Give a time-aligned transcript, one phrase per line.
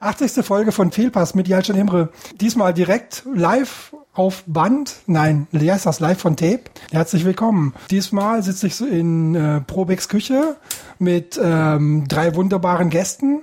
[0.00, 0.44] 80.
[0.44, 2.10] Folge von Fehlpass mit Jalcin Imre.
[2.40, 4.96] Diesmal direkt live auf Band.
[5.06, 5.98] Nein, wie heißt das?
[5.98, 6.62] Live von Tape.
[6.92, 7.74] Herzlich willkommen.
[7.90, 10.56] Diesmal sitze ich so in äh, Probex Küche
[10.98, 13.42] mit ähm, drei wunderbaren Gästen.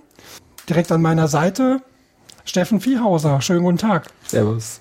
[0.70, 1.82] Direkt an meiner Seite
[2.46, 3.42] Steffen Viehhauser.
[3.42, 4.08] Schönen guten Tag.
[4.28, 4.80] Servus.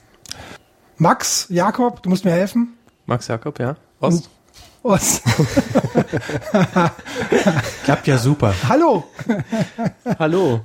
[0.97, 2.75] Max Jakob, du musst mir helfen.
[3.07, 3.77] Max Jakob, ja.
[4.01, 4.31] Ost.
[4.85, 5.23] Ost.
[7.85, 8.55] Klappt ja super.
[8.69, 9.05] Hallo.
[10.19, 10.61] Hallo.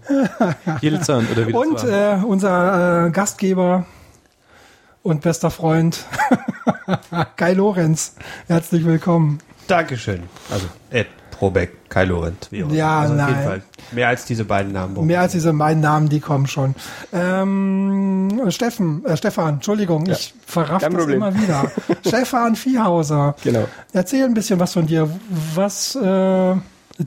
[0.82, 3.86] Jilzan, oder wie Und äh, unser äh, Gastgeber
[5.04, 6.04] und bester Freund
[7.38, 8.16] Kai Lorenz.
[8.48, 9.40] Herzlich willkommen.
[9.68, 10.24] Dankeschön.
[10.52, 11.08] Also Ed
[11.40, 12.52] Probeck, Kai Lorenz.
[12.52, 12.76] Wie auch immer.
[12.76, 13.30] Ja, also auf nein.
[13.30, 13.62] jeden Fall.
[13.94, 14.94] Mehr als diese beiden Namen.
[14.94, 16.76] brauchen Mehr als diese beiden Namen, die kommen schon.
[17.14, 21.18] Ähm, Steffen, äh, Stefan, Entschuldigung, ich verraff kein das Problem.
[21.18, 21.72] immer wieder.
[22.06, 23.36] Stefan Viehhauser.
[23.42, 23.66] Genau.
[23.94, 25.10] Erzähl ein bisschen was von dir.
[25.56, 26.56] Was äh,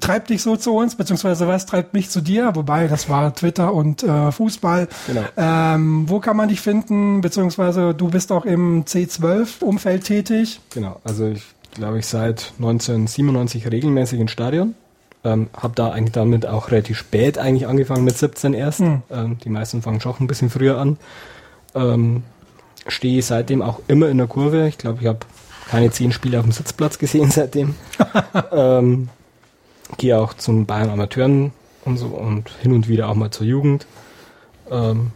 [0.01, 2.55] treibt dich so zu uns, beziehungsweise was treibt mich zu dir?
[2.55, 4.89] Wobei, das war Twitter und äh, Fußball.
[5.09, 5.25] Genau.
[5.37, 7.21] Ähm, wo kann man dich finden?
[7.21, 10.61] Beziehungsweise du bist auch im C12-Umfeld tätig.
[10.71, 14.75] Genau, also ich glaube ich seit 1997 regelmäßig ins Stadion.
[15.25, 18.81] Ähm, habe da eigentlich damit auch relativ spät eigentlich angefangen mit 17 erst.
[18.81, 19.03] Hm.
[19.11, 20.99] Ähm, die meisten fangen schon ein bisschen früher an.
[21.75, 22.25] Ähm,
[22.89, 24.67] Stehe seitdem auch immer in der Kurve.
[24.67, 25.21] Ich glaube, ich habe
[25.69, 27.77] keine zehn Spiele auf dem Sitzplatz gesehen seitdem.
[28.51, 29.09] ähm,
[29.99, 31.53] Gehe auch zum Bayern Amateuren
[31.85, 33.87] und so und hin und wieder auch mal zur Jugend.
[34.71, 35.13] Ähm,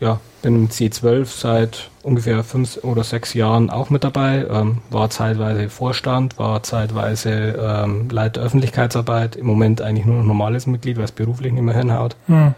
[0.00, 4.46] ja, bin im C12 seit ungefähr fünf oder sechs Jahren auch mit dabei.
[4.48, 9.36] Ähm, war zeitweise Vorstand, war zeitweise ähm, Leiter Öffentlichkeitsarbeit.
[9.36, 12.14] Im Moment eigentlich nur noch normales Mitglied, weil es beruflich nicht mehr hinhaut.
[12.26, 12.54] Hm.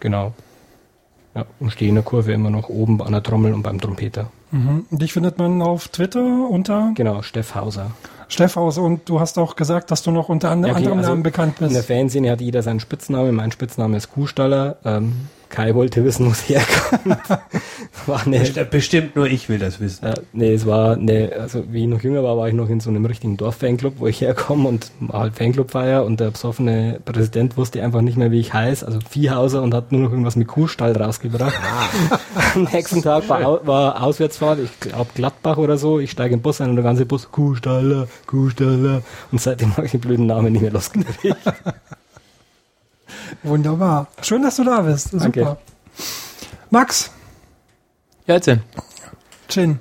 [0.00, 0.34] Genau.
[1.34, 4.30] Ja, und stehe in der Kurve immer noch oben an der Trommel und beim Trompeter.
[4.50, 4.84] Mhm.
[4.90, 7.92] Dich findet man auf Twitter unter Genau, Steff Hauser.
[8.28, 11.10] Steffhaus und du hast auch gesagt, dass du noch unter and Ja, okay, anderem also
[11.10, 11.88] Namen bekannt In der bist.
[11.88, 13.34] Fanszene hat jeder seinen Spitznamen.
[13.34, 14.76] Mein Spitzname ist Kuhstaller.
[14.84, 17.16] Ähm, Kai wollte wissen, wo es herkommt.
[18.06, 20.04] War eine, Best- Bestimmt nur ich will das wissen.
[20.06, 22.80] Ja, nee, es war, ne, also wie ich noch jünger war, war ich noch in
[22.80, 27.82] so einem richtigen Dorf-Fanclub, wo ich herkomme und halt Fanclubfeier und der besoffene Präsident wusste
[27.82, 30.96] einfach nicht mehr, wie ich heiße, also Viehhauser und hat nur noch irgendwas mit Kuhstall
[30.96, 31.54] rausgebracht.
[32.54, 36.60] Am nächsten Tag war, war Auswärtsfahrt, ich glaube Gladbach oder so, ich steige im Bus
[36.60, 40.62] ein und der ganze Bus, Kuhstaller, Kuhstaller und seitdem habe ich den blöden Namen nicht
[40.62, 41.36] mehr losgekriegt.
[43.42, 44.08] Wunderbar.
[44.22, 45.10] Schön, dass du da bist.
[45.10, 45.20] Super.
[45.20, 45.56] Danke.
[46.70, 47.10] Max,
[48.26, 48.62] Ja, erzähl.
[49.48, 49.78] Chin,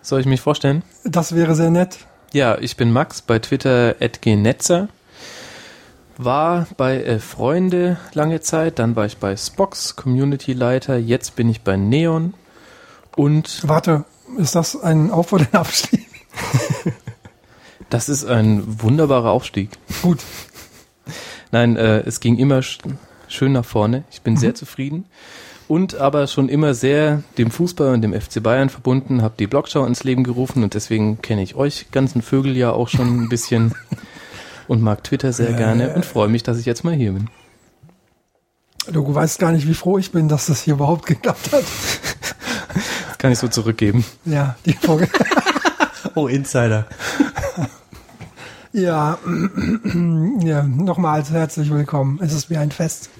[0.00, 0.82] Soll ich mich vorstellen?
[1.04, 1.98] das wäre sehr nett.
[2.32, 4.88] Ja, ich bin Max bei Twitter @gnetzer.
[6.18, 11.48] War bei äh, Freunde lange Zeit, dann war ich bei Spox, Community Leiter, jetzt bin
[11.48, 12.34] ich bei Neon
[13.16, 14.04] und Warte,
[14.38, 16.06] ist das ein Auf- oder ein Abstieg?
[17.90, 19.70] das ist ein wunderbarer Aufstieg.
[20.02, 20.18] Gut.
[21.52, 22.78] Nein, äh, es ging immer sch
[23.28, 24.04] schön nach vorne.
[24.10, 25.04] Ich bin sehr zufrieden.
[25.68, 29.86] Und aber schon immer sehr dem Fußball und dem FC Bayern verbunden, habe die Blogschau
[29.86, 33.74] ins Leben gerufen und deswegen kenne ich euch ganzen Vögel ja auch schon ein bisschen
[34.68, 37.30] und mag Twitter sehr gerne und freue mich, dass ich jetzt mal hier bin.
[38.90, 41.62] Du weißt gar nicht, wie froh ich bin, dass das hier überhaupt geklappt hat.
[43.08, 44.04] Das kann ich so zurückgeben.
[44.24, 45.08] Ja, die Folge.
[46.14, 46.86] Oh, Insider.
[48.72, 49.18] Ja,
[50.40, 52.18] ja nochmals herzlich willkommen.
[52.22, 53.10] Es ist mir ein Fest.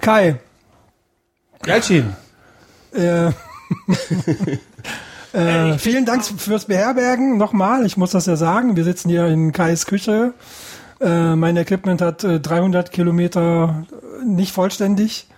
[0.00, 0.36] Kai,
[1.66, 2.16] Jalcin.
[2.94, 3.26] äh,
[5.34, 7.36] äh, vielen Dank fürs Beherbergen.
[7.36, 8.76] Nochmal, ich muss das ja sagen.
[8.76, 10.32] Wir sitzen hier in Kais Küche.
[11.02, 15.28] Äh, mein Equipment hat äh, 300 Kilometer äh, nicht vollständig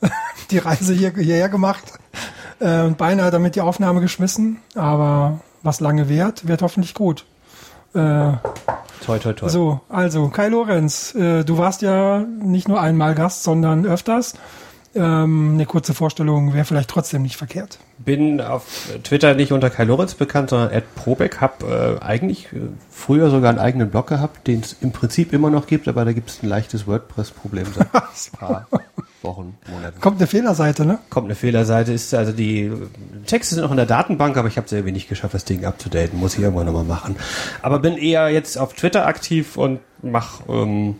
[0.52, 1.94] die Reise hier, hierher gemacht
[2.60, 4.58] äh, und beinahe damit die Aufnahme geschmissen.
[4.76, 7.26] Aber was lange währt, wird hoffentlich gut.
[7.94, 8.34] Äh,
[9.04, 9.48] Toi, toi, toi.
[9.48, 14.34] so, also Kai Lorenz, äh, du warst ja nicht nur einmal Gast, sondern öfters.
[14.94, 17.78] Ähm, eine kurze Vorstellung wäre vielleicht trotzdem nicht verkehrt.
[17.98, 21.40] Bin auf Twitter nicht unter Kai Lorenz bekannt, sondern Ed Probeck.
[21.40, 25.48] Hab äh, eigentlich äh, früher sogar einen eigenen Blog gehabt, den es im Prinzip immer
[25.48, 28.68] noch gibt, aber da gibt es ein leichtes WordPress-Problem seit ein paar
[29.24, 30.00] Wochen, Monaten.
[30.00, 30.98] Kommt eine Fehlerseite, ne?
[31.10, 32.72] Kommt eine Fehlerseite, ist also die
[33.26, 36.18] Texte sind noch in der Datenbank, aber ich habe sehr wenig geschafft, das Ding abzudaten.
[36.18, 37.16] Muss ich irgendwann nochmal machen.
[37.62, 40.96] Aber bin eher jetzt auf Twitter aktiv und mache ähm,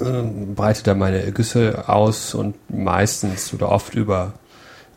[0.00, 4.34] ähm, breite da meine Ergüsse aus und meistens oder oft über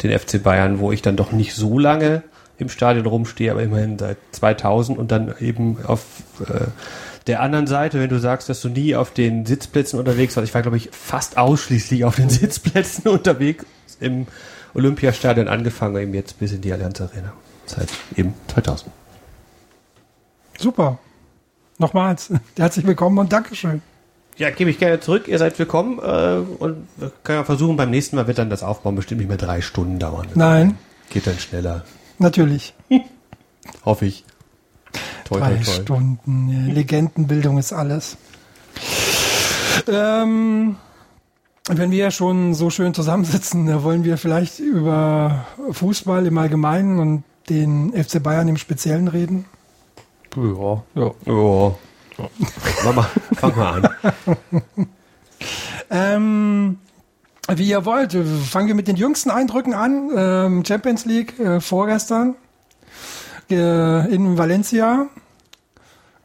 [0.03, 2.23] den FC Bayern, wo ich dann doch nicht so lange
[2.57, 6.05] im Stadion rumstehe, aber immerhin seit 2000 und dann eben auf
[6.41, 6.67] äh,
[7.27, 10.53] der anderen Seite, wenn du sagst, dass du nie auf den Sitzplätzen unterwegs warst, ich
[10.53, 13.65] war glaube ich fast ausschließlich auf den Sitzplätzen unterwegs
[13.99, 14.27] im
[14.73, 17.33] Olympiastadion angefangen, eben jetzt bis in die Allianz Arena.
[17.65, 18.91] Seit eben 2000.
[20.57, 20.99] Super.
[21.77, 23.81] Nochmals, herzlich willkommen und Dankeschön.
[24.37, 25.27] Ja, gebe ich gerne zurück.
[25.27, 28.63] Ihr seid willkommen äh, und wir können ja versuchen, beim nächsten Mal wird dann das
[28.63, 30.27] Aufbauen bestimmt nicht mehr drei Stunden dauern.
[30.35, 30.77] Nein,
[31.09, 31.83] Geht dann schneller.
[32.17, 32.73] natürlich.
[33.85, 34.23] Hoffe ich.
[35.25, 35.73] Toi, Drei toi, toi.
[35.73, 36.67] Stunden.
[36.67, 38.17] ja, Legendenbildung ist alles.
[39.87, 40.75] Ähm,
[41.67, 46.99] wenn wir ja schon so schön zusammensitzen, da wollen wir vielleicht über Fußball im Allgemeinen
[46.99, 49.45] und den FC Bayern im Speziellen reden.
[50.35, 50.83] Ja.
[50.95, 51.11] Ja.
[51.31, 51.75] Oh.
[52.83, 53.89] Mama, fang mal an.
[55.89, 56.77] Ähm,
[57.49, 58.13] wie ihr wollt,
[58.49, 60.09] fangen wir mit den jüngsten Eindrücken an.
[60.15, 62.35] Ähm, Champions League äh, vorgestern
[63.51, 65.07] äh, in Valencia.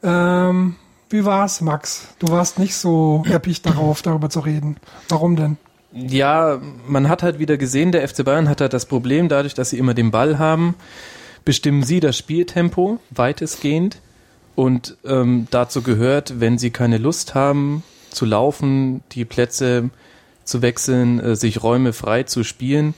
[0.03, 0.75] Ähm,
[1.09, 2.09] wie war's, Max?
[2.19, 4.77] Du warst nicht so erpicht darauf, darüber zu reden.
[5.09, 5.57] Warum denn?
[5.93, 9.69] Ja, man hat halt wieder gesehen, der FC Bayern hat halt das Problem, dadurch, dass
[9.69, 10.75] sie immer den Ball haben,
[11.45, 14.01] bestimmen sie das Spieltempo weitestgehend.
[14.55, 19.91] Und ähm, dazu gehört, wenn sie keine Lust haben zu laufen, die Plätze
[20.43, 22.93] zu wechseln, äh, sich Räume frei zu spielen,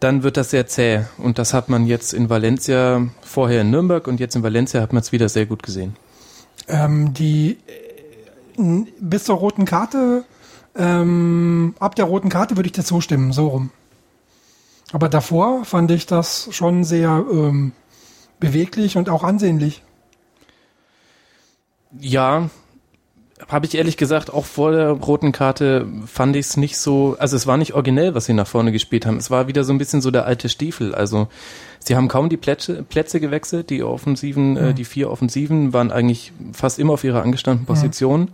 [0.00, 1.04] dann wird das sehr zäh.
[1.16, 4.92] Und das hat man jetzt in Valencia, vorher in Nürnberg und jetzt in Valencia hat
[4.92, 5.96] man es wieder sehr gut gesehen.
[6.68, 7.58] Ähm, die
[8.56, 10.24] äh, bis zur roten Karte,
[10.76, 13.70] ähm, ab der roten Karte würde ich dir zustimmen, so rum.
[14.92, 17.72] Aber davor fand ich das schon sehr ähm,
[18.40, 19.82] beweglich und auch ansehnlich.
[21.98, 22.50] Ja,
[23.48, 27.36] habe ich ehrlich gesagt, auch vor der roten Karte fand ich es nicht so, also
[27.36, 29.16] es war nicht originell, was sie nach vorne gespielt haben.
[29.16, 30.94] Es war wieder so ein bisschen so der alte Stiefel.
[30.94, 31.28] Also
[31.78, 33.70] sie haben kaum die Plätze, Plätze gewechselt.
[33.70, 38.30] Die Offensiven, äh, die vier Offensiven waren eigentlich fast immer auf ihrer angestammten Position.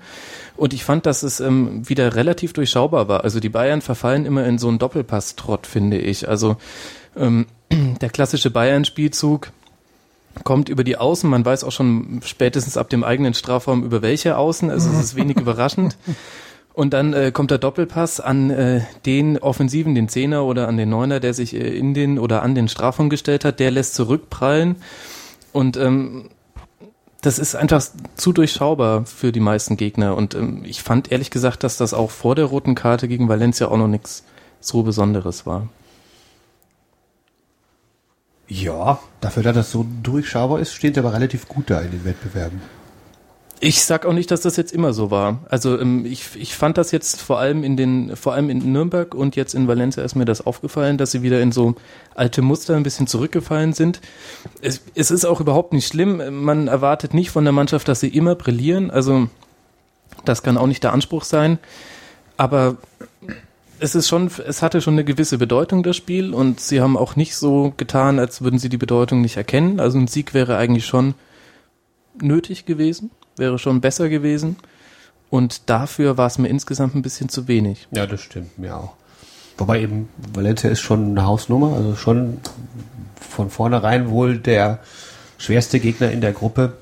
[0.56, 3.24] Und ich fand, dass es ähm, wieder relativ durchschaubar war.
[3.24, 6.28] Also die Bayern verfallen immer in so einen Doppelpass-Trott, finde ich.
[6.28, 6.56] Also
[7.16, 7.46] ähm,
[8.00, 9.50] der klassische Bayern-Spielzug,
[10.42, 11.28] kommt über die Außen.
[11.28, 14.70] Man weiß auch schon spätestens ab dem eigenen Strafraum über welche Außen.
[14.70, 15.96] Also es ist wenig überraschend.
[16.72, 20.88] Und dann äh, kommt der Doppelpass an äh, den Offensiven, den Zehner oder an den
[20.88, 23.60] Neuner, der sich äh, in den oder an den Strafraum gestellt hat.
[23.60, 24.76] Der lässt zurückprallen.
[25.52, 26.30] Und ähm,
[27.20, 27.82] das ist einfach
[28.16, 30.16] zu durchschaubar für die meisten Gegner.
[30.16, 33.68] Und ähm, ich fand ehrlich gesagt, dass das auch vor der roten Karte gegen Valencia
[33.68, 34.24] auch noch nichts
[34.60, 35.68] so Besonderes war.
[38.54, 42.62] Ja, dafür, dass das so durchschaubar ist, steht aber relativ gut da in den Wettbewerben.
[43.58, 45.40] Ich sag auch nicht, dass das jetzt immer so war.
[45.48, 49.14] Also ähm, ich, ich fand das jetzt vor allem in den, vor allem in Nürnberg
[49.14, 51.74] und jetzt in Valencia ist mir das aufgefallen, dass sie wieder in so
[52.14, 54.00] alte Muster ein bisschen zurückgefallen sind.
[54.60, 56.44] Es, es ist auch überhaupt nicht schlimm.
[56.44, 58.90] Man erwartet nicht von der Mannschaft, dass sie immer brillieren.
[58.90, 59.28] Also
[60.24, 61.58] das kann auch nicht der Anspruch sein.
[62.36, 62.76] Aber
[63.80, 67.16] es ist schon, es hatte schon eine gewisse Bedeutung, das Spiel, und sie haben auch
[67.16, 69.80] nicht so getan, als würden sie die Bedeutung nicht erkennen.
[69.80, 71.14] Also ein Sieg wäre eigentlich schon
[72.20, 74.56] nötig gewesen, wäre schon besser gewesen.
[75.30, 77.88] Und dafür war es mir insgesamt ein bisschen zu wenig.
[77.90, 78.94] Ja, das stimmt mir auch.
[79.58, 82.38] Wobei eben Valencia ist schon eine Hausnummer, also schon
[83.20, 84.80] von vornherein wohl der
[85.38, 86.74] schwerste Gegner in der Gruppe.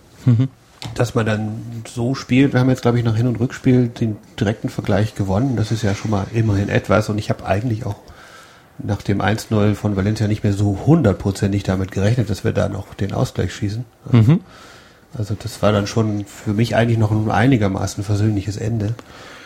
[0.94, 4.17] Dass man dann so spielt, wir haben jetzt glaube ich nach Hin- und Rückspiel den
[4.39, 7.97] direkten Vergleich gewonnen, das ist ja schon mal immerhin etwas und ich habe eigentlich auch
[8.79, 12.94] nach dem 1-0 von Valencia nicht mehr so hundertprozentig damit gerechnet, dass wir da noch
[12.94, 13.85] den Ausgleich schießen.
[15.17, 18.95] Also das war dann schon für mich eigentlich noch ein einigermaßen versöhnliches Ende.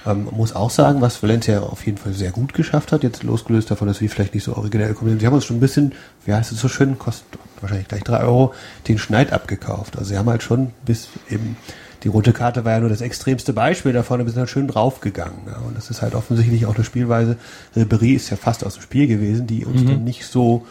[0.07, 3.71] Ähm, muss auch sagen, was Valencia auf jeden Fall sehr gut geschafft hat, jetzt losgelöst
[3.71, 5.21] davon, dass wir vielleicht nicht so originell kommen sind.
[5.21, 5.93] Sie haben uns schon ein bisschen,
[6.25, 7.27] wie heißt es so schön, kostet
[7.61, 8.55] wahrscheinlich gleich drei Euro,
[8.87, 9.97] den Schneid abgekauft.
[9.97, 11.57] Also sie haben halt schon bis eben,
[12.05, 15.41] die rote Karte war ja nur das extremste Beispiel davon, aber sind halt schön draufgegangen.
[15.47, 15.59] Ja.
[15.67, 17.37] Und das ist halt offensichtlich auch eine Spielweise.
[17.75, 20.67] Ribéry ist ja fast aus dem Spiel gewesen, die uns dann nicht so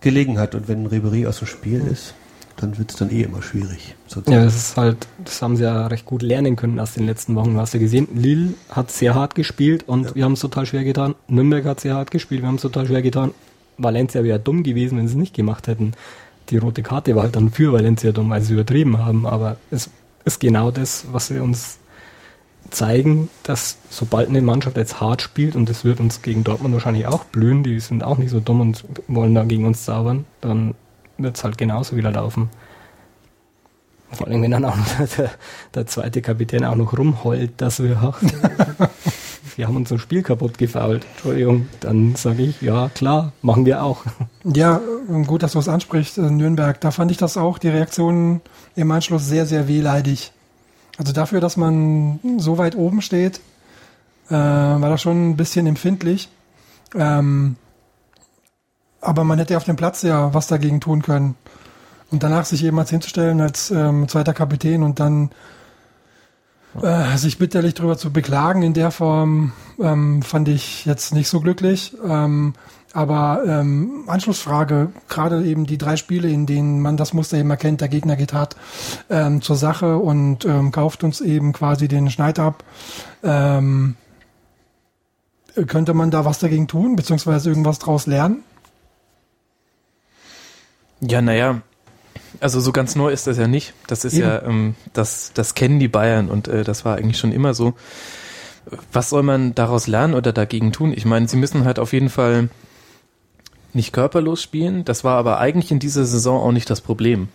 [0.00, 0.54] gelegen hat.
[0.56, 2.14] Und wenn Ribéry aus dem Spiel ist,
[2.56, 3.94] dann wird es dann eh immer schwierig.
[4.06, 4.38] sozusagen.
[4.38, 7.34] Ja, das ist halt, das haben sie ja recht gut lernen können aus den letzten
[7.34, 7.54] Wochen.
[7.54, 10.84] Du hast ja gesehen, Lille hat sehr hart gespielt und wir haben es total schwer
[10.84, 11.14] getan.
[11.28, 13.32] Nürnberg hat sehr hart gespielt, wir haben es total schwer getan.
[13.76, 15.92] Valencia wäre dumm gewesen, wenn sie es nicht gemacht hätten.
[16.50, 19.90] Die rote Karte war halt dann für Valencia dumm, weil sie übertrieben haben, aber es
[20.24, 21.78] ist genau das, was sie uns
[22.70, 27.06] zeigen, dass sobald eine Mannschaft jetzt hart spielt, und das wird uns gegen Dortmund wahrscheinlich
[27.06, 30.74] auch blühen, die sind auch nicht so dumm und wollen da gegen uns zaubern, dann
[31.18, 32.50] wird es halt genauso wieder laufen.
[34.14, 34.76] Vor allem, wenn dann auch
[35.18, 35.30] der,
[35.74, 38.22] der zweite Kapitän auch noch rumheult, dass wir, ach,
[39.56, 41.04] wir haben unser Spiel kaputt gefault.
[41.14, 44.04] Entschuldigung, dann sage ich, ja klar, machen wir auch.
[44.46, 44.78] Ja,
[45.26, 46.78] gut, dass du es ansprichst, äh, Nürnberg.
[46.78, 48.42] Da fand ich das auch, die Reaktion
[48.76, 50.32] im Anschluss sehr, sehr wehleidig.
[50.98, 53.40] Also dafür, dass man so weit oben steht,
[54.28, 56.28] äh, war das schon ein bisschen empfindlich.
[56.94, 57.56] Ähm,
[59.04, 61.36] aber man hätte auf dem Platz ja was dagegen tun können.
[62.10, 65.30] Und danach sich jemals hinzustellen als ähm, zweiter Kapitän und dann
[66.82, 71.40] Äh, sich bitterlich darüber zu beklagen in der Form ähm, fand ich jetzt nicht so
[71.40, 71.96] glücklich.
[72.04, 72.54] Ähm,
[72.92, 77.80] aber ähm, Anschlussfrage, gerade eben die drei Spiele, in denen man das Muster eben erkennt,
[77.80, 78.56] der Gegner geht hart
[79.08, 82.64] ähm, zur Sache und ähm, kauft uns eben quasi den Schneid ab.
[83.22, 83.94] Ähm,
[85.68, 88.42] könnte man da was dagegen tun, beziehungsweise irgendwas draus lernen?
[91.00, 91.62] Ja, naja,
[92.40, 93.74] also so ganz neu ist das ja nicht.
[93.86, 94.22] Das ist Eben.
[94.22, 97.74] ja, ähm, das, das kennen die Bayern und äh, das war eigentlich schon immer so.
[98.92, 100.92] Was soll man daraus lernen oder dagegen tun?
[100.94, 102.48] Ich meine, sie müssen halt auf jeden Fall
[103.72, 104.84] nicht körperlos spielen.
[104.84, 107.28] Das war aber eigentlich in dieser Saison auch nicht das Problem.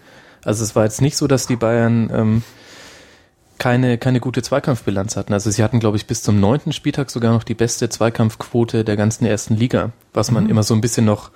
[0.43, 2.43] Also es war jetzt nicht so, dass die Bayern ähm,
[3.57, 5.33] keine, keine gute Zweikampfbilanz hatten.
[5.33, 8.95] Also sie hatten, glaube ich, bis zum neunten Spieltag sogar noch die beste Zweikampfquote der
[8.95, 11.31] ganzen ersten Liga, was man immer so ein bisschen noch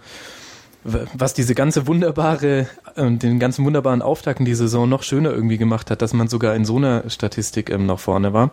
[0.84, 5.58] was diese ganze wunderbare, äh, den ganzen wunderbaren Auftakt in die Saison noch schöner irgendwie
[5.58, 8.52] gemacht hat, dass man sogar in so einer Statistik ähm, noch vorne war.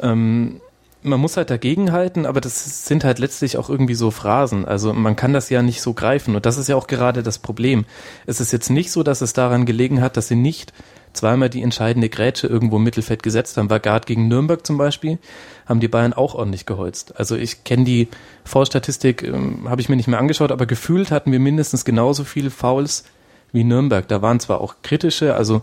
[0.00, 0.60] Ähm,
[1.02, 4.64] man muss halt dagegenhalten, aber das sind halt letztlich auch irgendwie so Phrasen.
[4.64, 7.38] Also man kann das ja nicht so greifen und das ist ja auch gerade das
[7.38, 7.84] Problem.
[8.26, 10.72] Es ist jetzt nicht so, dass es daran gelegen hat, dass sie nicht
[11.14, 13.70] zweimal die entscheidende Grätsche irgendwo im Mittelfeld gesetzt haben.
[13.70, 15.18] War Gard gegen Nürnberg zum Beispiel,
[15.66, 17.14] haben die Bayern auch ordentlich geholzt.
[17.18, 18.08] Also ich kenne die
[18.44, 22.50] Foulstatistik, ähm, habe ich mir nicht mehr angeschaut, aber gefühlt hatten wir mindestens genauso viele
[22.50, 23.04] Fouls
[23.52, 24.06] wie Nürnberg.
[24.08, 25.62] Da waren zwar auch kritische, also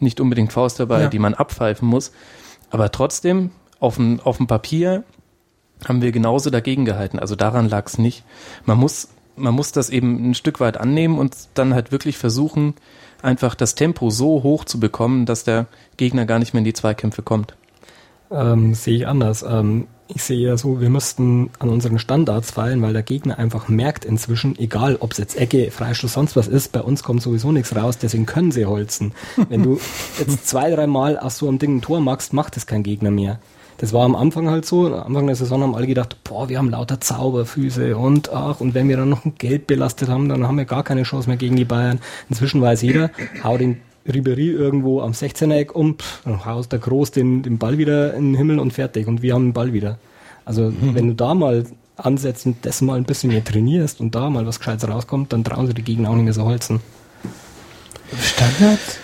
[0.00, 1.08] nicht unbedingt Fouls dabei, Ja.
[1.08, 2.12] die man abpfeifen muss,
[2.70, 5.04] aber trotzdem auf dem, auf dem Papier
[5.86, 7.18] haben wir genauso dagegen gehalten.
[7.18, 8.24] Also daran lag es nicht.
[8.64, 12.74] Man muss, man muss das eben ein Stück weit annehmen und dann halt wirklich versuchen,
[13.22, 16.72] einfach das Tempo so hoch zu bekommen, dass der Gegner gar nicht mehr in die
[16.72, 17.56] Zweikämpfe kommt.
[18.30, 19.44] Ähm, sehe ich anders.
[19.48, 23.68] Ähm, ich sehe ja so, wir müssten an unseren Standards fallen, weil der Gegner einfach
[23.68, 27.50] merkt inzwischen, egal ob es jetzt Ecke, Freistoß, sonst was ist, bei uns kommt sowieso
[27.50, 29.12] nichts raus, deswegen können sie holzen.
[29.48, 29.80] Wenn du
[30.18, 33.40] jetzt zwei, dreimal aus so einem Ding ein Tor machst, macht es kein Gegner mehr.
[33.78, 34.86] Das war am Anfang halt so.
[34.86, 38.74] Am Anfang der Saison haben alle gedacht, boah, wir haben lauter Zauberfüße und ach, und
[38.74, 41.36] wenn wir dann noch ein Geld belastet haben, dann haben wir gar keine Chance mehr
[41.36, 42.00] gegen die Bayern.
[42.28, 43.10] Inzwischen weiß jeder,
[43.44, 47.58] hau den Ribery irgendwo am 16er Eck um, pff, dann haust der Groß den, den
[47.58, 49.06] Ball wieder in den Himmel und fertig.
[49.06, 49.98] Und wir haben den Ball wieder.
[50.44, 51.64] Also wenn du da mal
[51.96, 55.44] ansetzt und das mal ein bisschen mehr trainierst und da mal was Gescheites rauskommt, dann
[55.44, 56.80] trauen sie die Gegner auch nicht mehr so holzen.
[58.20, 58.78] Standard?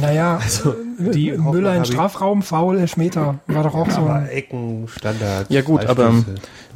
[0.00, 0.40] Naja,
[0.98, 3.38] die äh, Hoffnung Müller in Strafraum, Foul, Elfmeter.
[3.46, 4.28] War doch auch so Aber ein...
[4.28, 5.50] Ecken, Standard.
[5.50, 6.24] Ja gut, aber ähm,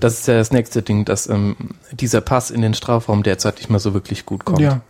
[0.01, 1.57] das ist ja das nächste Ding, dass ähm,
[1.93, 4.61] dieser Pass in den Strafraum derzeit nicht mehr so wirklich gut kommt.
[4.61, 4.81] Ja,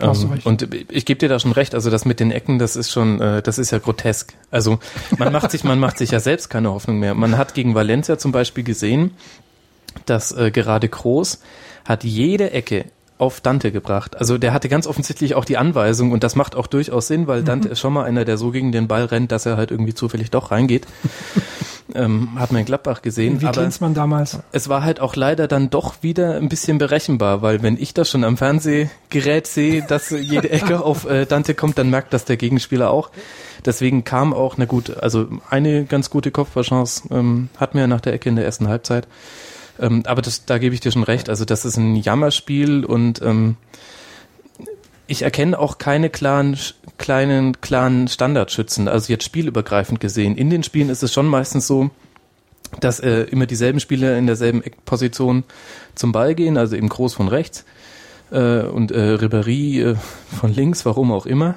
[0.00, 2.90] Ähm, und ich gebe dir da schon recht, also das mit den Ecken, das ist
[2.90, 4.34] schon, äh, das ist ja grotesk.
[4.50, 4.78] Also
[5.18, 7.14] man macht sich, man macht sich ja selbst keine Hoffnung mehr.
[7.14, 9.12] Man hat gegen Valencia zum Beispiel gesehen,
[10.04, 11.40] dass äh, gerade Groß
[11.86, 12.86] hat jede Ecke
[13.18, 14.16] auf Dante gebracht.
[14.16, 17.40] Also der hatte ganz offensichtlich auch die Anweisung und das macht auch durchaus Sinn, weil
[17.40, 17.46] Mhm.
[17.46, 19.94] Dante ist schon mal einer, der so gegen den Ball rennt, dass er halt irgendwie
[19.94, 20.86] zufällig doch reingeht.
[21.94, 23.40] ähm, hat man in Gladbach gesehen.
[23.40, 24.38] Wie Klinsmann damals.
[24.52, 28.10] es war halt auch leider dann doch wieder ein bisschen berechenbar, weil wenn ich das
[28.10, 32.36] schon am Fernsehgerät sehe, dass jede Ecke auf äh, Dante kommt, dann merkt das der
[32.36, 33.10] Gegenspieler auch.
[33.64, 38.12] Deswegen kam auch, na gut, also eine ganz gute Kopfballchance ähm, hatten wir nach der
[38.12, 39.08] Ecke in der ersten Halbzeit.
[39.80, 41.28] Ähm, aber das, da gebe ich dir schon recht.
[41.28, 43.56] Also das ist ein Jammerspiel und ähm,
[45.06, 46.56] ich erkenne auch keine klaren,
[46.98, 50.36] kleinen, klaren Standardschützen, also jetzt spielübergreifend gesehen.
[50.36, 51.90] In den Spielen ist es schon meistens so,
[52.80, 55.44] dass äh, immer dieselben Spieler in derselben Eckposition
[55.94, 57.64] zum Ball gehen, also eben Groß von rechts
[58.30, 59.96] äh, und äh, Ribéry äh,
[60.38, 61.54] von links, warum auch immer.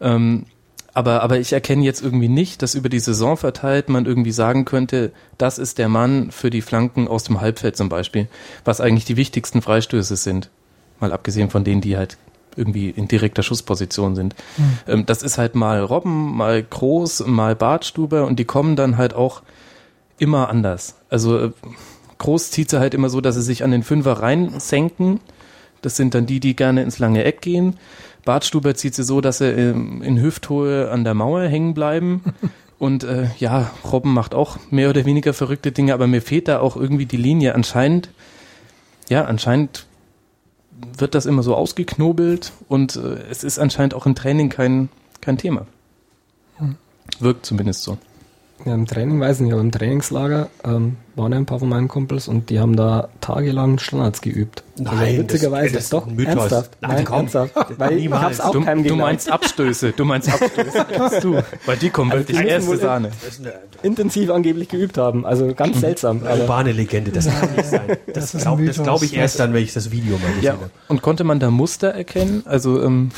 [0.00, 0.46] Ähm,
[0.92, 4.64] aber, aber ich erkenne jetzt irgendwie nicht, dass über die Saison verteilt man irgendwie sagen
[4.64, 8.28] könnte, das ist der Mann für die Flanken aus dem Halbfeld zum Beispiel,
[8.64, 10.50] was eigentlich die wichtigsten Freistöße sind.
[10.98, 12.18] Mal abgesehen von denen, die halt
[12.56, 14.34] irgendwie in direkter Schussposition sind.
[14.88, 19.14] Ähm, das ist halt mal Robben, mal Groß, mal Bartstuber und die kommen dann halt
[19.14, 19.42] auch
[20.18, 20.96] immer anders.
[21.08, 21.50] Also äh,
[22.18, 25.20] Groß zieht sie halt immer so, dass sie sich an den Fünfer reinsenken.
[25.80, 27.78] Das sind dann die, die gerne ins lange Eck gehen.
[28.30, 32.22] Bartstuber zieht sie so, dass sie ähm, in Hüfthöhe an der Mauer hängen bleiben.
[32.78, 36.60] Und äh, ja, Robben macht auch mehr oder weniger verrückte Dinge, aber mir fehlt da
[36.60, 37.56] auch irgendwie die Linie.
[37.56, 38.08] Anscheinend,
[39.08, 39.86] ja, anscheinend
[40.96, 45.36] wird das immer so ausgeknobelt und äh, es ist anscheinend auch im Training kein, kein
[45.36, 45.66] Thema.
[47.18, 47.98] Wirkt zumindest so.
[48.64, 51.68] Ja, im Training weiß ich nicht, aber im Trainingslager ähm, waren ja ein paar von
[51.68, 54.64] meinen Kumpels und die haben da tagelang Standards geübt.
[54.76, 56.34] Nein, also witzigerweise das- das ist doch ein Mythos.
[56.34, 56.70] ernsthaft.
[56.80, 57.16] Nein, Nein, komm.
[57.18, 57.54] ernsthaft.
[57.76, 60.86] Weil ich hab's auch Du, keinem du meinst Abstöße, du meinst Abstöße.
[61.20, 61.42] Du.
[61.66, 63.10] Weil die kommen wirklich die müssen erste Sahne.
[63.82, 65.24] intensiv angeblich geübt haben.
[65.26, 66.24] Also ganz seltsam.
[66.26, 67.96] Eine urbane Legende, das kann nicht sein.
[68.12, 70.70] Das, Das glaube glaub ich erst dann, wenn ich das Video mal gesehen Ja, habe.
[70.88, 72.42] und konnte man da Muster erkennen?
[72.46, 73.10] Also, ähm,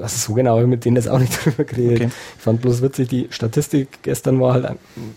[0.00, 1.96] das ist so genau, mit denen jetzt auch nicht drüber geredet.
[2.02, 2.10] Okay.
[2.36, 4.68] Ich fand bloß witzig, die Statistik gestern war halt,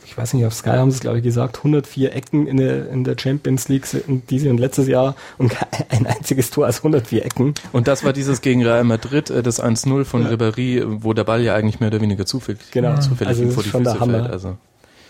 [0.06, 2.90] ich weiß nicht, auf Sky haben sie es glaube ich gesagt, 104 Ecken in der,
[2.90, 6.78] in der Champions League sind diese und letztes Jahr und kein- ein einziges Tor aus
[6.78, 7.54] 104 Ecken.
[7.74, 11.42] und das war dieses gegen Real Madrid, äh, das 1-0 von Ribéry, wo der Ball
[11.42, 12.98] ja eigentlich mehr oder weniger zufällig, Genau.
[13.00, 14.30] zufällig Also vor die Füße fällt.
[14.30, 14.58] Also.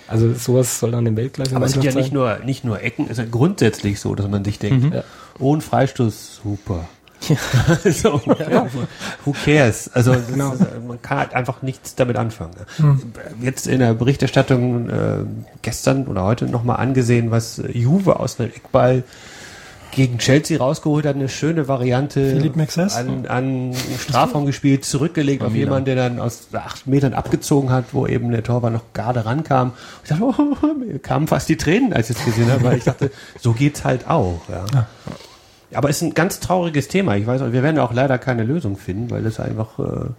[0.07, 2.01] Also sowas soll dann im Weltklasse Aber es sind ja sein.
[2.01, 5.03] nicht nur, nicht nur Ecken, es ist ja grundsätzlich so, dass man sich denkt, Ja.
[5.39, 6.89] oh, ein Freistoß, super.
[7.21, 8.21] So,
[9.25, 9.89] Who cares?
[9.93, 10.53] Also Genau.
[10.53, 12.51] ist, äh, man kann halt einfach nichts damit anfangen.
[13.41, 15.17] Jetzt in der Berichterstattung äh,
[15.61, 19.03] gestern oder heute nochmal angesehen, was Juve aus einem Eckball
[19.91, 22.21] gegen Chelsea rausgeholt hat, eine schöne Variante
[22.95, 28.07] an, an Strafraum gespielt, zurückgelegt auf jemanden, der dann aus acht Metern abgezogen hat, wo
[28.07, 29.73] eben der Torwart noch gerade rankam.
[30.03, 32.85] Ich dachte, oh, mir kamen fast die Tränen, als ich es gesehen habe, weil ich
[32.85, 33.11] dachte,
[33.41, 34.39] so geht's halt auch.
[34.49, 34.87] Ja.
[35.73, 37.15] Aber es ist ein ganz trauriges Thema.
[37.15, 40.09] Ich weiß, auch, wir werden auch leider keine Lösung finden, weil das einfach, äh,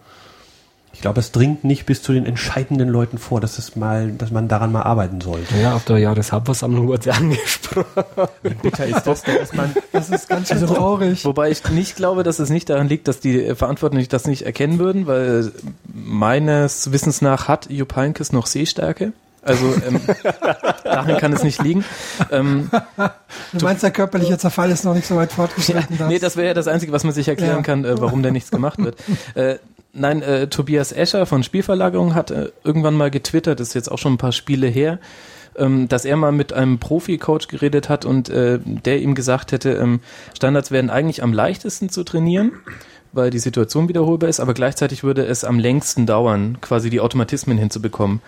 [0.92, 4.30] ich glaube, es dringt nicht bis zu den entscheidenden Leuten vor, dass es mal, dass
[4.30, 5.56] man daran mal arbeiten sollte.
[5.56, 8.04] Ja, auf der Jahreshauptversammlung wurde ja angesprochen.
[8.62, 11.24] Bitter ist das, dass man Das ist ganz schön Also, traurig.
[11.24, 14.78] Wobei ich nicht glaube, dass es nicht daran liegt, dass die Verantwortlichen das nicht erkennen
[14.78, 15.52] würden, weil
[15.92, 19.12] meines Wissens nach hat Jupp Heynckes noch Sehstärke.
[19.42, 20.00] Also ähm,
[20.84, 21.84] daran kann es nicht liegen.
[22.30, 22.70] Ähm,
[23.52, 25.98] Du meinst, der körperliche Zerfall ist noch nicht so weit fortgeschritten.
[25.98, 27.62] dass- nee, das wäre ja das Einzige, was man sich erklären Ja.
[27.62, 28.96] kann, äh, warum da nichts gemacht wird.
[29.34, 29.56] Äh,
[29.92, 33.98] nein, äh, Tobias Escher von Spielverlagerung hat äh, irgendwann mal getwittert, das ist jetzt auch
[33.98, 34.98] schon ein paar Spiele her,
[35.56, 39.72] ähm, dass er mal mit einem Profi-Coach geredet hat und äh, der ihm gesagt hätte,
[39.72, 40.00] ähm,
[40.36, 42.52] Standards werden eigentlich am leichtesten zu trainieren,
[43.12, 47.58] weil die Situation wiederholbar ist, aber gleichzeitig würde es am längsten dauern, quasi die Automatismen
[47.58, 48.20] hinzubekommen.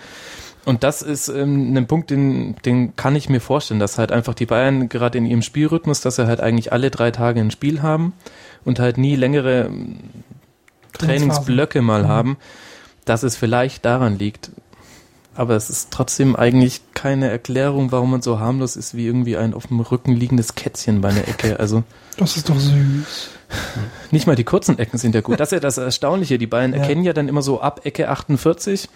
[0.66, 4.33] Und das ist ähm, ein Punkt, den, den kann ich mir vorstellen, dass halt einfach
[4.35, 7.83] die Bayern gerade in ihrem Spielrhythmus, dass sie halt eigentlich alle drei Tage ein Spiel
[7.83, 8.14] haben
[8.64, 9.99] und halt nie längere ähm,
[10.94, 12.37] Trainingsblöcke mal haben,
[13.04, 14.50] dass es vielleicht daran liegt.
[15.37, 19.52] Aber es ist trotzdem eigentlich keine Erklärung, warum man so harmlos ist wie irgendwie ein
[19.52, 21.59] auf dem Rücken liegendes Kätzchen bei einer Ecke.
[21.59, 21.83] Also
[22.16, 23.30] Das ist doch süß.
[24.12, 25.41] nicht mal die kurzen Ecken sind ja gut.
[25.41, 26.38] Das ist ja das Erstaunliche.
[26.38, 26.78] Die Bayern Ja.
[26.80, 28.88] erkennen ja dann immer so ab Ecke 48.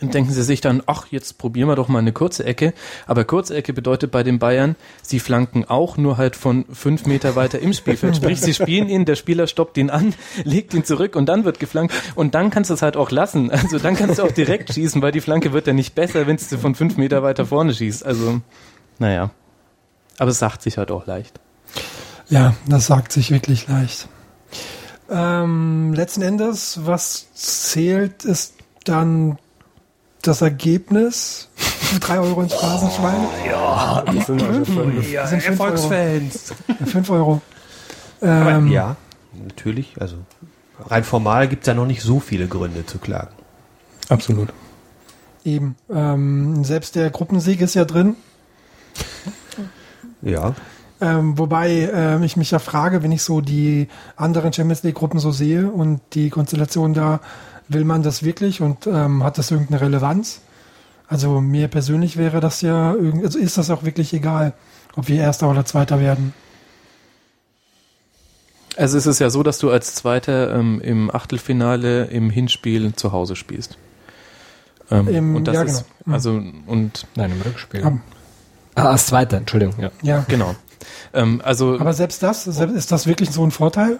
[0.00, 2.74] Denken sie sich dann, ach, jetzt probieren wir doch mal eine kurze Ecke.
[3.06, 7.36] Aber kurze Ecke bedeutet bei den Bayern, sie flanken auch nur halt von fünf Meter
[7.36, 8.16] weiter im Spielfeld.
[8.16, 11.60] Sprich, sie spielen ihn, der Spieler stoppt ihn an, legt ihn zurück und dann wird
[11.60, 11.94] geflankt.
[12.14, 13.50] Und dann kannst du es halt auch lassen.
[13.50, 16.36] Also dann kannst du auch direkt schießen, weil die Flanke wird ja nicht besser, wenn
[16.36, 18.04] du von fünf Meter weiter vorne schießt.
[18.04, 18.40] Also,
[18.98, 19.30] naja.
[20.18, 21.38] Aber es sagt sich halt auch leicht.
[22.28, 24.08] Ja, das sagt sich wirklich leicht.
[25.08, 29.38] Ähm, letzten Endes, was zählt, ist dann
[30.26, 31.48] das Ergebnis.
[32.00, 33.26] Drei Euro ins Phrasenschwein.
[34.06, 35.12] Das sind also fünf.
[35.12, 36.54] ja, sind fünf Erfolgsfans.
[36.86, 37.40] Fünf Euro.
[38.20, 38.96] Aber Ähm, ja,
[39.46, 39.94] natürlich.
[40.00, 40.16] Also
[40.86, 43.34] rein formal gibt es ja noch nicht so viele Gründe zu klagen.
[44.08, 44.52] Absolut.
[45.44, 45.76] Eben.
[45.90, 48.16] Ähm, selbst der Gruppensieg ist ja drin.
[50.22, 50.54] Ja.
[51.00, 55.20] Ähm, wobei ähm, ich mich ja frage, wenn ich so die anderen Champions League Gruppen
[55.20, 57.20] so sehe und die Konstellation da,
[57.68, 60.40] will man das wirklich und ähm, hat das irgendeine Relevanz?
[61.08, 64.52] Also mir persönlich wäre das ja, irgend- also ist das auch wirklich egal,
[64.96, 66.32] ob wir Erster oder Zweiter werden.
[68.76, 73.12] Also es ist ja so, dass du als Zweiter ähm, im Achtelfinale im Hinspiel zu
[73.12, 73.78] Hause spielst.
[74.90, 76.14] Ähm, Im- und das ja, ist genau.
[76.14, 77.82] also und Nein, im Rückspiel.
[77.84, 78.02] Am-
[78.74, 79.74] Ah, als Zweiter, Entschuldigung.
[79.80, 79.90] Ja.
[80.02, 80.24] Ja.
[80.28, 80.54] genau.
[81.14, 83.98] Ähm, also Aber selbst das, selbst, ist das wirklich so ein Vorteil?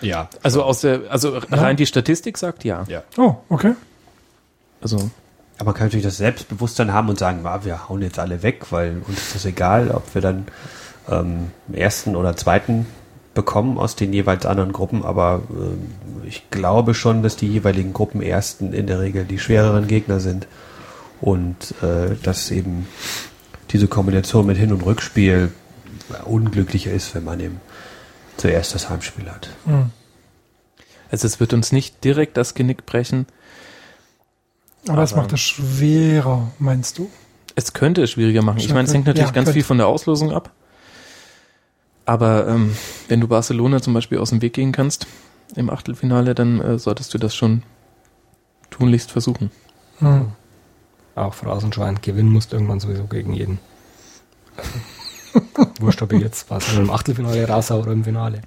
[0.00, 0.28] Ja.
[0.42, 2.84] also aus der also rein die Statistik sagt ja.
[2.88, 3.02] Ja.
[3.16, 3.74] Oh, okay.
[4.80, 5.10] Also
[5.58, 8.66] Aber man kann natürlich das Selbstbewusstsein haben und sagen, "Ah, wir hauen jetzt alle weg,
[8.70, 10.46] weil uns ist das egal, ob wir dann
[11.08, 12.86] ähm, ersten oder zweiten
[13.34, 15.04] bekommen aus den jeweils anderen Gruppen.
[15.04, 15.92] Aber ähm,
[16.24, 20.48] ich glaube schon, dass die jeweiligen Gruppenersten in der Regel die schwereren Gegner sind
[21.20, 22.88] und äh, dass eben
[23.70, 25.52] diese Kombination mit Hin- und Rückspiel
[26.24, 27.60] unglücklicher ist, wenn man eben
[28.36, 29.48] zuerst das Heimspiel hat.
[29.64, 29.90] Hm.
[31.10, 33.26] also es wird uns nicht direkt das Genick brechen.
[34.88, 37.10] Aber es macht es schwerer, meinst du?
[37.56, 38.58] Es könnte es schwieriger machen.
[38.58, 39.52] Ich meine, es hängt natürlich Ja, ganz könnte.
[39.54, 40.52] viel von der Auslosung ab.
[42.04, 42.76] Aber ähm,
[43.08, 45.06] wenn du Barcelona zum Beispiel aus dem Weg gehen kannst
[45.56, 47.62] im Achtelfinale, dann äh, solltest du das schon
[48.70, 49.50] tunlichst versuchen.
[49.98, 50.32] Hm.
[51.16, 51.98] Auch Phrasenschwein.
[52.02, 53.58] Gewinnen musst irgendwann sowieso gegen jeden.
[55.80, 58.42] Wurscht, ob ich jetzt was im Achtelfinale raushau oder im Finale.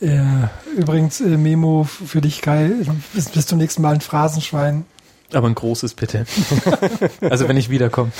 [0.00, 2.72] Ja, übrigens, äh, Memo für dich, Kai.
[3.12, 4.84] Bis, bis zum nächsten Mal ein Phrasenschwein.
[5.32, 6.26] Aber ein großes bitte.
[7.22, 8.12] also wenn ich wiederkomme.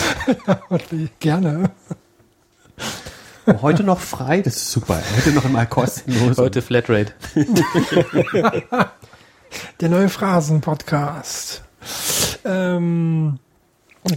[1.20, 1.70] Gerne.
[3.60, 5.02] Heute noch frei, das ist super.
[5.16, 6.38] Heute noch einmal kostenlos.
[6.38, 7.12] Heute Flatrate.
[9.80, 11.62] Der neue Phrasen-Podcast.
[12.44, 13.38] Ähm,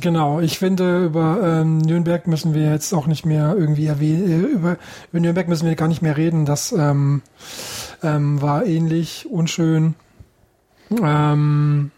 [0.02, 4.48] genau, ich finde, über ähm, Nürnberg müssen wir jetzt auch nicht mehr irgendwie erwähnen, äh,
[4.48, 4.78] über,
[5.12, 6.46] über Nürnberg müssen wir gar nicht mehr reden.
[6.46, 7.22] Das ähm,
[8.04, 9.96] ähm, war ähnlich unschön.
[10.92, 11.92] Ähm,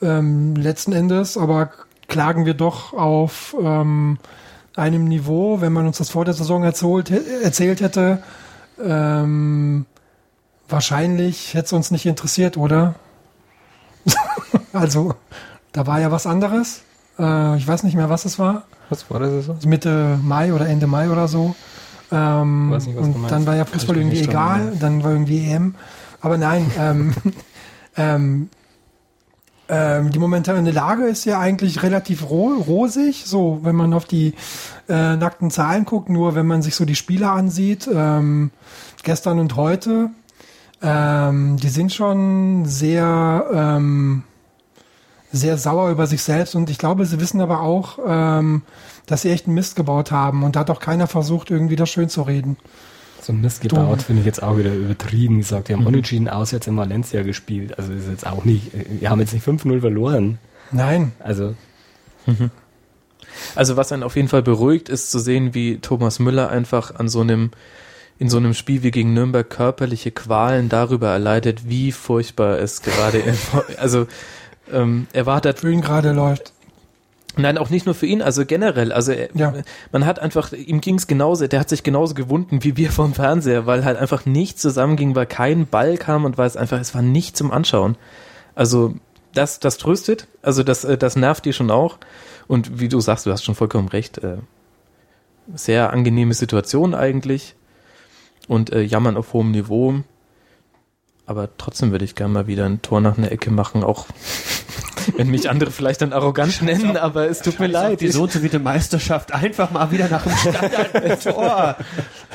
[0.00, 1.70] ähm, letzten Endes, aber
[2.08, 4.18] klagen wir doch auf ähm,
[4.76, 7.10] einem Niveau, wenn man uns das vor der Saison erzählt,
[7.42, 8.22] erzählt hätte,
[8.82, 9.86] ähm,
[10.68, 12.94] wahrscheinlich hätte es uns nicht interessiert, oder?
[14.72, 15.14] also,
[15.72, 16.82] da war ja was anderes.
[17.18, 18.64] Äh, ich weiß nicht mehr, was es war.
[18.90, 19.52] Was war das so?
[19.52, 21.54] Also Mitte Mai oder Ende Mai oder so.
[22.10, 24.78] Ähm, Weiß nicht, was und dann war ja Fußball irgendwie egal, erinnern.
[24.80, 25.74] dann war irgendwie EM.
[26.20, 27.14] Aber nein, ähm,
[27.96, 28.48] ähm,
[29.68, 34.32] ähm, die momentane Lage ist ja eigentlich relativ ro rosig, so wenn man auf die
[34.88, 38.50] äh, nackten Zahlen guckt, nur wenn man sich so die Spieler ansieht, ähm,
[39.02, 40.08] gestern und heute,
[40.80, 44.22] ähm, die sind schon sehr, ähm,
[45.32, 48.62] sehr sauer über sich selbst und ich glaube, sie wissen aber auch, ähm,
[49.06, 51.90] dass sie echt einen Mist gebaut haben und da hat auch keiner versucht, irgendwie das
[51.90, 52.56] schön zu reden.
[53.20, 53.80] So Mist Dumm.
[53.80, 55.68] gebaut, finde ich jetzt auch wieder übertrieben gesagt.
[55.68, 57.78] Die haben unentschieden auswärts in Valencia gespielt.
[57.78, 60.38] Also ist jetzt auch nicht, wir haben jetzt nicht 5-0 verloren.
[60.70, 61.54] Nein, Also
[63.54, 67.08] Also was einen auf jeden Fall beruhigt, ist zu sehen, wie Thomas Müller einfach an
[67.08, 67.50] so einem
[68.20, 73.18] in so einem Spiel wie gegen Nürnberg körperliche Qualen darüber erleidet, wie furchtbar es gerade
[73.18, 73.36] in,
[73.76, 74.08] also
[74.72, 76.52] ähm, er war da für ihn gerade läuft.
[77.36, 78.90] Nein, auch nicht nur für ihn, also generell.
[78.92, 79.54] Also er, Ja.
[79.92, 83.64] man hat einfach, ihm ging's genauso, der hat sich genauso gewunden wie wir vom Fernseher,
[83.66, 87.02] weil halt einfach nichts zusammenging, weil kein Ball kam und weil es einfach, es war
[87.02, 87.96] nicht zum Anschauen.
[88.56, 88.94] Also
[89.34, 91.98] das, das tröstet, also das, äh, das nervt die schon auch.
[92.48, 94.38] Und wie du sagst, du hast schon vollkommen recht, äh,
[95.54, 97.54] sehr angenehme Situation eigentlich
[98.48, 99.94] und äh, jammern auf hohem Niveau.
[101.28, 104.06] Aber trotzdem würde ich gerne mal wieder ein Tor nach einer Ecke machen, auch
[105.18, 108.00] wenn mich andere vielleicht dann arrogant nennen, aber es tut mir leid.
[108.00, 111.76] Die so viele Meisterschaft einfach mal wieder nach dem Standard-Tor.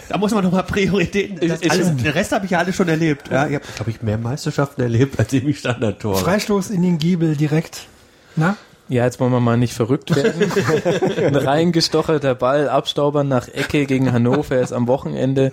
[0.09, 1.47] Da muss man doch mal Prioritäten.
[1.47, 3.29] Das Ich- alles, den Rest habe ich ja alle schon erlebt.
[3.31, 6.17] Ja, ich habe, glaube ich, mehr Meisterschaften erlebt als im Standardtor.
[6.17, 7.87] Freistoß in den Giebel direkt.
[8.35, 8.57] Na?
[8.89, 10.51] Ja, jetzt wollen wir mal nicht verrückt werden.
[11.17, 15.51] Ein reingestocherter Ball, Abstaubern nach Ecke gegen Hannover ist am Wochenende.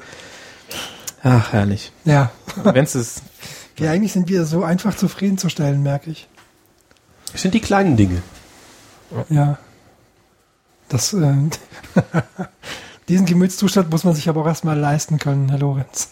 [1.22, 1.92] Ach, herrlich.
[2.04, 2.30] Ja.
[2.64, 3.22] Wenn's es,
[3.78, 6.28] Ja, eigentlich sind wir so einfach zufriedenzustellen, merke ich.
[7.32, 8.22] Das sind die kleinen Dinge.
[9.28, 9.58] Ja.
[10.88, 11.34] Das, äh,
[13.08, 16.10] diesen Gemütszustand muss man sich aber auch erstmal leisten können, Herr Lorenz.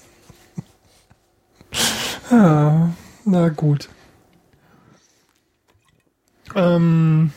[2.30, 2.90] ja,
[3.24, 3.88] na gut.
[6.54, 7.32] Ähm,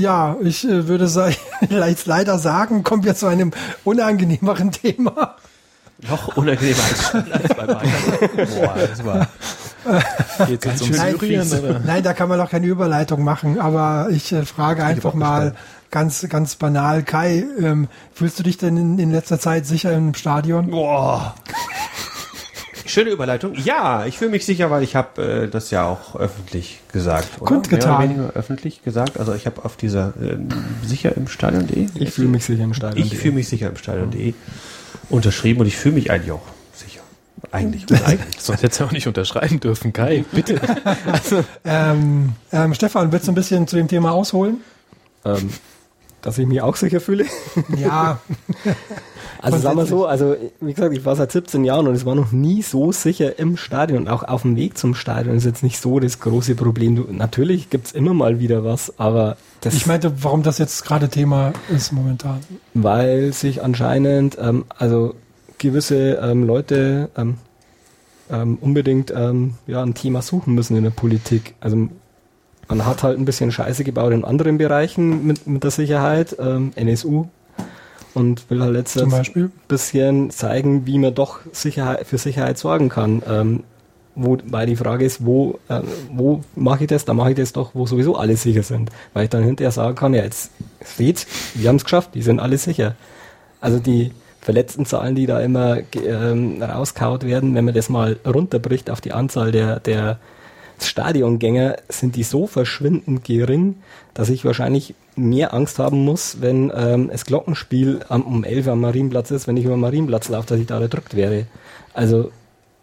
[0.00, 1.08] ja, ich äh, würde
[2.04, 3.52] leider sagen, kommen wir zu einem
[3.84, 5.36] unangenehmeren Thema.
[6.08, 8.48] Noch unangenehmer als Standard bei Bayern.
[8.56, 9.28] Boah, das war
[10.46, 11.80] geht's jetzt um Syrien oder?
[11.80, 15.54] Nein, da kann man auch keine Überleitung machen, aber ich äh, frage einfach mal
[15.90, 20.14] ganz, ganz banal, Kai, ähm, fühlst du dich denn in, in letzter Zeit sicher im
[20.14, 20.70] Stadion?
[20.70, 21.34] Boah.
[22.90, 23.54] Schöne Überleitung.
[23.54, 27.40] Ja, ich fühle mich sicher, weil ich habe äh, das ja auch öffentlich gesagt.
[27.40, 27.46] Oder?
[27.46, 27.88] Kundgetan.
[27.88, 29.18] Mehr oder weniger öffentlich gesagt.
[29.18, 30.48] Also ich habe auf dieser ähm,
[30.84, 31.88] sicher im Stadion.de.
[31.94, 33.06] ich fühle mich sicher im Stadion.
[33.06, 34.34] Ich fühle mich sicher im Stadion.de
[35.08, 36.42] unterschrieben und ich fühle mich eigentlich auch
[36.74, 37.00] sicher.
[37.52, 37.84] Eigentlich.
[38.04, 38.40] Eigentlich.
[38.40, 40.60] Sonst hättest du auch nicht unterschreiben dürfen, Kai, bitte.
[41.64, 44.58] Ähm, ähm, Stefan, willst du ein bisschen zu dem Thema ausholen?
[45.24, 45.50] ähm,
[46.22, 47.24] dass ich mich auch sicher fühle.
[47.76, 48.20] Ja,
[49.42, 52.14] Also sagen wir so, also wie gesagt, ich war seit 17 Jahren und es war
[52.14, 55.62] noch nie so sicher im Stadion und auch auf dem Weg zum Stadion ist jetzt
[55.62, 56.96] nicht so das große Problem.
[56.96, 61.08] Du, natürlich gibt's immer mal wieder was, aber das ich meinte, warum das jetzt gerade
[61.08, 62.40] Thema ist momentan.
[62.74, 65.14] weil sich anscheinend ähm, also
[65.58, 67.36] gewisse ähm, Leute ähm,
[68.30, 71.54] ähm, unbedingt ähm, ja, ein Thema suchen müssen in der Politik.
[71.60, 71.88] Also
[72.68, 76.72] man hat halt ein bisschen Scheiße gebaut in anderen Bereichen mit, mit der Sicherheit, ähm,
[76.76, 77.26] NSU
[78.14, 79.50] und will halt Zum Beispiel.
[79.68, 83.22] bisschen zeigen, wie man doch Sicherheit, für Sicherheit sorgen kann.
[83.28, 83.64] Ähm,
[84.16, 85.80] wo, weil die Frage ist, wo, äh,
[86.12, 87.04] wo mache ich das?
[87.04, 88.90] Da mache ich das doch, wo sowieso alle sicher sind.
[89.14, 90.50] Weil ich dann hinterher sagen kann, ja, jetzt
[90.84, 92.96] steht, wir haben es geschafft, die sind alle sicher.
[93.60, 98.90] Also die verletzten Zahlen, die da immer ähm, rauskaut werden, wenn man das mal runterbricht
[98.90, 100.18] auf die Anzahl der, der
[100.88, 103.76] Stadiongänger sind die so verschwindend gering,
[104.14, 108.72] dass ich wahrscheinlich mehr Angst haben muss, wenn ähm, das Glockenspiel am, um 11 Uhr
[108.72, 111.46] am Marienplatz ist, wenn ich über den Marienplatz laufe, dass ich da erdrückt wäre.
[111.92, 112.30] Also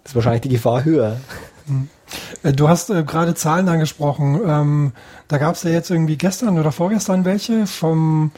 [0.03, 1.17] ist wahrscheinlich die Gefahr höher.
[2.43, 4.39] Äh, Du hast äh, gerade Zahlen angesprochen.
[4.45, 4.91] Ähm,
[5.27, 8.31] da gab es ja jetzt irgendwie gestern oder vorgestern welche vom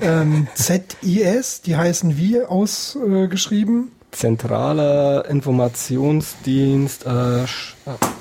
[0.00, 3.92] ähm, ZIS, die heißen wie ausgeschrieben?
[4.14, 7.44] Zentraler Informationsdienst, äh,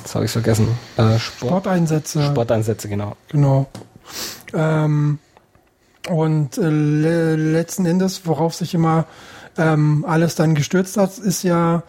[0.03, 2.23] das habe ich vergessen, äh, Sport, Sporteinsätze.
[2.23, 3.15] Sporteinsätze, genau.
[3.29, 3.67] Genau.
[4.53, 5.19] Ähm,
[6.09, 9.05] und äh, le letzten Endes, worauf sich immer
[9.57, 11.83] ähm, alles dann gestürzt hat, ist ja,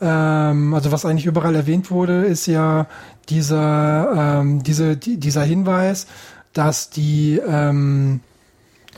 [0.00, 2.86] ähm, also was eigentlich überall erwähnt wurde, ist ja
[3.28, 6.06] dieser, ähm, diese, die, dieser Hinweis,
[6.52, 8.20] dass die ähm,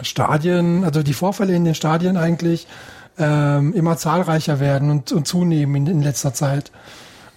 [0.02, 2.66] Stadien, also die Vorfälle in den Stadien eigentlich
[3.20, 6.72] ähm, immer zahlreicher werden und, und zunehmen in, in letzter Zeit.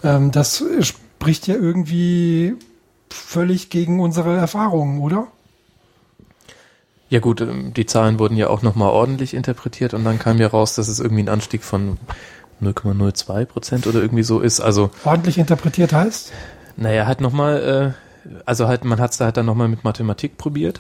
[0.04, 2.56] Ähm, das spricht ja irgendwie
[3.10, 5.28] völlig gegen unsere Erfahrungen, oder?
[7.10, 10.48] Ja gut, ähm, die Zahlen wurden ja auch nochmal ordentlich interpretiert und dann kam ja
[10.48, 11.98] raus, dass es irgendwie ein Anstieg von
[12.62, 14.62] 0,02 Prozent oder irgendwie so ist.
[14.62, 16.32] Also, Ordentlich interpretiert heißt?
[16.76, 17.96] naja, halt nochmal,
[18.28, 20.80] äh, also halt, man hat es da halt dann nochmal mit Mathematik probiert.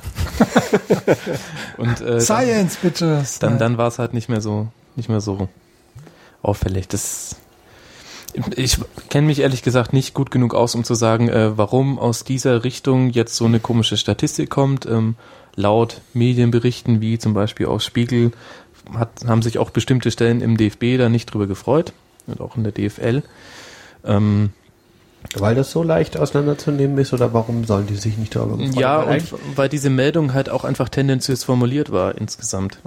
[1.77, 3.39] und äh, dann, Science, bitches.
[3.39, 5.47] dann, dann war es halt nicht mehr so, nicht mehr so
[6.41, 6.87] auffällig.
[6.87, 7.35] Das
[8.55, 8.77] ich
[9.09, 12.63] kenne mich ehrlich gesagt nicht gut genug aus, um zu sagen, äh, warum aus dieser
[12.63, 14.85] Richtung jetzt so eine komische Statistik kommt.
[14.85, 15.15] Ähm,
[15.55, 18.31] laut Medienberichten wie zum Beispiel aus Spiegel
[18.93, 21.93] hat, haben sich auch bestimmte Stellen im DFB da nicht drüber gefreut
[22.27, 23.23] und auch in der DFL.
[24.03, 24.51] Ähm,
[25.35, 28.73] Weil das so leicht auseinanderzunehmen ist oder warum sollen die sich nicht darüber freuen?
[28.73, 29.23] ja, Weil
[29.55, 32.79] weil diese Meldung halt auch einfach tendenziös formuliert war insgesamt.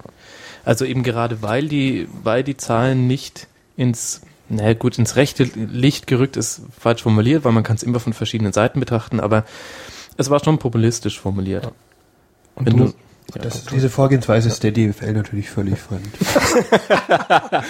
[0.66, 6.08] Also eben gerade weil die, weil die Zahlen nicht ins, naja gut, ins rechte Licht
[6.08, 9.44] gerückt ist, falsch formuliert, weil man kann es immer von verschiedenen Seiten betrachten, aber
[10.16, 11.70] es war schon populistisch formuliert.
[12.56, 12.94] Und Wenn du, du,
[13.36, 16.08] ja, das, diese Vorgehensweise ist der DFL natürlich völlig fremd.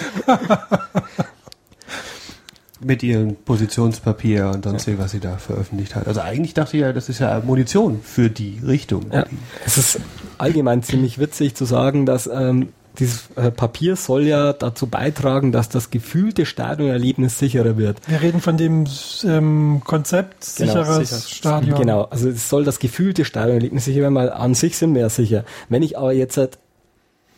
[2.79, 6.07] Mit ihrem Positionspapier und sonst was sie da veröffentlicht hat.
[6.07, 9.11] Also eigentlich dachte ich ja, das ist ja Munition für die Richtung.
[9.11, 9.27] Ja.
[9.65, 9.99] Es ist
[10.39, 15.69] allgemein ziemlich witzig zu sagen, dass ähm, dieses äh, Papier soll ja dazu beitragen, dass
[15.69, 17.99] das gefühlte Stadionerlebnis sicherer wird.
[18.07, 18.85] Wir reden von dem
[19.23, 21.35] ähm, Konzept Genau, sicheres sicher.
[21.35, 21.79] Stadion.
[21.79, 25.09] Genau, also es soll das gefühlte Stadionerlebnis sicher werden, weil an sich sind wir ja
[25.09, 25.43] sicher.
[25.69, 26.57] Wenn ich aber jetzt halt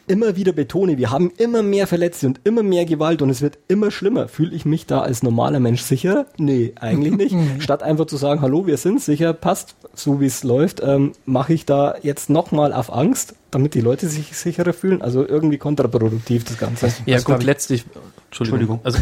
[0.10, 3.60] immer wieder betone, wir haben immer mehr Verletzte und immer mehr Gewalt und es wird
[3.68, 6.26] immer schlimmer, fühle ich mich da als normaler Mensch sicher?
[6.38, 7.36] Nee, eigentlich nicht.
[7.60, 11.54] Statt einfach zu sagen, hallo, wir sind sicher, passt so wie es läuft, ähm, mache
[11.54, 15.02] ich da jetzt nochmal auf Angst, damit die Leute sich sicherer fühlen.
[15.02, 16.88] Also irgendwie kontraproduktiv das Ganze.
[17.06, 17.86] Ja, glaub gut, ich- letztlich,
[18.32, 18.80] Entschuldigung.
[18.84, 19.00] Also,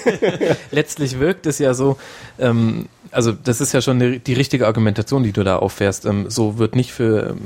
[0.70, 1.96] letztlich wirkt es ja so,
[2.38, 6.06] ähm, also das ist ja schon die, die richtige Argumentation, die du da auffährst.
[6.06, 7.40] Ähm, so wird nicht für ähm,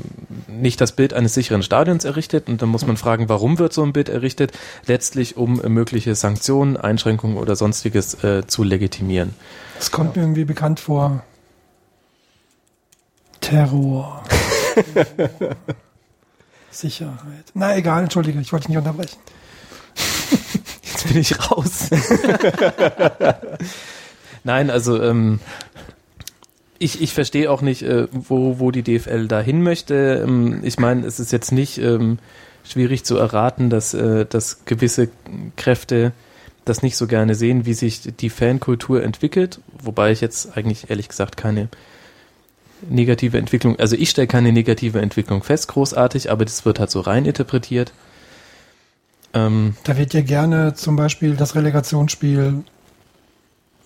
[0.47, 3.83] nicht das Bild eines sicheren Stadions errichtet und dann muss man fragen, warum wird so
[3.83, 4.51] ein Bild errichtet?
[4.85, 9.33] Letztlich, um äh, mögliche Sanktionen, Einschränkungen oder sonstiges äh, zu legitimieren.
[9.77, 11.23] Das kommt mir irgendwie bekannt vor.
[13.41, 14.23] Terror.
[16.71, 17.45] Sicherheit.
[17.53, 19.17] Na egal, entschuldige, ich wollte dich nicht unterbrechen.
[20.83, 21.89] Jetzt bin ich raus.
[24.43, 25.39] Nein, also ähm,
[26.79, 30.23] ich, ich verstehe auch nicht, äh, wo, wo die DFL da hin möchte.
[30.25, 32.19] Ähm, ich meine, es ist jetzt nicht ähm,
[32.63, 35.09] schwierig zu erraten, dass, äh, dass gewisse
[35.57, 36.13] Kräfte
[36.65, 41.09] das nicht so gerne sehen, wie sich die Fankultur entwickelt, wobei ich jetzt eigentlich ehrlich
[41.09, 41.67] gesagt keine
[42.87, 47.01] negative Entwicklung, also ich stelle keine negative Entwicklung fest, großartig, aber das wird halt so
[47.01, 47.93] rein interpretiert.
[49.33, 52.63] Ähm, Da wird ja gerne zum Beispiel das Relegationsspiel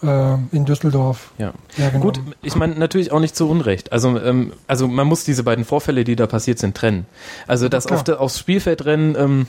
[0.03, 1.53] äh, in Düsseldorf ja.
[1.75, 2.13] hergenommen.
[2.13, 3.91] Gut, ich meine natürlich auch nicht zu Unrecht.
[3.91, 7.05] Also, ähm, also man muss diese beiden Vorfälle, die da passiert sind, trennen.
[7.47, 9.47] Also das auf aufs Spielfeld rennen, ähm,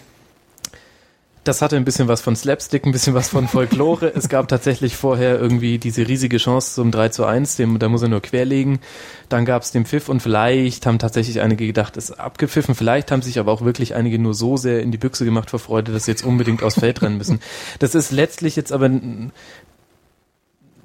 [1.44, 4.12] das hatte ein bisschen was von Slapstick, ein bisschen was von Folklore.
[4.16, 8.02] es gab tatsächlich vorher irgendwie diese riesige Chance zum 3 zu 1, dem, da muss
[8.02, 8.80] er nur querlegen.
[9.28, 12.74] Dann gab es den Pfiff und vielleicht haben tatsächlich einige gedacht, es ist abgepfiffen.
[12.74, 15.58] Vielleicht haben sich aber auch wirklich einige nur so sehr in die Büchse gemacht vor
[15.58, 17.40] Freude, dass sie jetzt unbedingt aufs Feld rennen müssen.
[17.78, 18.90] Das ist letztlich jetzt aber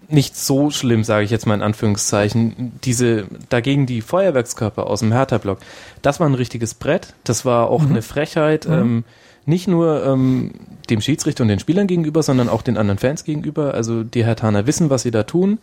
[0.09, 2.73] nicht so schlimm, sage ich jetzt mal in Anführungszeichen.
[2.83, 5.59] Diese dagegen die Feuerwerkskörper aus dem Hertha-Block,
[6.01, 7.13] das war ein richtiges Brett.
[7.23, 8.65] Das war auch eine Frechheit.
[8.65, 9.05] Ähm,
[9.49, 10.51] nicht nur ähm,
[10.89, 13.73] dem Schiedsrichter und den Spielern gegenüber, sondern auch den anderen Fans gegenüber.
[13.73, 15.59] Also die Hertaner wissen, was sie da tun.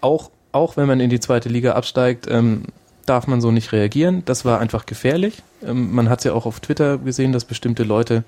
[0.00, 2.64] Auch, auch wenn man in die zweite Liga absteigt, ähm,
[3.06, 4.22] darf man so nicht reagieren.
[4.26, 5.42] Das war einfach gefährlich.
[5.64, 8.24] Ähm, man hat es ja auch auf Twitter gesehen, dass bestimmte Leute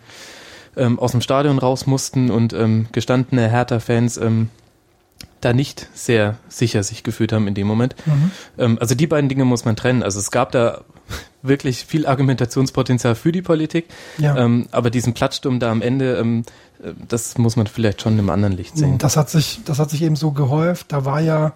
[0.77, 4.49] ähm, aus dem Stadion raus mussten und ähm, gestandene Hertha-Fans ähm,
[5.41, 7.95] da nicht sehr sicher sich gefühlt haben in dem Moment.
[8.59, 10.03] Ähm, also die beiden Dinge muss man trennen.
[10.03, 10.81] Also es gab da
[11.43, 13.87] wirklich viel Argumentationspotenzial für die Politik,
[14.19, 14.37] Ja.
[14.37, 16.45] ähm, aber diesen Plattsturm da am Ende, ähm,
[16.83, 18.99] äh, das muss man vielleicht schon im anderen Licht sehen.
[18.99, 20.93] Das hat sich, das hat sich eben so gehäuft.
[20.93, 21.53] Da war ja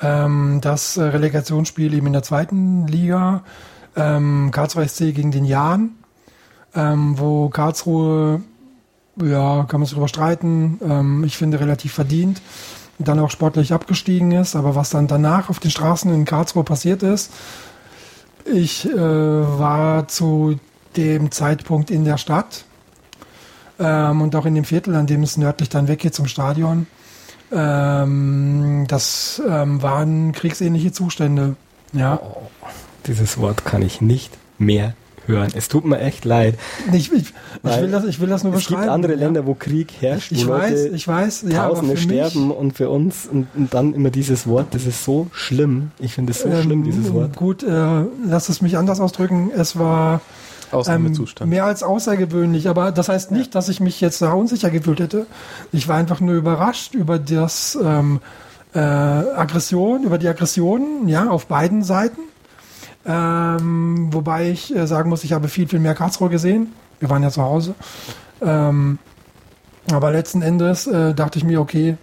[0.00, 3.42] ähm, das äh, Relegationsspiel eben in der zweiten Liga,
[3.96, 5.90] ähm, Karlsruhe SC gegen den Jahn,
[6.74, 8.42] ähm, wo Karlsruhe,
[9.20, 12.42] ja, kann man sich drüber streiten, ähm, ich finde relativ verdient,
[12.98, 14.56] dann auch sportlich abgestiegen ist.
[14.56, 17.32] Aber was dann danach auf den Straßen in Karlsruhe passiert ist,
[18.44, 20.58] ich äh, war zu
[20.96, 22.64] dem Zeitpunkt in der Stadt
[23.78, 26.86] ähm, und auch in dem Viertel, an dem es nördlich dann weggeht zum Stadion.
[27.52, 31.56] Ähm, das ähm, waren kriegsähnliche Zustände.
[31.92, 32.20] Ja,
[33.06, 34.94] Dieses Wort kann ich nicht mehr
[35.26, 35.48] hören.
[35.54, 36.56] Es tut mir echt leid.
[36.92, 38.90] ich, ich, ich, will, das, ich will das nur Es gibt beschreiben.
[38.90, 39.18] andere ja.
[39.18, 42.16] Länder, wo Krieg herrscht, Ich wo weiß, Leute ich weiß, ja, aber Tausende für mich,
[42.16, 45.90] sterben und für uns und, und dann immer dieses Wort, das ist so schlimm.
[45.98, 47.36] Ich finde es so ähm, schlimm, dieses Wort.
[47.36, 49.50] Gut, äh, lass es mich anders ausdrücken.
[49.54, 50.20] Es war
[50.72, 51.50] ähm, Ausnahmezustand.
[51.50, 55.26] mehr als außergewöhnlich, aber das heißt nicht, dass ich mich jetzt da unsicher gefühlt hätte.
[55.72, 58.20] Ich war einfach nur überrascht über das ähm,
[58.74, 62.20] äh, Aggression, über die Aggressionen, ja, auf beiden Seiten.
[63.06, 66.72] Ähm, wobei ich äh, sagen muss, ich habe viel, viel mehr Karlsruhe gesehen.
[66.98, 67.74] Wir waren ja zu Hause.
[68.42, 68.98] Ähm,
[69.92, 71.96] aber letzten Endes äh, dachte ich mir, okay,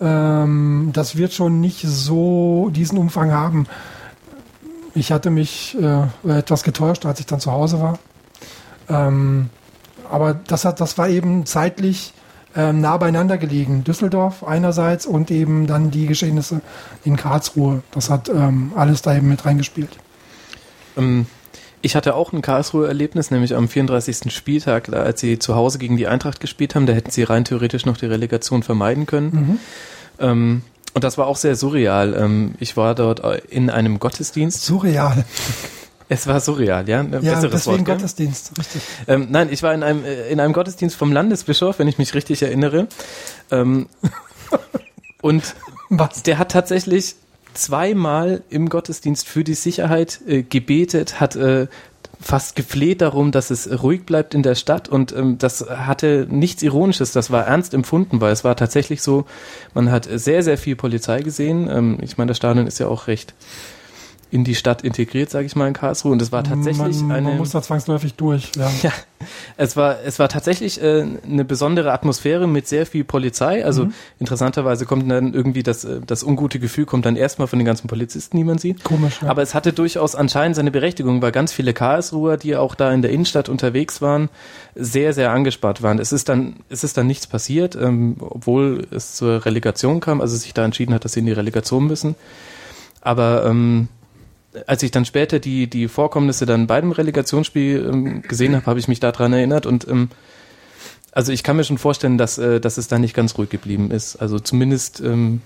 [0.00, 3.66] ähm, das wird schon nicht so diesen Umfang haben.
[4.94, 7.98] Ich hatte mich äh, etwas getäuscht, als ich dann zu Hause war.
[8.88, 9.50] Ähm,
[10.10, 12.12] aber das, hat, das war eben zeitlich
[12.56, 13.84] ähm, nah beieinander gelegen.
[13.84, 16.60] Düsseldorf einerseits und eben dann die Geschehnisse
[17.04, 17.82] in Karlsruhe.
[17.90, 19.90] Das hat ähm, alles da eben mit reingespielt.
[20.96, 21.26] Ähm,
[21.82, 24.32] ich hatte auch ein Karlsruhe-Erlebnis, nämlich am 34.
[24.32, 26.86] Spieltag, als sie zu Hause gegen die Eintracht gespielt haben.
[26.86, 29.60] Da hätten sie rein theoretisch noch die Relegation vermeiden können.
[30.18, 30.62] Ähm,
[30.94, 32.14] und das war auch sehr surreal.
[32.14, 34.64] Ähm, ich war dort äh, in einem Gottesdienst.
[34.64, 35.24] Surreal.
[36.08, 37.00] Es war surreal, ja.
[37.00, 37.98] Ein Ja, deswegen Wort.
[37.98, 38.52] Gottesdienst.
[38.58, 38.82] Richtig.
[39.08, 42.14] Ähm, nein, ich war in einem, äh, in einem Gottesdienst vom Landesbischof, wenn ich mich
[42.14, 42.88] richtig erinnere.
[43.50, 43.88] Ähm,
[45.22, 45.54] und
[45.88, 46.22] Was?
[46.22, 47.16] der hat tatsächlich
[47.54, 51.68] zweimal im Gottesdienst für die Sicherheit äh, gebetet, hat äh,
[52.20, 56.62] fast gefleht darum, dass es ruhig bleibt in der Stadt und ähm, das hatte nichts
[56.62, 59.26] Ironisches, das war ernst empfunden, weil es war tatsächlich so,
[59.74, 61.68] man hat sehr, sehr viel Polizei gesehen.
[61.70, 63.34] Ähm, ich meine, das Stadion ist ja auch recht
[64.34, 67.28] in die Stadt integriert, sage ich mal, in Karlsruhe und es war tatsächlich man, eine...
[67.28, 68.50] man muss da zwangsläufig durch.
[68.56, 68.70] Ja.
[68.82, 68.90] Ja,
[69.56, 73.64] es war, es war tatsächlich äh, eine besondere Atmosphäre mit sehr viel Polizei.
[73.64, 77.64] Also interessanterweise kommt dann irgendwie das, äh, das ungute Gefühl kommt dann erstmal von den
[77.64, 78.84] ganzen Polizisten, die man sieht.
[78.84, 79.22] Komisch.
[79.22, 79.28] Ja.
[79.30, 83.00] Aber es hatte durchaus anscheinend seine Berechtigung, weil ganz viele Karlsruher, die auch da in
[83.00, 84.28] der Innenstadt unterwegs waren,
[84.74, 85.98] sehr, sehr angespannt waren.
[85.98, 90.36] Es ist dann, es ist dann nichts passiert, ähm, obwohl es zur Relegation kam, also
[90.36, 92.14] sich da entschieden hat, dass sie in die Relegation müssen.
[93.00, 93.88] Aber ähm,
[94.66, 98.78] als ich dann später die, die Vorkommnisse dann bei dem Relegationsspiel ähm, gesehen habe, habe
[98.78, 100.10] ich mich daran erinnert und ähm,
[101.12, 103.90] also ich kann mir schon vorstellen, dass, äh, dass es da nicht ganz ruhig geblieben
[103.90, 104.16] ist.
[104.16, 105.42] Also zumindest ähm,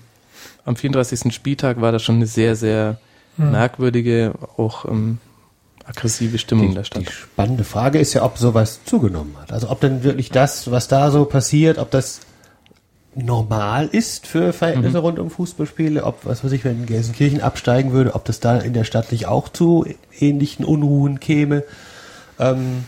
[0.65, 1.33] am 34.
[1.33, 2.99] Spieltag war das schon eine sehr, sehr
[3.37, 5.19] merkwürdige, auch ähm,
[5.85, 9.51] aggressive Stimmung in der Die spannende Frage ist ja, ob sowas zugenommen hat.
[9.51, 12.21] Also ob denn wirklich das, was da so passiert, ob das
[13.19, 18.15] normal ist für Verhältnisse rund um Fußballspiele, ob, was weiß ich, wenn Gelsenkirchen absteigen würde,
[18.15, 19.85] ob das da in der Stadt nicht auch zu
[20.19, 21.63] ähnlichen Unruhen käme.
[22.39, 22.85] Ähm,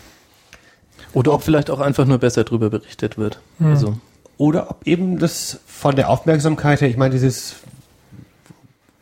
[1.13, 3.39] Oder ob vielleicht auch einfach nur besser drüber berichtet wird.
[3.63, 3.97] Also
[4.37, 7.55] Oder ob eben das von der Aufmerksamkeit her, ich meine, dieses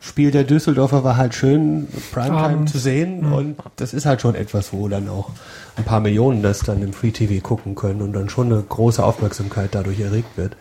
[0.02, 2.72] Spiel der Düsseldorfer war halt schön Primetime Abends.
[2.72, 5.28] zu sehen und das ist halt schon etwas, wo dann auch
[5.76, 9.04] ein paar Millionen das dann im Free TV gucken können und dann schon eine große
[9.04, 10.56] Aufmerksamkeit dadurch erregt wird.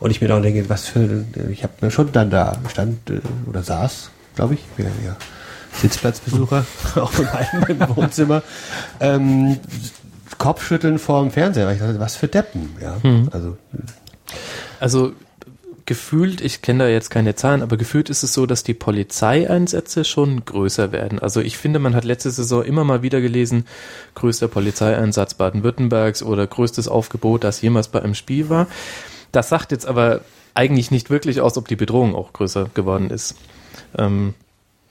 [0.00, 3.20] Und ich mir dann denke, was für, ich habe mir schon dann da stand äh,
[3.46, 5.16] oder saß, glaube ich, ja, ja,
[5.72, 6.64] Sitzplatzbesucher,
[6.96, 7.26] auch in
[7.76, 8.42] meinem Wohnzimmer,
[9.00, 9.58] ähm,
[10.38, 12.96] Kopfschütteln vorm Fernseher, weil ich dachte, was für Deppen, ja.
[13.32, 13.56] Also
[14.78, 15.12] Also
[15.88, 20.04] gefühlt, ich kenne da jetzt keine Zahlen, aber gefühlt ist es so, dass die Polizeieinsätze
[20.04, 21.18] schon größer werden.
[21.18, 23.64] Also ich finde, man hat letzte Saison immer mal wieder gelesen,
[24.14, 28.66] größter Polizeieinsatz Baden-Württembergs oder größtes Aufgebot, das jemals bei einem Spiel war.
[29.32, 30.20] Das sagt jetzt aber
[30.54, 33.36] eigentlich nicht wirklich aus, ob die Bedrohung auch größer geworden ist.
[33.96, 34.34] Ähm,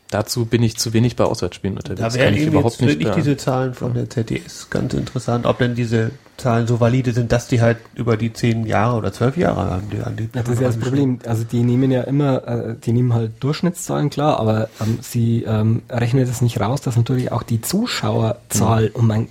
[0.09, 1.99] dazu bin ich zu wenig bei Auswärtsspielen unterwegs.
[1.99, 5.57] Da wäre eben überhaupt jetzt nicht wirklich diese Zahlen von der ZDS ganz interessant, ob
[5.57, 9.37] denn diese Zahlen so valide sind, dass die halt über die zehn Jahre oder zwölf
[9.37, 11.19] Jahre an die, an die Ja, das ist ja das Problem.
[11.25, 15.81] Also die nehmen ja immer, äh, die nehmen halt Durchschnittszahlen, klar, aber ähm, sie ähm,
[15.89, 19.27] rechnen das nicht raus, dass natürlich auch die Zuschauerzahl um ein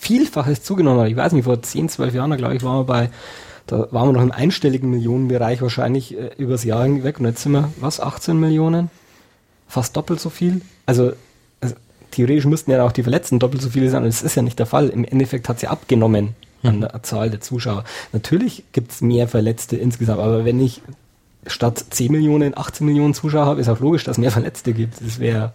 [0.00, 1.08] Vielfaches zugenommen hat.
[1.08, 3.10] Ich weiß nicht, vor 10, 12 Jahren, glaube ich, waren wir bei
[3.70, 7.20] Da waren wir noch im einstelligen Millionenbereich wahrscheinlich äh, übers Jahr hinweg.
[7.20, 8.90] Und jetzt sind wir, was, 18 Millionen?
[9.68, 10.62] Fast doppelt so viel.
[10.86, 11.12] Also,
[11.60, 11.76] also
[12.10, 14.02] theoretisch müssten ja auch die Verletzten doppelt so viele sein.
[14.02, 14.88] Und das ist ja nicht der Fall.
[14.88, 17.84] Im Endeffekt hat sie abgenommen an der Zahl der Zuschauer.
[18.12, 20.82] Natürlich gibt's mehr Verletzte insgesamt, aber wenn ich
[21.46, 25.00] statt 10 Millionen 18 Millionen Zuschauer habe, ist auch logisch, dass es mehr Verletzte gibt.
[25.00, 25.54] Das wäre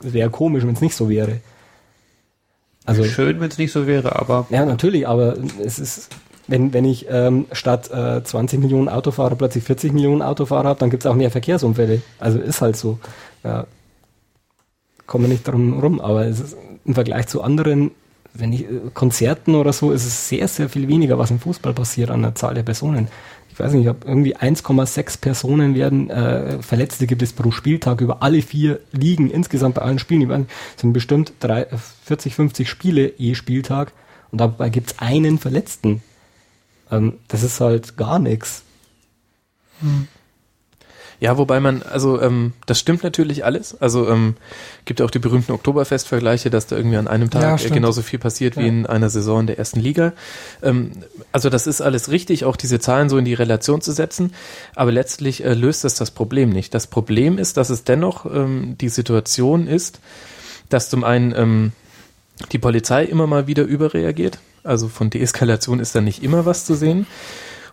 [0.00, 1.40] wär komisch, wenn es nicht so wäre.
[2.84, 6.08] Also schön, wenn es nicht so wäre, aber ja natürlich, aber es ist
[6.48, 10.90] wenn, wenn ich ähm, statt äh, 20 Millionen Autofahrer plötzlich 40 Millionen Autofahrer habe, dann
[10.90, 12.02] gibt es auch mehr Verkehrsunfälle.
[12.18, 12.98] Also ist halt so.
[13.44, 13.66] Ja,
[15.06, 17.90] kommen nicht drum rum, aber ist im Vergleich zu anderen,
[18.34, 21.74] wenn ich äh, Konzerten oder so, ist es sehr, sehr viel weniger, was im Fußball
[21.74, 23.08] passiert an der Zahl der Personen.
[23.50, 28.00] Ich weiß nicht, ich habe irgendwie 1,6 Personen werden äh, Verletzte gibt es pro Spieltag
[28.00, 30.46] über alle vier Ligen insgesamt bei allen Spielen.
[30.74, 31.66] Es sind bestimmt drei,
[32.04, 33.92] 40, 50 Spiele je Spieltag
[34.30, 36.02] und dabei gibt es einen Verletzten
[36.92, 38.62] ähm, das ist halt gar nichts.
[39.80, 40.06] Hm.
[41.22, 43.80] Ja, wobei man, also ähm, das stimmt natürlich alles.
[43.80, 44.34] Also ähm,
[44.86, 48.56] gibt auch die berühmten Oktoberfest-Vergleiche, dass da irgendwie an einem Tag ja, genauso viel passiert
[48.56, 48.62] ja.
[48.62, 50.14] wie in einer Saison der ersten Liga.
[50.64, 50.90] Ähm,
[51.30, 54.34] also das ist alles richtig, auch diese Zahlen so in die Relation zu setzen.
[54.74, 56.74] Aber letztlich äh, löst das das Problem nicht.
[56.74, 60.00] Das Problem ist, dass es dennoch ähm, die Situation ist,
[60.70, 61.72] dass zum einen ähm,
[62.50, 64.40] die Polizei immer mal wieder überreagiert.
[64.64, 67.06] Also von Deeskalation ist da nicht immer was zu sehen.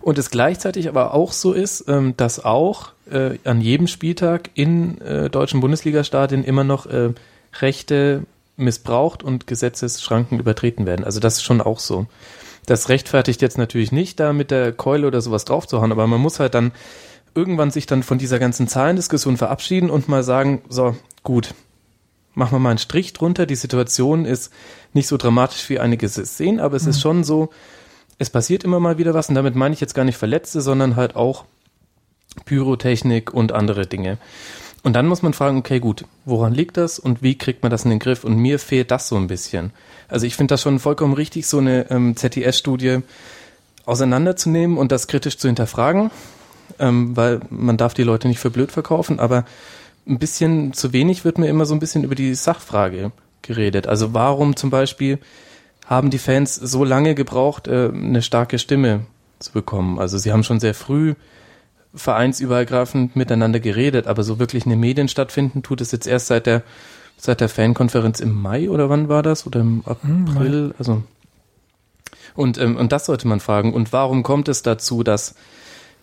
[0.02, 5.00] Und es gleichzeitig aber auch so ist, ähm, dass auch äh, an jedem Spieltag in
[5.02, 7.10] äh, deutschen Bundesliga-Stadien immer noch äh,
[7.60, 8.24] Rechte
[8.56, 11.04] missbraucht und Gesetzesschranken übertreten werden.
[11.04, 12.08] Also das ist schon auch so.
[12.66, 16.40] Das rechtfertigt jetzt natürlich nicht, da mit der Keule oder sowas draufzuhauen, aber man muss
[16.40, 16.72] halt dann
[17.34, 21.54] irgendwann sich dann von dieser ganzen Zahlendiskussion verabschieden und mal sagen, so, gut,
[22.34, 23.46] machen wir mal einen Strich drunter.
[23.46, 24.52] Die Situation ist
[24.94, 26.90] nicht so dramatisch, wie einige es sehen, aber es mhm.
[26.90, 27.50] ist schon so,
[28.18, 30.96] es passiert immer mal wieder was und damit meine ich jetzt gar nicht Verletzte, sondern
[30.96, 31.46] halt auch
[32.46, 34.18] Pyrotechnik und andere Dinge.
[34.84, 37.84] Und dann muss man fragen, okay, gut, woran liegt das und wie kriegt man das
[37.84, 38.24] in den Griff?
[38.24, 39.72] Und mir fehlt das so ein bisschen.
[40.08, 43.00] Also ich finde das schon vollkommen richtig, so eine ähm, ZTS-Studie
[43.86, 46.12] auseinanderzunehmen und das kritisch zu hinterfragen,
[46.78, 49.46] ähm, weil man darf die Leute nicht für blöd verkaufen, aber
[50.10, 53.88] ein bisschen zu wenig wird mir immer so ein bisschen über die Sachfrage geredet.
[53.88, 55.20] Also warum zum Beispiel
[55.86, 59.06] haben die Fans so lange gebraucht, äh, eine starke Stimme
[59.40, 60.00] zu bekommen?
[60.00, 61.16] Also sie haben schon sehr früh
[61.94, 66.64] vereinsübergreifend miteinander geredet, aber so wirklich eine Medien stattfinden tut es jetzt erst seit der
[67.18, 70.74] seit der Fankonferenz im Mai oder wann war das oder im April?
[70.80, 71.04] Also
[72.36, 73.74] und ähm, und das sollte man fragen.
[73.74, 75.36] Und warum kommt es dazu, dass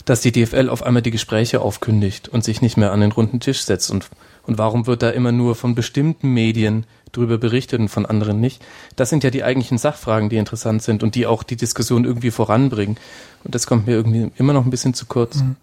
[0.07, 3.41] dass die DFL auf einmal die Gespräche aufkündigt und sich nicht mehr an den runden
[3.41, 4.09] Tisch setzt und,
[4.43, 8.63] und warum wird da immer nur von bestimmten Medien drüber berichtet und von anderen nicht?
[8.95, 12.31] Das sind ja die eigentlichen Sachfragen, die interessant sind und die auch die Diskussion irgendwie
[12.31, 12.95] voranbringen.
[13.43, 15.35] Und das kommt mir irgendwie immer noch ein bisschen zu kurz.
[15.35, 15.57] Mhm.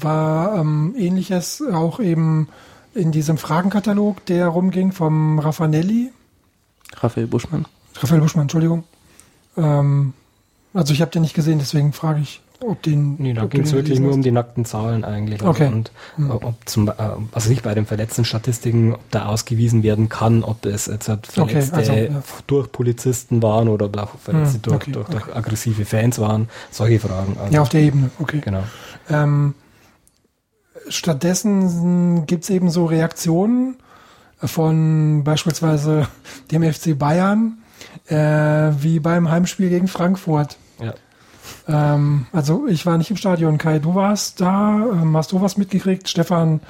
[0.00, 2.48] War ähm, ähnliches auch eben
[2.94, 6.10] in diesem Fragenkatalog, der rumging vom Raffanelli.
[6.94, 7.66] Raphael Buschmann.
[7.96, 8.84] Raphael Buschmann, Entschuldigung.
[9.58, 10.14] Ähm,
[10.72, 12.40] also ich habe den nicht gesehen, deswegen frage ich.
[12.64, 15.42] Ob den, nee, da ging es wirklich nur um die nackten Zahlen eigentlich.
[15.42, 15.66] Okay.
[15.66, 16.30] Und hm.
[16.30, 16.92] ob zum, äh,
[17.32, 21.26] also nicht bei den verletzten Statistiken, ob da ausgewiesen werden kann, ob es jetzt halt
[21.26, 22.22] Verletzte okay, also, ja.
[22.46, 23.88] durch Polizisten waren oder
[24.22, 26.48] Verletzte hm, okay, durch, durch, durch, aggressive Fans waren.
[26.70, 27.36] Solche Fragen.
[27.38, 28.40] Also, ja, auf der Ebene, okay.
[28.44, 28.62] Genau.
[29.10, 29.54] Ähm,
[30.88, 33.76] stattdessen gibt es eben so Reaktionen
[34.38, 36.08] von beispielsweise
[36.50, 37.58] dem FC Bayern,
[38.06, 40.56] äh, wie beim Heimspiel gegen Frankfurt.
[40.80, 40.94] Ja.
[41.68, 45.56] Ähm, also ich war nicht im Stadion, Kai, du warst da, ähm, hast du was
[45.56, 46.08] mitgekriegt?
[46.08, 46.60] Stefan,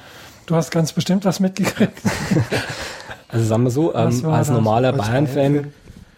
[0.45, 2.01] du hast ganz bestimmt was mitgekriegt.
[3.27, 5.73] also sagen wir so, ähm, als normaler Bayern-Fan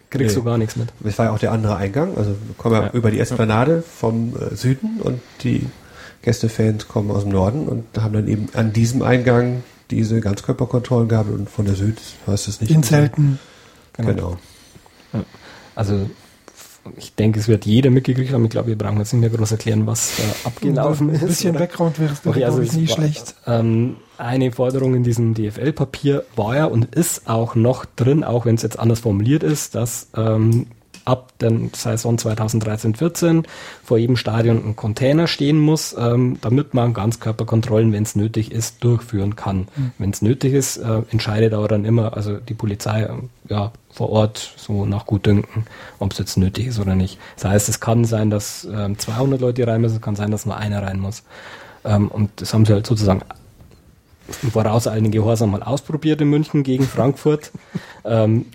[0.09, 0.41] kriegst nee.
[0.41, 0.89] du gar nichts mit.
[0.99, 2.91] Das war ja auch der andere Eingang, also wir kommen ja, ja.
[2.91, 5.67] über die Esplanade vom äh, Süden und die
[6.21, 11.29] Gästefans kommen aus dem Norden und haben dann eben an diesem Eingang diese Ganzkörperkontrollen gehabt
[11.29, 12.71] und von der Süd heißt es nicht.
[12.71, 13.39] In Zelten.
[13.93, 14.09] Genau.
[14.09, 15.25] genau.
[15.75, 16.09] Also
[16.97, 18.45] ich denke, es wird jeder mitgekriegt haben.
[18.45, 21.21] Ich glaube, wir brauchen jetzt nicht mehr groß erklären, was da abgelaufen ist.
[21.21, 21.59] Ein bisschen oder?
[21.59, 23.35] Background wäre es, okay, also ich, nie war, schlecht.
[23.47, 28.55] Ähm, eine Forderung in diesem DFL-Papier war ja und ist auch noch drin, auch wenn
[28.55, 30.67] es jetzt anders formuliert ist, dass ähm,
[31.05, 33.45] ab der Saison 2013-14
[33.83, 38.83] vor jedem Stadion ein Container stehen muss, ähm, damit man Ganzkörperkontrollen, wenn es nötig ist,
[38.83, 39.67] durchführen kann.
[39.75, 39.91] Mhm.
[39.97, 43.09] Wenn es nötig ist, äh, entscheidet aber dann immer, also die Polizei äh,
[43.49, 45.65] ja, vor Ort so nach Gutdünken,
[45.99, 47.17] ob es jetzt nötig ist oder nicht.
[47.35, 50.45] Das heißt, es kann sein, dass ähm, 200 Leute rein müssen, es kann sein, dass
[50.45, 51.23] nur einer rein muss.
[51.85, 53.21] Ähm, und das haben sie halt sozusagen
[54.51, 57.51] voraus einigen Gehorsam mal ausprobiert in München gegen Frankfurt.
[58.05, 58.47] ähm,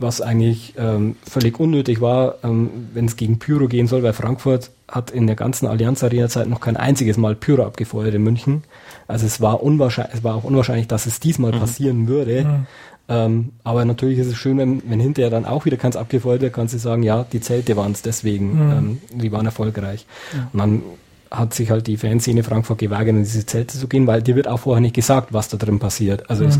[0.00, 4.70] was eigentlich ähm, völlig unnötig war, ähm, wenn es gegen Pyro gehen soll, weil Frankfurt
[4.86, 8.62] hat in der ganzen Allianz Arena Zeit noch kein einziges Mal Pyro abgefeuert in München.
[9.08, 11.58] Also es war unwahrscheinlich, es war auch unwahrscheinlich, dass es diesmal Mhm.
[11.58, 12.64] passieren würde.
[13.08, 16.52] Ähm, aber natürlich ist es schön, wenn, wenn hinterher dann auch wieder keins abgefeuert wird,
[16.52, 18.72] kannst du sagen, ja, die Zelte waren es deswegen, Mhm.
[18.72, 20.04] ähm, die waren erfolgreich.
[20.52, 20.82] Und dann
[21.30, 24.48] hat sich halt die Fanszene Frankfurt geweigert, in diese Zelte zu gehen, weil dir wird
[24.48, 26.28] auch vorher nicht gesagt, was da drin passiert.
[26.30, 26.58] Also es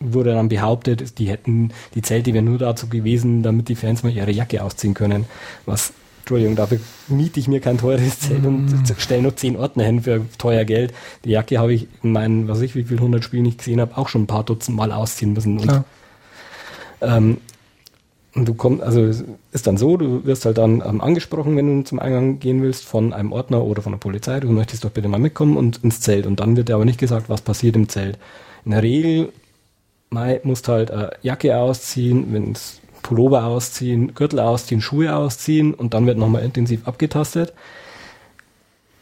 [0.00, 4.12] wurde dann behauptet, die hätten, die Zelte wären nur dazu gewesen, damit die Fans mal
[4.12, 5.24] ihre Jacke ausziehen können.
[5.66, 5.92] Was,
[6.24, 10.22] Entschuldigung, dafür miete ich mir kein teures Zelt und stelle nur zehn Ordner hin für
[10.38, 10.94] teuer Geld.
[11.22, 13.78] Die Jacke habe ich in meinen, was weiß ich, wie viel hundert Spielen ich gesehen
[13.78, 15.58] habe, auch schon ein paar Dutzend Mal ausziehen müssen.
[15.58, 15.84] Und, Klar.
[17.02, 17.36] ähm,
[18.34, 19.22] und du kommst, also es
[19.52, 22.86] ist dann so, du wirst halt dann ähm, angesprochen, wenn du zum Eingang gehen willst,
[22.86, 26.00] von einem Ordner oder von der Polizei, du möchtest doch bitte mal mitkommen und ins
[26.00, 26.24] Zelt.
[26.24, 28.18] Und dann wird dir aber nicht gesagt, was passiert im Zelt.
[28.64, 29.28] In der Regel
[30.08, 36.06] Mai musst halt äh, Jacke ausziehen, wenn's Pullover ausziehen, Gürtel ausziehen, Schuhe ausziehen und dann
[36.06, 37.52] wird nochmal intensiv abgetastet.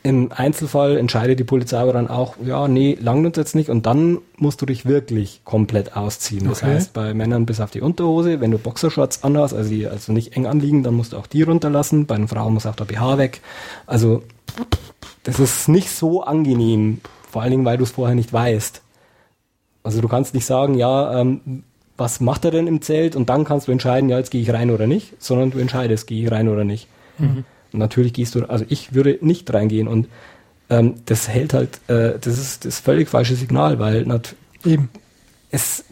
[0.02, 3.86] Im Einzelfall entscheidet die Polizei aber dann auch, ja, nee, langt uns jetzt nicht und
[3.86, 6.48] dann musst du dich wirklich komplett ausziehen.
[6.48, 6.74] Das Okay.
[6.74, 10.36] heißt, bei Männern bis auf die Unterhose, wenn du Boxershorts anhast, also die also nicht
[10.36, 12.06] eng anliegen, dann musst du auch die runterlassen.
[12.06, 13.40] Bei den Frauen muss auch der BH weg.
[13.86, 14.24] Also
[15.22, 17.00] das ist nicht so angenehm,
[17.30, 18.82] vor allen Dingen, weil du es vorher nicht weißt.
[19.84, 21.62] Also du kannst nicht sagen, ja, ähm,
[21.96, 24.52] was macht er denn im Zelt und dann kannst du entscheiden, ja, jetzt gehe ich
[24.52, 26.88] rein oder nicht, sondern du entscheidest, gehe ich rein oder nicht.
[27.72, 30.08] Und natürlich gehst du, also ich würde nicht reingehen und
[30.70, 34.34] ähm, das hält halt, äh, das ist das völlig falsche Signal, weil nat
[34.64, 34.88] Eben.
[35.50, 35.84] es,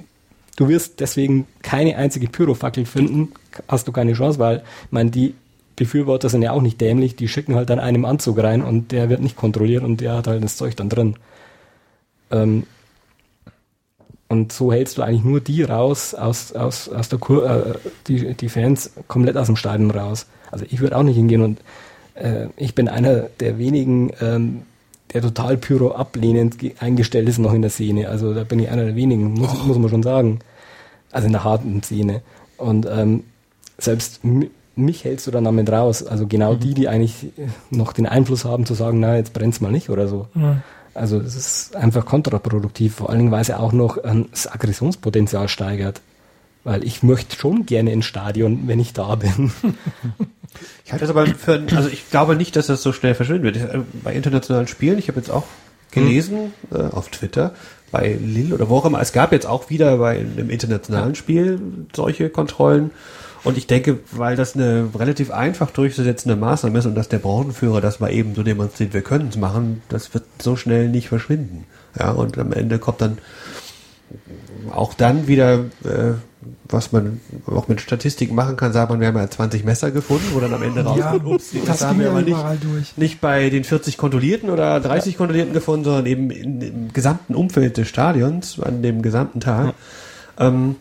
[0.57, 3.33] du wirst deswegen keine einzige Pyrofackel finden,
[3.69, 5.35] hast du keine Chance, weil, ich meine, die
[5.77, 9.09] Befürworter sind ja auch nicht dämlich, die schicken halt dann einem Anzug rein und der
[9.09, 11.17] wird nicht kontrolliert und der hat halt das Zeug dann drin.
[12.31, 12.65] Ähm,
[14.31, 17.75] und so hältst du eigentlich nur die raus aus, aus, aus der Kur äh,
[18.07, 20.27] die, die Fans komplett aus dem Stadion raus.
[20.51, 21.61] Also ich würde auch nicht hingehen und
[22.15, 24.63] äh, ich bin einer der wenigen, ähm,
[25.13, 28.09] der total Pyro ablehnend ge- eingestellt ist noch in der Szene.
[28.09, 30.39] Also da bin ich einer der wenigen, muss, muss man schon sagen.
[31.13, 32.23] Also in der harten Szene.
[32.57, 33.25] Und ähm,
[33.79, 36.05] selbst mi- mich hältst du dann damit raus.
[36.07, 37.27] Also genau die, die eigentlich
[37.71, 40.29] noch den Einfluss haben zu sagen, na, jetzt brennt's mal nicht oder so.
[40.37, 40.63] Ja.
[40.95, 44.51] Also das ist einfach kontraproduktiv, vor allen Dingen, weil es ja auch noch ähm, das
[44.51, 46.01] Aggressionspotenzial steigert.
[46.63, 49.53] Weil ich möchte schon gerne ins Stadion, wenn ich da bin.
[50.85, 53.57] Ich halte das aber für, also ich glaube nicht, dass das so schnell verschwinden wird.
[53.57, 55.45] Äh, Bei internationalen Spielen, ich habe jetzt auch
[55.93, 57.55] gelesen äh, auf Twitter,
[57.91, 61.61] bei Lille oder wo auch immer, es gab jetzt auch wieder bei einem internationalen Spiel
[61.95, 62.91] solche Kontrollen.
[63.43, 67.81] Und ich denke, weil das eine relativ einfach durchzusetzende Maßnahme ist und dass der Branchenführer
[67.81, 71.65] das mal eben so demonstriert, wir können es machen, das wird so schnell nicht verschwinden.
[71.99, 73.19] Ja, und am Ende kommt dann
[74.73, 76.15] auch dann wieder, äh,
[76.69, 80.27] was man auch mit Statistik machen kann, sagt man, wir haben ja 20 Messer gefunden,
[80.33, 83.21] wo dann am Ende rauskommt, ups, die das Messer haben wir ja aber nicht, nicht
[83.21, 87.89] bei den 40 Kontrollierten oder 30 Kontrollierten gefunden, sondern eben in, im gesamten Umfeld des
[87.89, 89.75] Stadions, an dem gesamten Tag.
[90.39, 90.77] Ähm,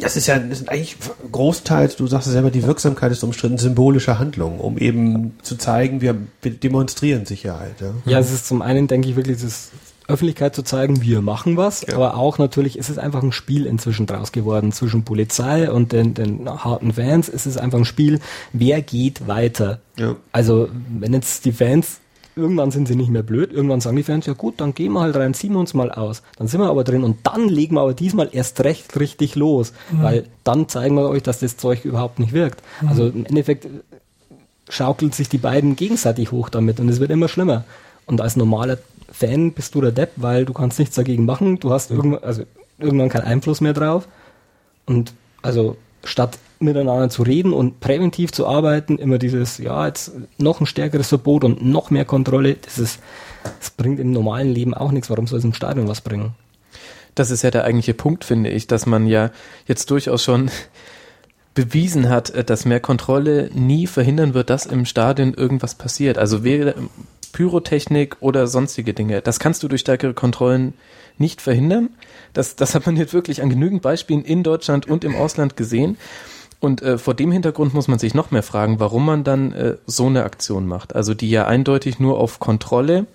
[0.00, 0.96] das ist ja das sind eigentlich
[1.32, 6.00] großteils, du sagst es selber, die Wirksamkeit ist umstritten, symbolische Handlung, um eben zu zeigen,
[6.00, 7.80] wir wir demonstrieren Sicherheit.
[7.80, 7.94] Ja.
[8.04, 9.70] Ja, es ist zum einen, denke ich, wirklich das
[10.06, 11.94] Öffentlichkeit zu zeigen, wir machen was, Ja.
[11.96, 16.14] aber auch natürlich ist es einfach ein Spiel inzwischen draus geworden zwischen Polizei und den,
[16.14, 17.28] den harten Fans.
[17.28, 18.20] Es ist einfach ein Spiel,
[18.54, 19.80] wer geht weiter.
[19.98, 20.16] Ja.
[20.32, 20.68] Also
[20.98, 21.98] wenn jetzt die Fans,
[22.38, 25.00] irgendwann sind sie nicht mehr blöd, irgendwann sagen die Fans, ja gut, dann gehen wir
[25.00, 26.22] halt rein, ziehen wir uns mal aus.
[26.36, 29.72] Dann sind wir aber drin und dann legen wir aber diesmal erst recht richtig los,
[29.90, 32.62] weil dann zeigen wir euch, dass das Zeug überhaupt nicht wirkt.
[32.86, 33.66] Also im Endeffekt
[34.68, 37.64] schaukelt sich die beiden gegenseitig hoch damit und es wird immer schlimmer.
[38.06, 38.78] Und als normaler
[39.10, 42.42] Fan bist du der Depp, weil du kannst nichts dagegen machen, du hast irgendwann, also
[42.78, 44.08] irgendwann keinen Einfluss mehr drauf.
[44.86, 45.12] Und
[45.42, 50.66] also statt miteinander zu reden und präventiv zu arbeiten, immer dieses, ja, jetzt noch ein
[50.66, 53.00] stärkeres Verbot und noch mehr Kontrolle, das ist,
[53.60, 55.10] das bringt im normalen Leben auch nichts.
[55.10, 56.32] Warum soll es im Stadion was bringen?
[57.14, 59.30] Das ist ja der eigentliche Punkt, finde ich, dass man ja
[59.66, 60.50] jetzt durchaus schon
[61.54, 66.18] bewiesen hat, äh, dass mehr Kontrolle nie verhindern wird, dass im Stadion irgendwas passiert.
[66.18, 66.74] Also weder
[67.32, 69.20] Pyrotechnik oder sonstige Dinge.
[69.20, 70.74] Das kannst du durch stärkere Kontrollen
[71.18, 71.90] nicht verhindern.
[72.32, 75.96] Das, das hat man jetzt wirklich an genügend Beispielen in Deutschland und im Ausland gesehen.
[76.60, 79.76] Und äh, vor dem Hintergrund muss man sich noch mehr fragen, warum man dann äh,
[79.86, 80.94] so eine Aktion macht.
[80.94, 83.06] Also die ja eindeutig nur auf Kontrolle,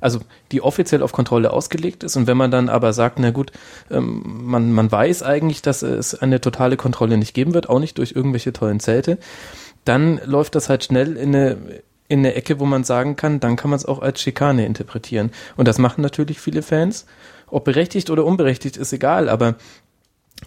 [0.00, 0.20] also
[0.52, 2.16] die offiziell auf Kontrolle ausgelegt ist.
[2.16, 3.52] Und wenn man dann aber sagt, na gut,
[3.90, 7.96] ähm, man, man weiß eigentlich, dass es eine totale Kontrolle nicht geben wird, auch nicht
[7.98, 9.18] durch irgendwelche tollen Zelte,
[9.84, 11.56] dann läuft das halt schnell in eine,
[12.08, 15.30] in eine Ecke, wo man sagen kann, dann kann man es auch als Schikane interpretieren.
[15.56, 17.06] Und das machen natürlich viele Fans.
[17.50, 19.56] Ob berechtigt oder unberechtigt ist egal, aber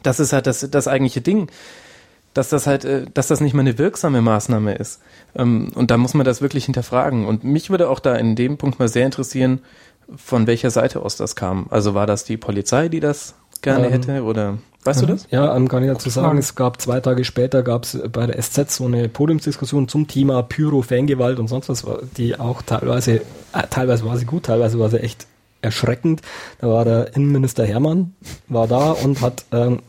[0.02, 1.50] das ist halt das, das eigentliche Ding,
[2.34, 5.02] dass das halt, äh, dass das nicht mal eine wirksame Maßnahme ist.
[5.36, 7.26] Ähm, und da muss man das wirklich hinterfragen.
[7.26, 9.60] Und mich würde auch da in dem Punkt mal sehr interessieren,
[10.16, 11.68] von welcher Seite aus das kam.
[11.70, 15.28] Also war das die Polizei, die das gerne Ähm, hätte oder weißt du das?
[15.32, 18.42] Ja, ähm, kann ich dazu sagen, es gab zwei Tage später gab es bei der
[18.42, 21.86] SZ so eine Podiumsdiskussion zum Thema Pyro, Fangewalt und sonst was,
[22.18, 23.22] die auch teilweise,
[23.54, 25.26] äh, teilweise war sie gut, teilweise war sie echt
[25.64, 26.22] erschreckend.
[26.60, 28.14] Da war der Innenminister Hermann,
[28.48, 29.80] war da und hat ähm,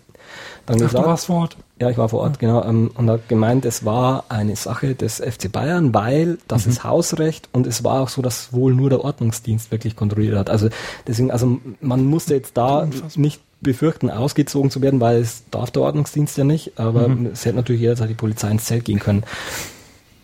[0.67, 1.57] dann Ach, du gesagt, warst vor Ort.
[1.79, 5.17] ja, ich war vor Ort, genau, ähm, und hat gemeint, es war eine Sache des
[5.17, 9.05] FC Bayern, weil das ist Hausrecht und es war auch so, dass wohl nur der
[9.05, 10.49] Ordnungsdienst wirklich kontrolliert hat.
[10.49, 10.69] Also
[11.07, 15.83] deswegen, also man musste jetzt da nicht befürchten, ausgezogen zu werden, weil es darf der
[15.83, 19.25] Ordnungsdienst ja nicht, aber es hätte natürlich jederzeit die Polizei ins Zelt gehen können.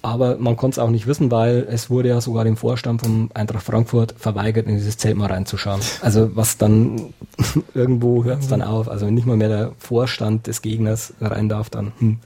[0.03, 3.31] Aber man konnte es auch nicht wissen, weil es wurde ja sogar dem Vorstand vom
[3.35, 5.81] Eintracht Frankfurt verweigert, in dieses Zelt mal reinzuschauen.
[6.01, 7.13] Also was dann
[7.75, 8.89] irgendwo hört es dann auf.
[8.89, 12.19] Also wenn nicht mal mehr der Vorstand des Gegners rein darf, dann hm.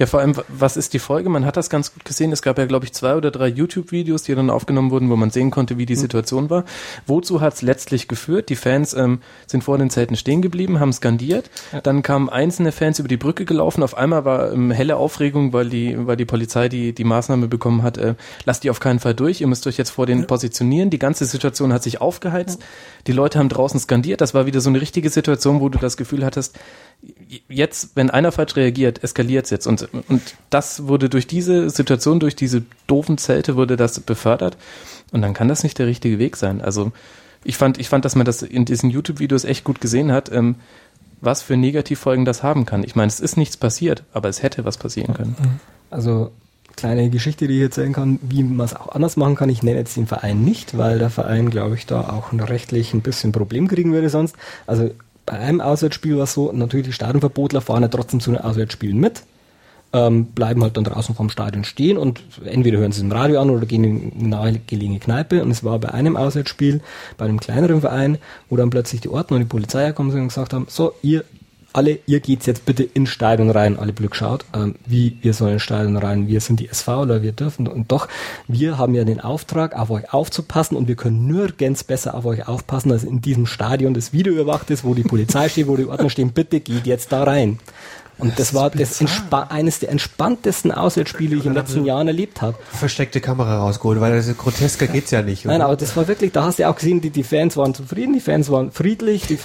[0.00, 1.28] Ja, vor allem, was ist die Folge?
[1.28, 2.32] Man hat das ganz gut gesehen.
[2.32, 5.28] Es gab ja, glaube ich, zwei oder drei YouTube-Videos, die dann aufgenommen wurden, wo man
[5.28, 6.64] sehen konnte, wie die Situation war.
[7.06, 8.48] Wozu hat es letztlich geführt?
[8.48, 11.50] Die Fans ähm, sind vor den Zelten stehen geblieben, haben skandiert.
[11.82, 13.82] Dann kamen einzelne Fans über die Brücke gelaufen.
[13.82, 17.82] Auf einmal war ähm, helle Aufregung, weil die, weil die Polizei die, die Maßnahme bekommen
[17.82, 18.14] hat, äh,
[18.46, 20.88] lasst die auf keinen Fall durch, ihr müsst euch jetzt vor den positionieren.
[20.88, 22.62] Die ganze Situation hat sich aufgeheizt.
[23.06, 24.22] Die Leute haben draußen skandiert.
[24.22, 26.58] Das war wieder so eine richtige Situation, wo du das Gefühl hattest,
[27.48, 29.66] jetzt, wenn einer falsch reagiert, eskaliert es jetzt.
[29.66, 34.56] Und, und das wurde durch diese Situation, durch diese doofen Zelte, wurde das befördert.
[35.12, 36.60] Und dann kann das nicht der richtige Weg sein.
[36.60, 36.92] Also
[37.44, 40.56] ich fand, ich fand, dass man das in diesen YouTube-Videos echt gut gesehen hat, ähm,
[41.20, 42.84] was für Negativfolgen das haben kann.
[42.84, 45.36] Ich meine, es ist nichts passiert, aber es hätte was passieren können.
[45.90, 46.32] Also
[46.76, 49.50] kleine Geschichte, die ich erzählen kann, wie man es auch anders machen kann.
[49.50, 53.02] Ich nenne jetzt den Verein nicht, weil der Verein, glaube ich, da auch rechtlich ein
[53.02, 54.36] bisschen Problem kriegen würde sonst.
[54.66, 54.90] Also
[55.30, 59.22] bei einem Auswärtsspiel war es so, natürlich Stadionverbotler fahren ja trotzdem zu den Auswärtsspielen mit,
[59.92, 63.50] ähm, bleiben halt dann draußen vom Stadion stehen und entweder hören sie im Radio an
[63.50, 65.40] oder gehen in eine nahegelegene Kneipe.
[65.44, 66.80] Und es war bei einem Auswärtsspiel,
[67.16, 68.18] bei einem kleineren Verein,
[68.48, 71.24] wo dann plötzlich die Ordner und die Polizei herkommen sind und gesagt haben, so, ihr
[71.72, 75.54] alle, ihr geht's jetzt bitte ins Stadion rein, alle Glück schaut, ähm, wie wir sollen
[75.54, 78.08] ins Stadion rein, wir sind die SV oder wir dürfen und doch,
[78.48, 82.48] wir haben ja den Auftrag, auf euch aufzupassen und wir können nirgends besser auf euch
[82.48, 86.10] aufpassen, als in diesem Stadion, das videoüberwacht ist, wo die Polizei steht, wo die Ordner
[86.10, 87.58] stehen, bitte geht jetzt da rein.
[88.20, 89.02] Und das, war das
[89.48, 92.58] eines der entspanntesten Auswärtsspiele, die ich in den letzten Jahren erlebt habe.
[92.70, 95.46] Versteckte Kamera rausgeholt, weil das grotesker geht's ja nicht.
[95.46, 95.64] Nein, oder?
[95.66, 98.12] aber das war wirklich, da hast du ja auch gesehen, die, die Fans waren zufrieden,
[98.12, 99.38] die Fans waren friedlich, die,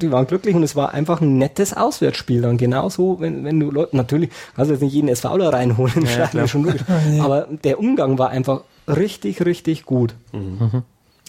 [0.00, 2.56] die waren glücklich und es war einfach ein nettes Auswärtsspiel dann.
[2.56, 6.48] Genauso, wenn, wenn du Leute, natürlich kannst du jetzt nicht jeden SVler reinholen, im Stadion,
[6.48, 6.82] schon logisch.
[7.20, 10.14] aber der Umgang war einfach richtig, richtig gut.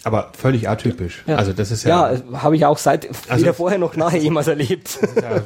[0.04, 1.24] Aber völlig atypisch.
[1.26, 1.36] Ja.
[1.36, 4.46] Also das ist ja, Ja, habe ich auch seit Also- weder vorher noch nachher jemals
[4.48, 4.98] erlebt.
[5.16, 5.42] ja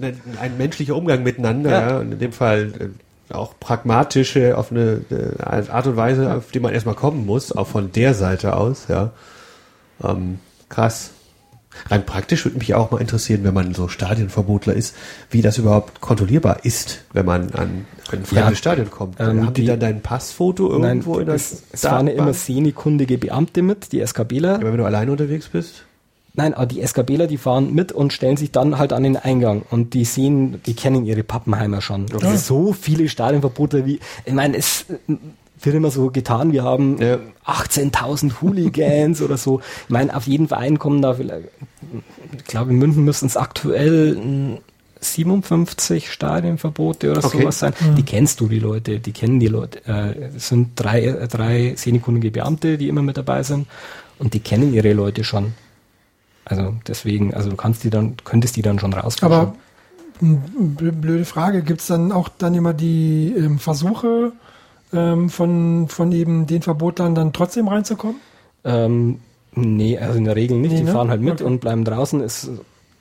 [0.00, 1.70] ein, ein menschlicher Umgang miteinander.
[1.70, 1.90] Ja.
[1.90, 1.98] Ja.
[1.98, 6.60] Und in dem Fall äh, auch pragmatische, auf eine äh, Art und Weise, auf die
[6.60, 8.86] man erstmal kommen muss, auch von der Seite aus.
[8.88, 9.10] Ja,
[10.02, 11.10] ähm, krass.
[11.90, 14.94] Rein praktisch würde mich auch mal interessieren, wenn man so Stadionverbotler ist,
[15.30, 19.18] wie das überhaupt kontrollierbar ist, wenn man an ein fremdes Ja, Stadion kommt.
[19.20, 23.18] ähm, Haben die, die- dann dein Passfoto irgendwo in der es, es fahren immer sehnekundige
[23.18, 24.56] Beamte mit, die SKBler.
[24.56, 25.84] Aber wenn du alleine unterwegs bist?
[26.36, 29.62] Nein, aber die SKBler, die fahren mit und stellen sich dann halt an den Eingang
[29.70, 32.06] und die sehen, die kennen ihre Pappenheimer schon.
[32.12, 32.36] Okay.
[32.36, 34.84] So viele Stadionverbote wie, ich meine, es
[35.60, 37.18] wird immer so getan, wir haben Ja.
[37.46, 39.60] 18.000 Hooligans oder so.
[39.84, 41.48] Ich meine, auf jeden Verein kommen da vielleicht,
[42.36, 44.58] ich glaube in München müssten es aktuell mm,
[45.00, 47.42] 57 Stadionverbote oder Okay.
[47.42, 47.74] sowas sein.
[47.96, 49.80] Die kennst du, die Leute, die kennen die Leute.
[49.86, 53.66] Äh, Es sind drei, äh, drei sehnekundige Beamte, die immer mit dabei sind
[54.18, 55.52] und die kennen ihre Leute schon.
[56.46, 59.32] Also deswegen, also du kannst die dann, könntest die dann schon rausfischen.
[59.32, 59.54] Aber
[60.20, 64.32] blöde Frage, gibt es dann auch dann immer die ähm, Versuche
[64.94, 68.16] ähm, von, von eben den Verbotlern dann trotzdem reinzukommen?
[68.64, 69.18] ähm,
[69.54, 70.72] nee, also in der Regel nicht.
[70.72, 70.92] Nee, die ne?
[70.92, 71.44] fahren halt mit Okay.
[71.44, 72.20] und bleiben draußen.
[72.22, 72.48] Es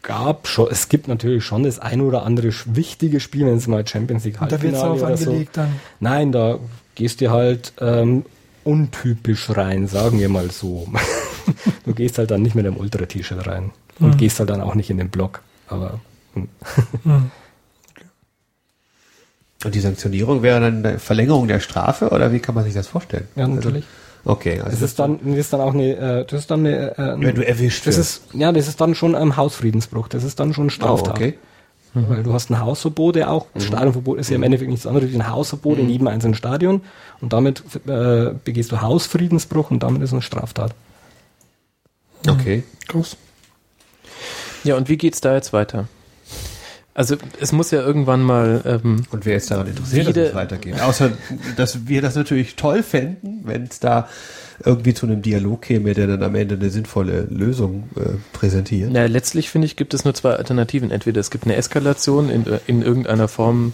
[0.02, 3.88] gab schon, es gibt natürlich schon das ein oder andere wichtige Spiel, wenn es mal
[3.88, 5.30] Champions League Und da wird es Halbfinale darauf oder so.
[5.32, 5.76] angelegt dann.
[6.00, 6.60] Nein, da
[6.96, 8.26] gehst du halt ähm,
[8.66, 10.88] untypisch rein, sagen wir mal so.
[11.86, 14.18] du gehst halt dann nicht mit einem Ultra-T-Shirt rein und Mhm.
[14.18, 15.42] gehst halt dann auch nicht in den Block.
[15.68, 16.00] Aber
[16.34, 16.50] hm.
[19.64, 22.88] Und die Sanktionierung wäre dann eine Verlängerung der Strafe oder wie kann man sich das
[22.88, 23.28] vorstellen?
[23.36, 23.86] ja, natürlich.
[24.26, 26.62] Also, okay, also Das ist dann, das ist dann auch eine, äh, das ist dann
[26.62, 28.26] eine, äh, wenn du erwischt das wirst.
[28.28, 30.08] ist, ja, das ist dann schon ein Hausfriedensbruch.
[30.08, 31.16] Das ist dann schon oh, Straftat.
[31.16, 31.38] okay.
[31.96, 33.46] Weil du hast ein Hausverbot, ja auch.
[33.56, 36.82] Stadionverbot ist ja im Endeffekt nichts anderes wie ein Hausverbot in jedem einzelnen Stadion.
[37.22, 40.74] Und damit äh, begehst du Hausfriedensbruch und damit ist es eine Straftat.
[42.28, 42.64] Okay.
[42.88, 43.16] Groß.
[44.64, 45.88] Ja, und wie geht's da jetzt weiter?
[46.96, 50.80] Also es muss ja irgendwann mal ähm, Und wer ist daran interessiert, dass es weitergeht?
[50.80, 51.12] Außer,
[51.56, 54.08] dass wir das natürlich toll fänden, wenn es da
[54.64, 58.92] irgendwie zu einem Dialog käme, der dann am Ende eine sinnvolle Lösung äh, präsentiert.
[58.94, 60.92] Na, letztlich finde ich, gibt es nur zwei Alternativen.
[60.92, 63.74] Entweder es gibt eine Eskalation in, in irgendeiner Form,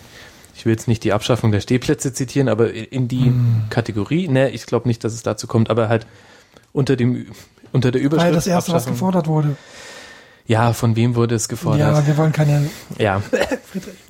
[0.56, 3.34] ich will jetzt nicht die Abschaffung der Stehplätze zitieren, aber in die
[3.70, 6.08] Kategorie, ne, ich glaube nicht, dass es dazu kommt, aber halt
[6.72, 7.26] unter dem
[7.72, 9.56] unter der Überschrift Weil das erste, was gefordert wurde.
[10.50, 12.08] Ja, von wem wurde es Ja, gefordert?
[12.08, 12.70] wir wollen keine.
[12.97, 13.22] Ja.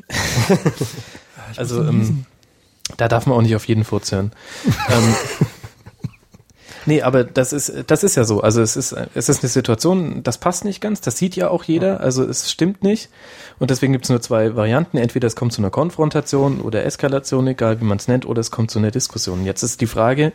[1.58, 2.26] Also ähm,
[2.98, 4.32] da darf man auch nicht auf jeden Furz hören.
[4.90, 5.16] ähm,
[6.86, 8.42] nee, aber das ist das ist ja so.
[8.42, 11.02] Also es ist es ist eine Situation, das passt nicht ganz.
[11.02, 12.02] Das sieht ja auch jeder.
[12.02, 13.10] Also es stimmt nicht.
[13.58, 14.98] Und deswegen gibt es nur zwei Varianten.
[14.98, 18.52] Entweder es kommt zu einer Konfrontation oder Eskalation, egal wie man es nennt, oder es
[18.52, 19.44] kommt zu einer Diskussion.
[19.44, 20.34] Jetzt ist die Frage,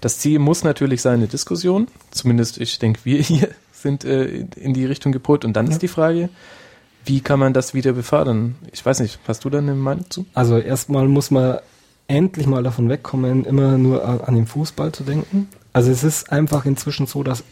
[0.00, 1.88] das Ziel muss natürlich sein, eine Diskussion.
[2.10, 3.50] Zumindest, ich denke, wir hier
[3.80, 5.44] sind äh, in die Richtung gepolt.
[5.44, 6.28] Und dann ist die Frage,
[7.04, 8.56] wie kann man das wieder befördern?
[8.72, 10.26] Ich weiß nicht, hast du da eine Meinung zu?
[10.34, 11.58] Also erstmal muss man
[12.08, 15.48] endlich mal davon wegkommen, immer nur an den Fußball zu denken.
[15.72, 17.44] Also es ist einfach inzwischen so, dass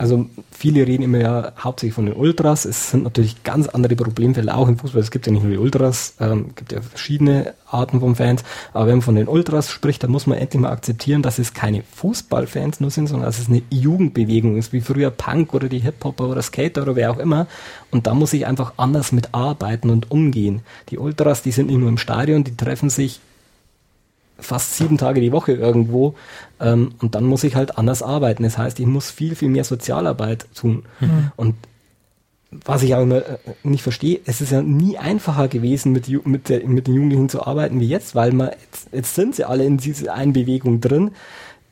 [0.00, 2.64] also viele reden immer ja hauptsächlich von den Ultras.
[2.64, 5.02] Es sind natürlich ganz andere Problemfälle auch im Fußball.
[5.02, 8.42] Es gibt ja nicht nur die Ultras, ähm, gibt ja verschiedene Arten von Fans.
[8.72, 11.52] Aber wenn man von den Ultras spricht, dann muss man endlich mal akzeptieren, dass es
[11.52, 15.80] keine Fußballfans nur sind, sondern dass es eine Jugendbewegung ist, wie früher Punk oder die
[15.80, 17.46] Hip-Hopper oder Skater oder wer auch immer.
[17.90, 20.62] Und da muss ich einfach anders mit arbeiten und umgehen.
[20.88, 23.20] Die Ultras, die sind nicht nur im Stadion, die treffen sich
[24.40, 26.14] fast sieben Tage die Woche irgendwo
[26.60, 28.42] ähm, und dann muss ich halt anders arbeiten.
[28.42, 30.84] Das heißt, ich muss viel, viel mehr Sozialarbeit tun.
[31.36, 31.54] Und
[32.50, 36.48] was ich auch immer äh, nicht verstehe, es ist ja nie einfacher gewesen, mit, mit,
[36.48, 39.64] der, mit den Jugendlichen zu arbeiten wie jetzt, weil man, jetzt, jetzt sind sie alle
[39.64, 41.12] in dieser einen Bewegung drin.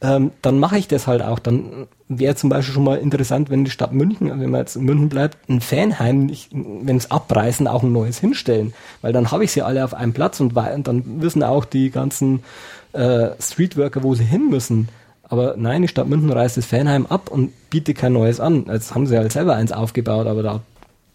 [0.00, 1.38] Ähm, dann mache ich das halt auch.
[1.38, 4.84] Dann wäre zum Beispiel schon mal interessant, wenn die Stadt München, wenn man jetzt in
[4.84, 8.74] München bleibt, ein Fanheim, wenn es abreißen, auch ein neues hinstellen.
[9.02, 11.90] Weil dann habe ich sie alle auf einem Platz und, und dann wissen auch die
[11.90, 12.44] ganzen
[12.92, 14.88] äh, Streetworker, wo sie hin müssen.
[15.24, 18.66] Aber nein, die Stadt München reißt das Fanheim ab und bietet kein neues an.
[18.66, 20.60] Jetzt haben sie halt selber eins aufgebaut, aber da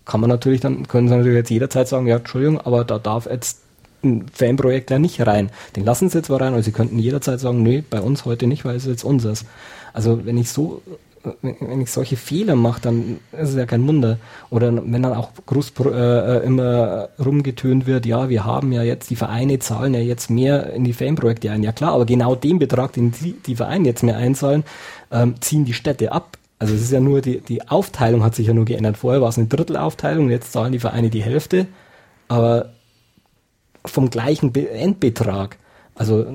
[0.05, 3.25] kann man natürlich dann, können sie natürlich jetzt jederzeit sagen, ja, Entschuldigung, aber da darf
[3.25, 3.62] jetzt
[4.03, 5.49] ein Fanprojekt ja nicht rein.
[5.75, 8.65] Den lassen sie zwar rein, aber sie könnten jederzeit sagen, nee, bei uns heute nicht,
[8.65, 9.45] weil es ist jetzt unseres.
[9.93, 10.81] Also wenn ich so,
[11.41, 14.17] wenn ich solche Fehler mache, dann ist es ja kein Wunder.
[14.49, 19.15] Oder wenn dann auch groß äh, immer rumgetönt wird, ja, wir haben ja jetzt, die
[19.15, 21.63] Vereine zahlen ja jetzt mehr in die Fanprojekte ein.
[21.63, 24.63] Ja klar, aber genau den Betrag, den die, die Vereine jetzt mehr einzahlen,
[25.11, 26.37] ähm, ziehen die Städte ab.
[26.59, 28.97] Also es ist ja nur, die, die Aufteilung hat sich ja nur geändert.
[28.97, 31.67] Vorher war es eine Drittelaufteilung, jetzt zahlen die Vereine die Hälfte,
[32.27, 32.73] aber
[33.85, 35.57] vom gleichen Be Endbetrag.
[35.95, 36.25] Also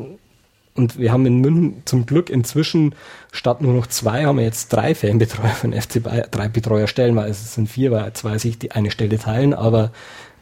[0.78, 2.94] und wir haben in München zum Glück inzwischen
[3.32, 7.30] statt nur noch zwei, haben wir jetzt drei Fanbetreuer den FC Bayern, drei Betreuerstellen, weil
[7.30, 9.90] es sind vier, weil zwei sich die eine Stelle teilen, aber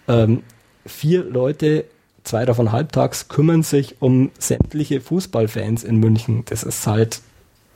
[0.09, 0.43] ähm,
[0.85, 1.87] vier Leute,
[2.23, 6.45] zwei davon halbtags, kümmern sich um sämtliche Fußballfans in München.
[6.47, 7.23] Das ist halt,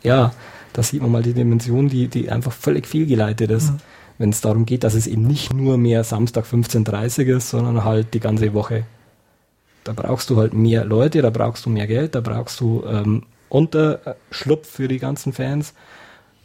[0.02, 0.34] ja,
[0.74, 3.72] da sieht man mal die Dimension, die, die einfach völlig fehlgeleitet ist.
[4.18, 8.12] Wenn es darum geht, dass es eben nicht nur mehr Samstag 15.30 ist, sondern halt
[8.12, 8.84] die ganze Woche.
[9.84, 13.24] Da brauchst du halt mehr Leute, da brauchst du mehr Geld, da brauchst du ähm,
[13.48, 15.74] Unterschlupf für die ganzen Fans.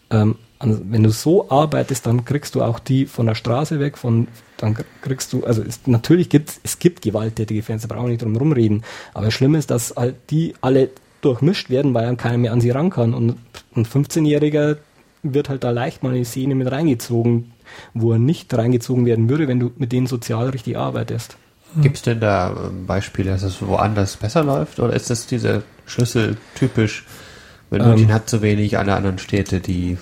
[0.09, 4.27] Ähm, wenn du so arbeitest, dann kriegst du auch die von der Straße weg, von
[4.57, 8.23] dann kriegst du, also es, natürlich gibt es gibt gewalttätige Fans, da brauchen wir nicht
[8.23, 8.83] drum rumreden.
[9.13, 10.89] Aber das Schlimme ist, dass halt die alle
[11.21, 13.13] durchmischt werden, weil dann keiner mehr an sie ran kann.
[13.13, 13.37] Und
[13.75, 14.77] ein 15-Jähriger
[15.23, 17.51] wird halt da leicht mal in die Szene mit reingezogen,
[17.93, 21.37] wo er nicht reingezogen werden würde, wenn du mit denen sozial richtig arbeitest.
[21.81, 24.79] Gibt es denn da ähm, Beispiele, dass es woanders besser läuft?
[24.79, 27.05] Oder ist das dieser Schlüssel typisch,
[27.69, 27.89] wenn Ähm.
[27.89, 29.97] München hat zu wenig, alle anderen Städte, die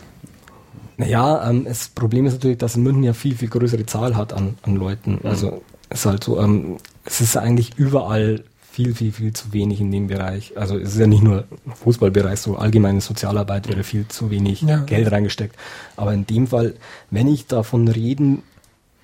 [0.98, 4.56] Naja, ähm, das Problem ist natürlich, dass München ja viel, viel größere Zahl hat an,
[4.62, 5.20] an Leuten.
[5.24, 9.80] Also es ist halt so, ähm, es ist eigentlich überall viel, viel, viel zu wenig
[9.82, 10.54] in dem Bereich.
[10.56, 11.44] Also es ist ja nicht nur
[11.84, 14.78] Fußballbereich, so allgemeine Sozialarbeit wäre viel zu wenig Ja.
[14.78, 15.56] Geld reingesteckt.
[15.96, 16.74] Aber in dem Fall,
[17.12, 18.42] wenn ich davon reden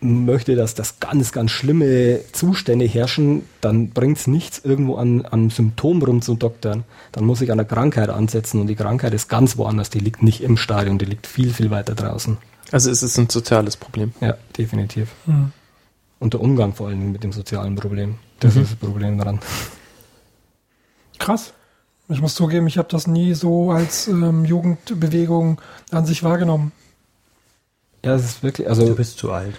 [0.01, 5.49] möchte, dass das ganz, ganz schlimme Zustände herrschen, dann bringt es nichts, irgendwo an, an
[5.49, 6.85] Symptomen rumzudoktern.
[7.11, 9.89] Dann muss ich an der Krankheit ansetzen und die Krankheit ist ganz woanders.
[9.89, 12.37] Die liegt nicht im Stadion, die liegt viel, viel weiter draußen.
[12.71, 14.13] Also es ist ein soziales Problem.
[14.21, 15.09] Ja, definitiv.
[15.25, 15.51] Mhm.
[16.19, 18.15] Und der Umgang vor allen Dingen mit dem sozialen Problem.
[18.39, 19.39] Das ist das Problem daran.
[21.17, 21.53] Krass.
[22.11, 26.71] Ich muss zugeben, ich habe das nie so als ähm, Jugendbewegung an sich wahrgenommen.
[28.03, 29.55] Ja, es ist wirklich, du also, bist zu alt.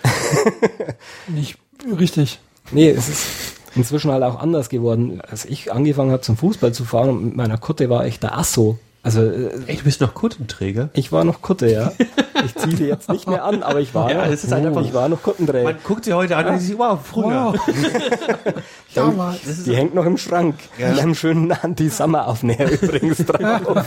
[1.29, 1.59] Nicht
[1.99, 2.41] richtig.
[2.71, 3.27] nee, es ist
[3.75, 5.21] inzwischen halt auch anders geworden.
[5.21, 8.37] Als ich angefangen habe zum Fußball zu fahren und mit meiner Kutte war ich der
[8.37, 8.79] Asso.
[9.03, 10.91] Also äh, Ey, du bist noch Kuttenträger?
[10.93, 11.93] ich war noch Kutte, ja.
[12.43, 14.83] Ich ziehe sie jetzt nicht mehr an, aber ich war, Ja, das ist halt einfach-
[14.83, 15.65] ich war noch Kuttenträger.
[15.65, 17.53] Man guckt sie heute an und sieht, wow, früher.
[17.53, 17.61] Wow.
[18.95, 19.65] Damals.
[19.65, 20.55] Die hängt noch im Schrank.
[20.79, 23.87] Mit einem schönen Anti-Summer-Aufnäher übrigens drauf.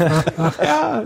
[0.63, 1.03] Ja.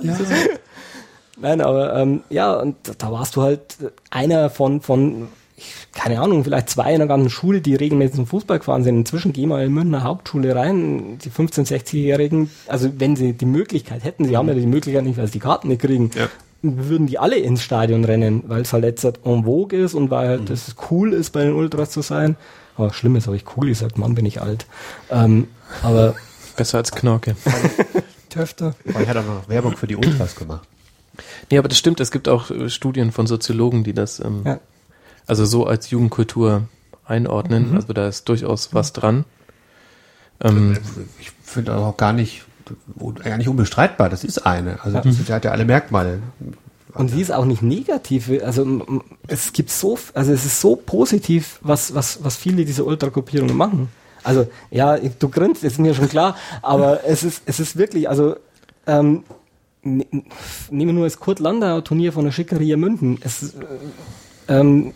[1.39, 3.77] Nein, aber ähm, ja, und da warst du halt
[4.09, 8.27] einer von, von, ich- keine Ahnung, vielleicht zwei in der ganzen Schule, die regelmäßig zum
[8.27, 8.95] Fußball gefahren sind.
[8.97, 11.19] Inzwischen gehen wir in Münchner Hauptschule rein.
[11.19, 15.17] Die 15-, 16-Jährigen, also wenn sie die Möglichkeit hätten, sie haben ja die Möglichkeit nicht,
[15.17, 16.27] weil sie die Karten nicht kriegen, Ja.
[16.63, 20.09] würden die alle ins Stadion rennen, weil es halt jetzt halt en vogue ist und
[20.09, 22.35] weil halt es cool ist, bei den Ultras zu sein.
[22.75, 24.65] Aber schlimm ist, habe ich cool gesagt, Mann, bin ich alt.
[25.11, 25.47] Ähm,
[25.83, 26.15] aber
[26.55, 27.35] Besser als Knorke.
[28.29, 28.73] Töfte.
[28.89, 30.67] Aber ich hatte auch noch Werbung für die Ultras gemacht.
[31.51, 34.59] Nee, aber das stimmt, es gibt auch äh, Studien von Soziologen, die das ähm, Ja.
[35.25, 36.63] also so als Jugendkultur
[37.05, 37.75] einordnen.
[37.75, 39.25] Also da ist durchaus was dran.
[40.41, 40.77] Ähm,
[41.19, 42.43] Ich finde auch gar nicht,
[43.23, 44.09] gar nicht unbestreitbar.
[44.09, 44.83] Das ist eine.
[44.83, 46.19] Also das hat ja alle Merkmale.
[46.93, 48.29] Und sie ist auch nicht negativ.
[48.43, 48.81] Also
[49.27, 53.89] es gibt so, also es ist so positiv, was, was, was viele dieser Ultragruppierungen machen.
[54.23, 58.35] Also ja, du grinst, ist mir schon klar, aber es ist, es ist wirklich, also
[58.85, 59.23] ähm,
[59.87, 60.25] nehmen
[60.69, 63.19] wir nur das Kurt Landauer Turnier von der Schickeria München.
[63.21, 64.93] Es, äh, ähm,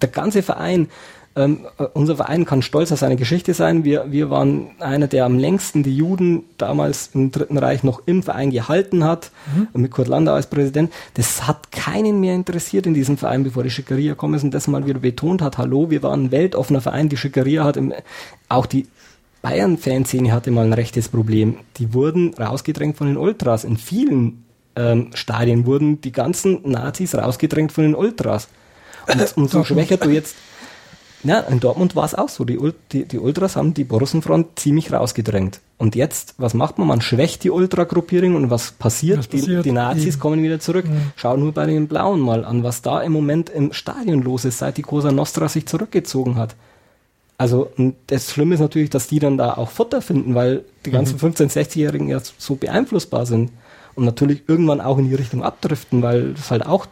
[0.00, 0.88] der ganze Verein,
[1.36, 3.84] ähm, äh, unser Verein kann stolz auf seine Geschichte sein.
[3.84, 8.22] Wir, wir waren einer, der am längsten die Juden damals im Dritten Reich noch im
[8.22, 9.32] Verein gehalten hat,
[9.72, 10.92] und mit Kurt Landau als Präsident.
[11.14, 14.68] Das hat keinen mehr interessiert in diesem Verein, bevor die Schickeria gekommen ist und das
[14.68, 15.58] mal wieder betont hat.
[15.58, 17.08] Hallo, wir waren ein weltoffener Verein.
[17.08, 17.92] Die Schickeria hat im,
[18.48, 18.86] auch die
[19.44, 21.58] Bayern-Fanszene hatte mal ein rechtes Problem.
[21.76, 23.64] Die wurden rausgedrängt von den Ultras.
[23.64, 28.48] In vielen ähm, Stadien wurden die ganzen Nazis rausgedrängt von den Ultras.
[29.06, 30.34] Und umso schwächer du jetzt.
[31.24, 32.46] Ja, in Dortmund war es auch so.
[32.46, 32.58] Die,
[32.90, 35.60] die, die Ultras haben die Borussenfront ziemlich rausgedrängt.
[35.76, 36.88] Und jetzt, was macht man?
[36.88, 39.18] Man schwächt die Ultragruppierung und was passiert?
[39.18, 39.64] Was passiert?
[39.66, 40.86] Die, die Nazis kommen wieder zurück.
[41.16, 44.58] Schau nur bei den Blauen mal an, was da im Moment im Stadion los ist,
[44.58, 46.56] seit die Cosa Nostra sich zurückgezogen hat.
[47.36, 50.90] Also und das Schlimme ist natürlich, dass die dann da auch Futter finden, weil die
[50.90, 53.50] ganzen 15-, 16-Jährigen ja so beeinflussbar sind
[53.96, 56.86] und natürlich irgendwann auch in die Richtung abdriften, weil das halt auch,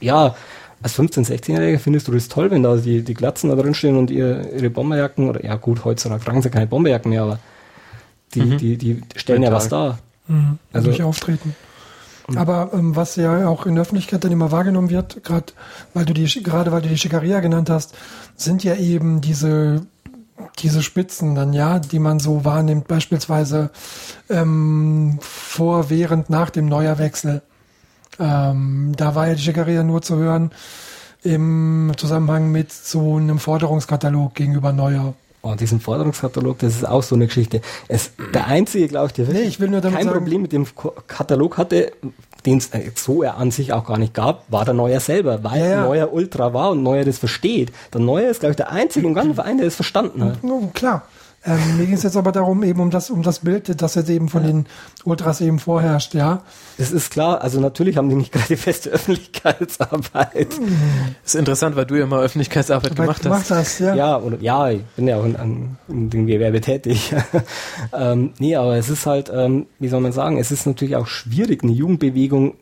[0.00, 0.34] ja,
[0.82, 3.96] als 15-, 16-Jähriger findest du das toll, wenn da die, die Glatzen da drin stehen
[3.96, 7.38] und ihr, ihre Bomberjacken, oder ja gut, heutzutage tragen sie keine Bomberjacken mehr, aber
[8.34, 9.98] die, die, die stellen ja was dar.
[10.26, 10.58] Mhm.
[10.72, 11.54] Also- durch Auftreten.
[12.34, 15.52] Aber ähm, was ja auch in der Öffentlichkeit dann immer wahrgenommen wird, gerade
[15.92, 17.94] weil du die gerade weil du die Schickeria genannt hast,
[18.36, 19.86] sind ja eben diese
[20.58, 23.70] diese Spitzen dann ja, die man so wahrnimmt, beispielsweise
[24.28, 27.42] ähm, vor, während, nach dem Neuerwechsel.
[28.18, 30.50] Ähm, da war ja die Schickeria nur zu hören
[31.22, 35.14] im Zusammenhang mit so einem Forderungskatalog gegenüber Neuer.
[35.46, 37.60] Oh, diesen Forderungskatalog, das ist auch so eine Geschichte.
[37.86, 40.40] Es, der einzige, glaube ich, der wirklich Nee, ich will nur damit kein sagen- Problem
[40.40, 40.66] mit dem
[41.06, 41.92] Katalog hatte,
[42.46, 45.44] den es äh, so er an sich auch gar nicht gab, war der Neuer selber,
[45.44, 45.84] weil Ja, ja.
[45.84, 47.72] Neuer Ultra war und Neuer das versteht.
[47.92, 50.42] Der Neuer ist, glaube ich, der einzige im ganzen Verein, der das verstanden hat.
[50.42, 51.02] No, klar.
[51.46, 54.08] Ähm, mir ging es jetzt aber darum, eben um das, um das Bild, das jetzt
[54.08, 54.66] eben von den
[55.04, 56.42] Ultras eben vorherrscht, ja.
[56.78, 60.48] Das ist klar, also natürlich haben die nicht gerade die feste Öffentlichkeitsarbeit.
[61.24, 63.50] ist interessant, weil du ja mal Öffentlichkeitsarbeit Dabei gemacht hast.
[63.50, 63.94] hast, ja.
[63.94, 67.14] Ja, oder, ja, ich bin ja auch in, an, in dem Gewerbe tätig.
[67.92, 71.06] ähm, nee, aber es ist halt, ähm, wie soll man sagen, es ist natürlich auch
[71.06, 72.54] schwierig, eine Jugendbewegung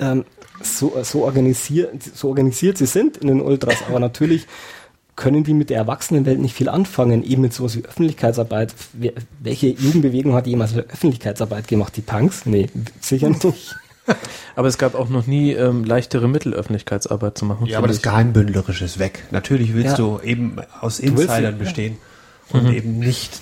[0.00, 0.24] ähm,
[0.62, 4.46] so, so, organisiert, so organisiert sie sind in den Ultras, aber natürlich
[5.18, 8.72] können die mit der Erwachsenenwelt nicht viel anfangen, eben mit sowas wie Öffentlichkeitsarbeit.
[9.40, 11.94] Welche Jugendbewegung hat jemals Öffentlichkeitsarbeit gemacht?
[11.96, 12.46] Die Punks?
[12.46, 12.68] Nee,
[13.00, 13.76] sicher nicht.
[14.56, 17.66] Aber es gab auch noch nie ähm, leichtere Mittel, Öffentlichkeitsarbeit zu machen.
[17.66, 18.00] Ja, aber das.
[18.00, 19.24] Geheimbündlerische ist weg.
[19.32, 19.96] Natürlich willst Ja.
[19.96, 21.50] du eben aus Insidern ja.
[21.50, 21.98] bestehen
[22.50, 23.40] und eben nicht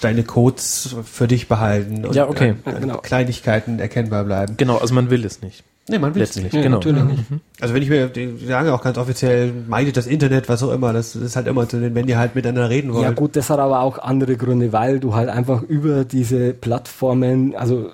[0.00, 2.54] deine Codes für dich behalten und Ja, okay.
[2.64, 2.98] an Genau.
[2.98, 4.56] Kleinigkeiten erkennbar bleiben.
[4.56, 5.64] Genau, also man will es nicht.
[5.86, 6.50] Nee, man will es nicht.
[6.50, 6.76] genau.
[6.76, 7.22] natürlich nicht.
[7.60, 10.92] Also wenn ich mir, die sagen auch ganz offiziell, meidet das Internet, was auch immer,
[10.94, 13.02] das ist halt immer zu den, wenn die halt miteinander reden wollen.
[13.02, 17.54] Ja gut, das hat aber auch andere Gründe, weil du halt einfach über diese Plattformen,
[17.54, 17.90] also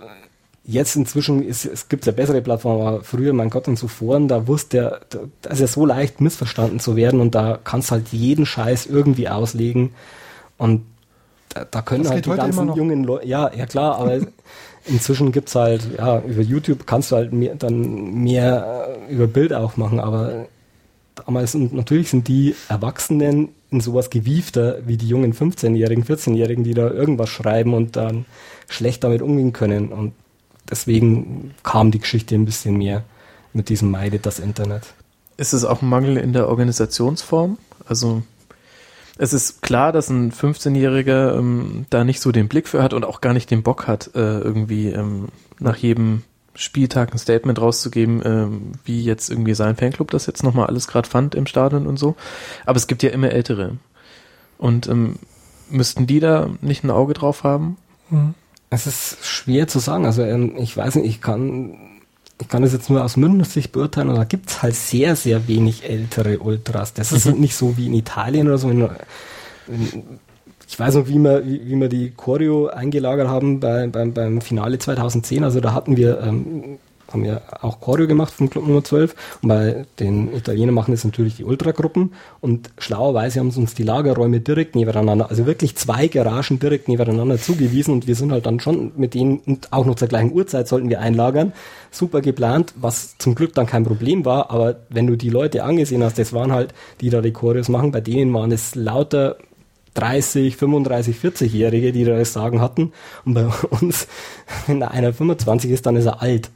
[0.65, 4.29] jetzt inzwischen ist, es gibt ja bessere Plattformen, aber früher, mein Gott, und so Foren,
[4.29, 5.01] da wusste der,
[5.43, 9.29] da- ist ja so leicht missverstanden zu werden und da kannst halt jeden Scheiß irgendwie
[9.29, 9.91] auslegen
[10.59, 10.83] und
[11.49, 14.19] da, da können Das halt die ganzen jungen Leute, ja, ja klar, aber
[14.87, 19.53] inzwischen gibt's halt, ja, über YouTube kannst du halt mehr, dann mehr äh, über Bild
[19.53, 20.47] auch machen, aber
[21.15, 26.75] damals und natürlich sind die Erwachsenen in sowas gewiefter wie die jungen 15-Jährigen, 14-Jährigen, die
[26.75, 28.25] da irgendwas schreiben und dann
[28.69, 29.89] schlecht damit umgehen können.
[29.89, 30.13] Und
[30.69, 33.05] deswegen kam die Geschichte ein bisschen mehr
[33.53, 34.95] mit diesem Meidet das Internet.
[35.37, 37.59] Ist es auch ein Mangel in der Organisationsform?
[37.87, 38.23] Also
[39.23, 43.05] Es ist klar, dass ein 15-Jähriger ähm, da nicht so den Blick für hat und
[43.05, 46.23] auch gar nicht den Bock hat, äh, irgendwie ähm, nach jedem
[46.55, 51.07] Spieltag ein Statement rauszugeben, ähm, wie jetzt irgendwie sein Fanclub das jetzt nochmal alles gerade
[51.07, 52.17] fand im Stadion und so.
[52.65, 53.77] Aber es gibt ja immer Ältere.
[54.57, 55.17] Und ähm,
[55.69, 57.77] müssten die da nicht ein Auge drauf haben?
[58.71, 60.07] Es ist schwer zu sagen.
[60.07, 62.00] Also ähm, ich weiß nicht, ich kann
[62.41, 65.47] ich kann das jetzt nur aus Münchner Sicht beurteilen und da gibt's halt sehr, sehr
[65.47, 66.95] wenig ältere Ultras.
[66.95, 68.71] Das ist nicht so wie in Italien oder so.
[70.67, 74.41] Ich weiß noch, wie wir, wie, wie wir die Choreo eingelagert haben bei, beim, beim
[74.41, 75.45] Finale 2010.
[75.45, 76.79] Also da hatten wir, ähm,
[77.13, 79.15] haben wir auch Choreo gemacht vom Club Nummer 12.
[79.43, 82.13] Und bei den Italienern machen das natürlich die Ultragruppen.
[82.41, 87.39] Und schlauerweise haben sie uns die Lagerräume direkt nebeneinander, also wirklich zwei Garagen direkt nebeneinander
[87.39, 87.95] zugewiesen.
[87.95, 90.89] Und wir sind halt dann schon mit denen, und auch noch zur gleichen Uhrzeit sollten
[90.89, 91.53] wir einlagern.
[91.91, 94.51] Super geplant, was zum Glück dann kein Problem war.
[94.51, 97.91] Aber wenn du die Leute angesehen hast, das waren halt, die da die Choreos machen,
[97.91, 99.37] bei denen waren es lauter
[99.95, 102.93] 30, 35, 40-Jährige, die da das Sagen hatten.
[103.25, 104.07] Und bei uns,
[104.67, 106.51] wenn da einer 25 ist, dann ist er alt.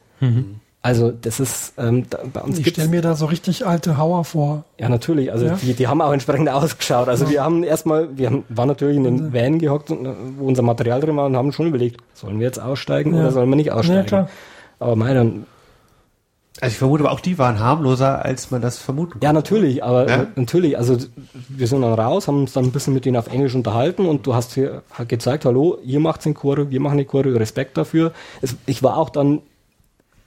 [0.82, 4.24] Also das ist ähm, da, bei uns Ich stelle mir da so richtig alte Hauer
[4.24, 4.64] vor.
[4.78, 5.32] ja, natürlich.
[5.32, 5.54] Also Ja.
[5.62, 7.08] Die, die haben auch entsprechend ausgeschaut.
[7.08, 10.06] Also wir haben erstmal, wir haben, waren natürlich in den Van gehockt, und,
[10.38, 13.20] wo unser Material drin war und haben schon überlegt, sollen wir jetzt aussteigen Ja.
[13.20, 13.96] oder sollen wir nicht aussteigen?
[14.00, 14.28] Ja, klar.
[14.78, 15.46] Aber mei, dann,
[16.60, 20.06] Also ich vermute aber auch die waren harmloser, als man das vermuten ja natürlich, aber
[20.08, 20.26] Ja?
[20.36, 20.98] natürlich, also
[21.48, 24.26] wir sind dann raus, haben uns dann ein bisschen mit denen auf Englisch unterhalten und
[24.26, 27.78] du hast hier hat gezeigt, hallo, ihr macht den Choreo, wir machen die Choreo, Respekt
[27.78, 28.12] dafür.
[28.42, 29.40] Es, ich war auch dann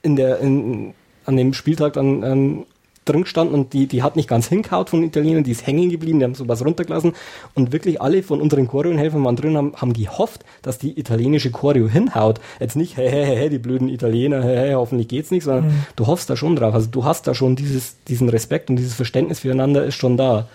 [0.08, 0.94] in der, in,
[1.26, 2.66] an dem Spieltag dann ähm,
[3.06, 5.90] drin gestanden und die, die hat nicht ganz hingehaut von den Italienern, die ist hängen
[5.90, 7.14] geblieben, die haben sowas runtergelassen
[7.56, 11.88] und wirklich alle von unseren Choreohelfern waren drin, haben, haben gehofft, dass die italienische Choreo
[11.88, 12.42] hinhaut.
[12.60, 16.08] Jetzt nicht, hey, hey, hey, die blöden Italiener, hey, hey, hoffentlich geht's nicht, sondern du
[16.08, 16.74] hoffst da schon drauf.
[16.74, 20.48] Also du hast da schon dieses, diesen Respekt und dieses Verständnis füreinander ist schon da.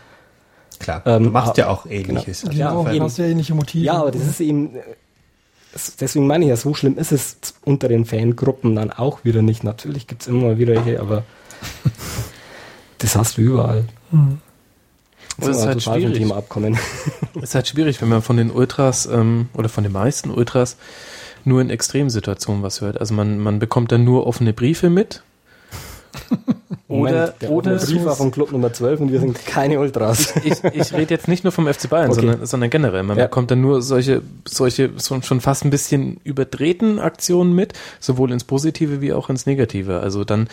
[0.78, 2.44] Klar, Ähm, du machst ja auch ähnliches.
[2.44, 3.04] Also Ja, Genau, eben.
[3.04, 3.84] hast ja ähnliche Motive.
[3.84, 4.70] Ja, aber das ist eben,
[6.00, 9.64] deswegen meine ich ja, so schlimm ist es unter den Fangruppen dann auch wieder nicht.
[9.64, 11.24] Natürlich gibt's immer mal wieder welche, aber
[12.98, 13.84] das hast du überall.
[15.38, 16.18] Das ist halt schwierig.
[16.18, 16.78] Thema abkommen.
[17.42, 20.76] ist halt schwierig, wenn man von den Ultras ähm, oder von den meisten Ultras
[21.44, 23.00] nur in Extremsituationen was hört.
[23.00, 25.22] Also man, man bekommt dann nur offene Briefe mit.
[26.88, 30.34] Oder, der oder Brief war vom Club Nummer 12 und wir sind keine Ultras.
[30.44, 32.20] ich, ich rede jetzt nicht nur vom FC Bayern, Okay.
[32.20, 33.02] sondern, sondern generell.
[33.02, 33.24] Man Ja.
[33.24, 38.44] bekommt dann nur solche, solche so, schon fast ein bisschen überdrehten Aktionen mit, sowohl ins
[38.44, 40.00] Positive wie auch ins Negative.
[40.00, 40.48] Also dann,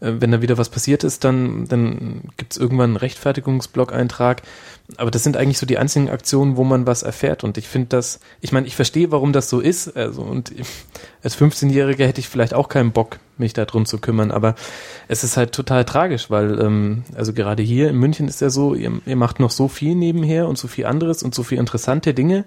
[0.00, 4.42] äh, wenn da wieder was passiert ist, dann, dann gibt's irgendwann einen Rechtfertigungsblog-Eintrag.
[4.96, 7.44] Aber das sind eigentlich so die einzigen Aktionen, wo man was erfährt.
[7.44, 9.96] Und ich finde das, ich meine, ich verstehe, warum das so ist.
[9.96, 10.52] Also, und
[11.22, 14.30] als 15-Jähriger hätte ich vielleicht auch keinen Bock, mich da drum zu kümmern.
[14.30, 14.54] Aber
[15.08, 18.74] es ist halt total tragisch, weil, ähm, also gerade hier in München ist ja so,
[18.74, 22.14] ihr, ihr macht noch so viel nebenher und so viel anderes und so viel interessante
[22.14, 22.44] Dinge.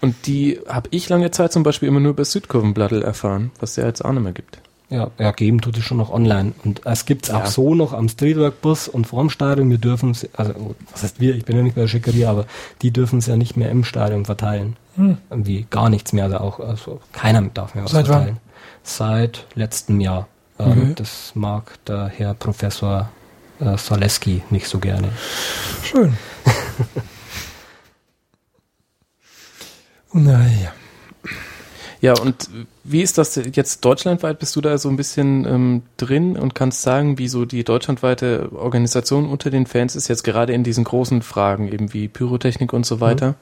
[0.00, 3.76] Und die habe ich lange Zeit zum Beispiel immer nur über Südkurvenblattl erfahren, was es
[3.76, 4.60] ja jetzt auch nicht mehr gibt.
[4.88, 6.52] Ja, ja, geben tut es schon noch online.
[6.64, 7.36] Und es gibt's Ja.
[7.42, 9.70] auch so noch am Streetwork-Bus und vorm Stadion.
[9.70, 12.46] Wir dürfen also was heißt wir, ich bin ja nicht bei der Schickeria, aber
[12.82, 14.76] die dürfen es ja nicht mehr im Stadion verteilen.
[15.30, 16.24] Irgendwie gar nichts mehr.
[16.24, 18.38] Also auch, also keiner darf mehr was Seit wann?
[18.82, 20.28] Seit letztem Jahr.
[20.58, 20.92] Ähm, Okay.
[20.96, 23.10] Das mag der Herr Professor
[23.60, 25.10] äh, Zaleski nicht so gerne.
[25.82, 26.16] Schön.
[30.12, 30.72] naja.
[32.02, 32.48] Ja, und
[32.82, 34.38] wie ist das jetzt deutschlandweit?
[34.38, 38.50] Bist du da so ein bisschen ähm, drin und kannst sagen, wie so die deutschlandweite
[38.54, 42.86] Organisation unter den Fans ist, jetzt gerade in diesen großen Fragen, eben wie Pyrotechnik und
[42.86, 43.34] so weiter?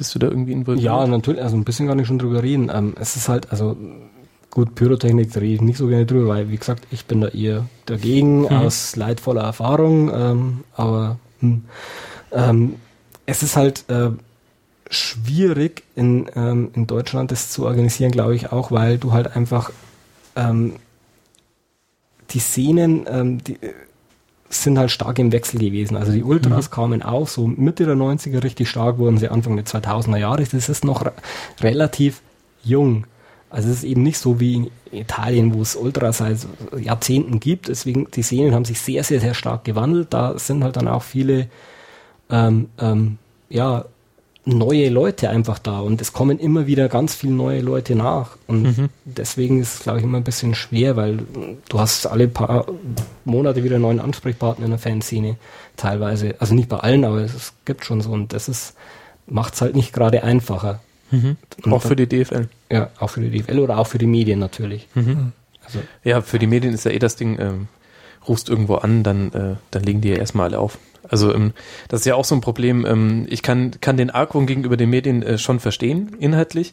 [0.00, 0.82] Bist du da irgendwie involviert?
[0.82, 2.70] Ja, natürlich, also ein bisschen kann ich schon drüber reden.
[2.72, 3.76] Ähm, es ist halt, also
[4.50, 7.66] gut, Pyrotechnik rede ich nicht so gerne drüber, weil, wie gesagt, ich bin da eher
[7.84, 11.64] dagegen, aus leidvoller Erfahrung, ähm, aber hm,
[12.32, 12.76] ähm,
[13.26, 14.12] es ist halt äh,
[14.88, 19.70] schwierig in, ähm, in Deutschland das zu organisieren, glaube ich auch, weil du halt einfach
[20.34, 20.76] ähm,
[22.30, 23.58] die Szenen, ähm, die
[24.50, 25.96] sind halt stark im Wechsel gewesen.
[25.96, 29.64] Also die Ultras kamen auf, so Mitte der 90er richtig stark wurden sie Anfang der
[29.64, 30.44] 2000er Jahre.
[30.44, 31.12] Das ist noch re
[31.60, 32.20] relativ
[32.64, 33.06] jung.
[33.48, 36.38] Also es ist eben nicht so wie in Italien, wo es Ultras seit
[36.76, 37.68] Jahrzehnten gibt.
[37.68, 40.08] Deswegen, die Szenen haben sich sehr, sehr, sehr stark gewandelt.
[40.10, 41.48] Da sind halt dann auch viele,
[42.28, 43.84] ähm, ähm, ja,
[44.44, 48.88] neue Leute einfach da und es kommen immer wieder ganz viele neue Leute nach und
[49.04, 51.18] deswegen ist es glaube ich immer ein bisschen schwer, weil
[51.68, 52.66] du hast alle paar
[53.24, 55.36] Monate wieder einen neuen Ansprechpartner in der Fanszene
[55.76, 58.74] teilweise, also nicht bei allen, aber es gibt schon so und das ist
[59.26, 60.80] macht es halt nicht gerade einfacher.
[61.12, 62.48] Und Auch für die DFL.
[62.70, 64.88] ja, auch für die DFL oder auch für die Medien natürlich.
[65.64, 67.68] Also Ja, für die Medien ist ja eh das Ding, ähm,
[68.28, 70.78] rufst irgendwo an, dann, äh, dann legen die ja erstmal alle auf.
[71.08, 71.52] Also ähm,
[71.88, 72.86] das ist ja auch so ein Problem.
[72.86, 76.72] Ähm, ich kann, kann den Argwohn gegenüber den Medien äh, schon verstehen, inhaltlich,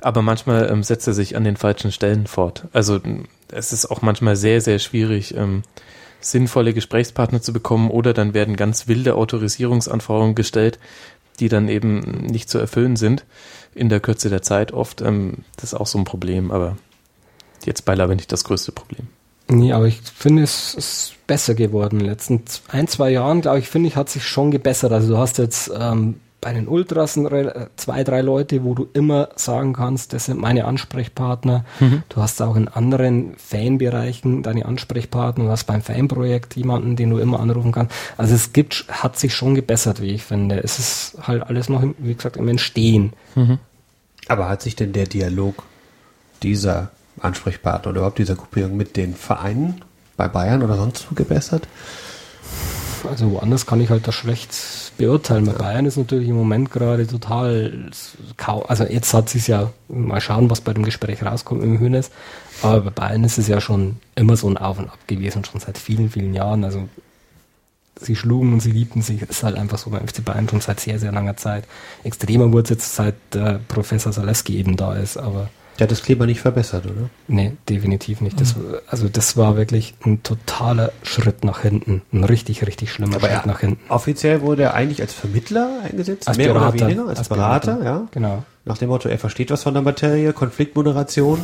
[0.00, 2.66] aber manchmal ähm, setzt er sich an den falschen Stellen fort.
[2.72, 3.00] Also
[3.48, 5.62] es ist auch manchmal sehr, sehr schwierig, ähm,
[6.20, 10.78] sinnvolle Gesprächspartner zu bekommen oder dann werden ganz wilde Autorisierungsanforderungen gestellt,
[11.38, 13.24] die dann eben nicht zu erfüllen sind
[13.74, 15.00] in der Kürze der Zeit oft.
[15.00, 16.76] Ähm, das ist auch so ein Problem, aber
[17.64, 19.08] jetzt beileibe nicht das größte Problem.
[19.50, 21.96] Nee, aber ich finde, es ist besser geworden.
[21.96, 24.92] In den letzten ein, zwei Jahren, glaube ich, finde ich, hat sich schon gebessert.
[24.92, 27.18] Also du hast jetzt ähm, bei den Ultras
[27.76, 31.64] zwei, drei Leute, wo du immer sagen kannst, das sind meine Ansprechpartner.
[31.80, 32.02] Mhm.
[32.08, 35.44] Du hast auch in anderen Fanbereichen deine Ansprechpartner.
[35.44, 37.94] Du hast beim Fanprojekt jemanden, den du immer anrufen kannst.
[38.16, 40.62] Also es gibt, hat sich schon gebessert, wie ich finde.
[40.62, 43.12] Es ist halt alles noch, wie gesagt, im Entstehen.
[43.34, 43.58] Mhm.
[44.28, 45.64] Aber hat sich denn der Dialog
[46.42, 46.90] dieser
[47.20, 49.82] Ansprechpartner oder überhaupt dieser Gruppierung mit den Vereinen
[50.16, 51.66] bei Bayern oder sonst wo gebessert?
[53.08, 54.54] Also woanders kann ich halt das schlecht
[54.98, 55.46] beurteilen.
[55.46, 57.90] Bei Bayern ist natürlich im Moment gerade total,
[58.68, 62.10] also jetzt hat sich ja, mal schauen, was bei dem Gespräch rauskommt im Hönes,
[62.62, 65.60] aber bei Bayern ist es ja schon immer so ein Auf und Ab gewesen, schon
[65.60, 66.64] seit vielen, vielen Jahren.
[66.64, 66.88] Also
[67.98, 69.20] sie schlugen und sie liebten sich.
[69.20, 71.64] Das ist halt einfach so beim FC Bayern schon seit sehr, sehr langer Zeit.
[72.04, 75.48] Extremer wurde es jetzt seit äh, Professor Zaleski eben da ist, aber
[75.80, 77.08] der hat das Klima nicht verbessert, oder?
[77.26, 78.38] Nee, definitiv nicht.
[78.38, 78.54] Das,
[78.86, 82.02] also das war wirklich ein totaler Schritt nach hinten.
[82.12, 83.80] Ein richtig, richtig schlimmer Aber Schritt nach hinten.
[83.88, 87.76] Offiziell wurde er eigentlich als Vermittler eingesetzt, als mehr Berater, oder weniger, als, als Berater,
[87.76, 88.08] Berater, ja.
[88.10, 88.44] Genau.
[88.66, 91.40] Nach dem Motto, er versteht was von der Materie, Konfliktmoderation.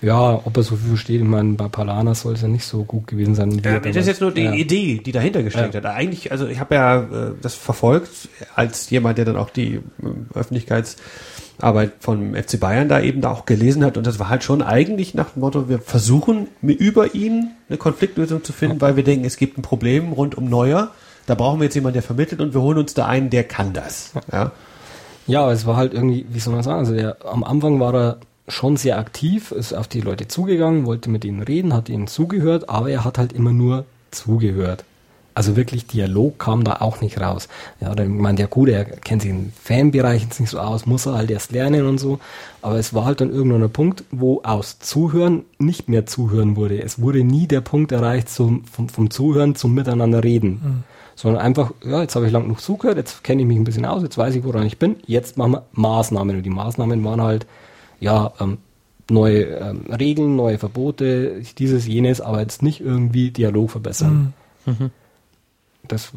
[0.00, 2.84] Ja, ob er so viel versteht, ich meine, bei Palana soll es ja nicht so
[2.84, 3.50] gut gewesen sein.
[3.64, 4.52] Ja, das ist jetzt nur die ja.
[4.52, 5.82] Idee, die dahinter gesteckt Ja.
[5.82, 5.86] hat.
[5.96, 9.80] Eigentlich, also ich habe ja äh, das verfolgt, als jemand, der dann auch die äh,
[11.60, 13.96] Öffentlichkeitsarbeit von FC Bayern da eben da auch gelesen hat.
[13.96, 18.44] Und das war halt schon eigentlich nach dem Motto, wir versuchen über ihn eine Konfliktlösung
[18.44, 20.90] zu finden, weil wir denken, es gibt ein Problem rund um Neuer.
[21.26, 23.72] Da brauchen wir jetzt jemanden, der vermittelt und wir holen uns da einen, der kann
[23.72, 24.12] das.
[24.32, 24.52] Ja.
[25.26, 28.16] Ja, es war halt irgendwie, wie soll man sagen, also der, am Anfang war er
[28.48, 32.68] schon sehr aktiv, ist auf die Leute zugegangen, wollte mit ihnen reden, hat ihnen zugehört,
[32.68, 34.84] aber er hat halt immer nur zugehört.
[35.34, 37.48] Also wirklich Dialog kam da auch nicht raus.
[37.80, 41.06] Ja, dann meint ja gut, er kennt sich im Fanbereich jetzt nicht so aus, muss
[41.06, 42.18] er halt erst lernen und so.
[42.62, 46.82] Aber es war halt dann irgendwann ein Punkt, wo aus Zuhören nicht mehr Zuhören wurde.
[46.82, 50.84] Es wurde nie der Punkt erreicht zum, vom, vom Zuhören zum Miteinander reden.
[51.14, 53.84] Sondern einfach, ja, jetzt habe ich lang genug zugehört, jetzt kenne ich mich ein bisschen
[53.84, 56.36] aus, jetzt weiß ich, woran ich bin, jetzt machen wir Maßnahmen.
[56.36, 57.46] Und die Maßnahmen waren halt,
[58.00, 58.58] ja, ähm,
[59.10, 64.32] neue ähm, Regeln, neue Verbote, dieses, jenes, aber jetzt nicht irgendwie Dialog verbessern.
[65.92, 66.12] Das,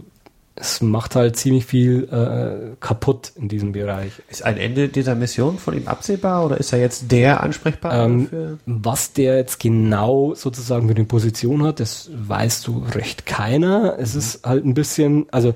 [0.56, 4.12] es macht halt ziemlich viel äh, kaputt in diesem Bereich.
[4.30, 8.28] Ist ein Ende dieser Mission von ihm absehbar oder ist er jetzt der Ansprechpartner Ähm,
[8.28, 8.58] für?
[8.66, 13.96] was der jetzt genau sozusagen für eine Position hat, das weißt du recht keiner.
[13.98, 15.56] Es ist halt ein bisschen, also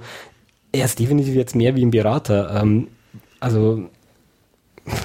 [0.71, 2.59] er ist definitiv jetzt mehr wie ein Berater.
[2.61, 2.87] Ähm,
[3.39, 3.83] also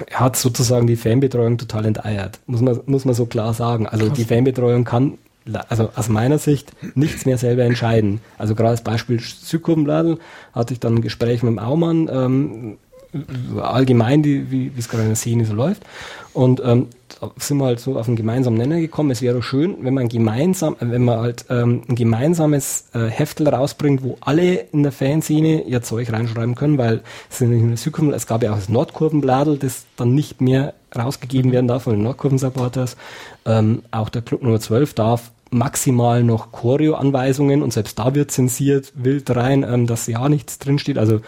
[0.07, 3.87] er hat sozusagen die Fanbetreuung total enteiert, muss man, muss man so klar sagen.
[3.87, 5.19] Also die Fanbetreuung kann,
[5.69, 8.21] also aus meiner Sicht, nichts mehr selber entscheiden.
[8.39, 10.19] Also gerade als Beispiel Südkurvenbladel
[10.53, 12.79] hatte ich dann ein Gespräch mit dem Aumann, ähm,
[13.61, 15.83] allgemein, die, wie es gerade in der Szene so läuft.
[16.35, 16.89] Und ähm,
[17.21, 19.11] da sind wir halt so auf einen gemeinsamen Nenner gekommen.
[19.11, 23.49] Es wäre schön, wenn man gemeinsam, äh, wenn man halt ähm, ein gemeinsames äh, Heftel
[23.49, 27.77] rausbringt, wo alle in der Fanszene ihr Zeug reinschreiben können, weil es sind nicht nur
[27.77, 31.95] Südkurven, es gab ja auch das Nordkurvenbladel, das dann nicht mehr rausgegeben werden darf von
[31.95, 32.97] den Nordkurven-Supporters.
[33.45, 38.93] Ähm, auch der Club Nummer 12 darf maximal noch Choreo-Anweisungen und selbst da wird zensiert
[38.95, 40.99] wild rein, ähm, dass ja nichts drinsteht.
[40.99, 41.21] Also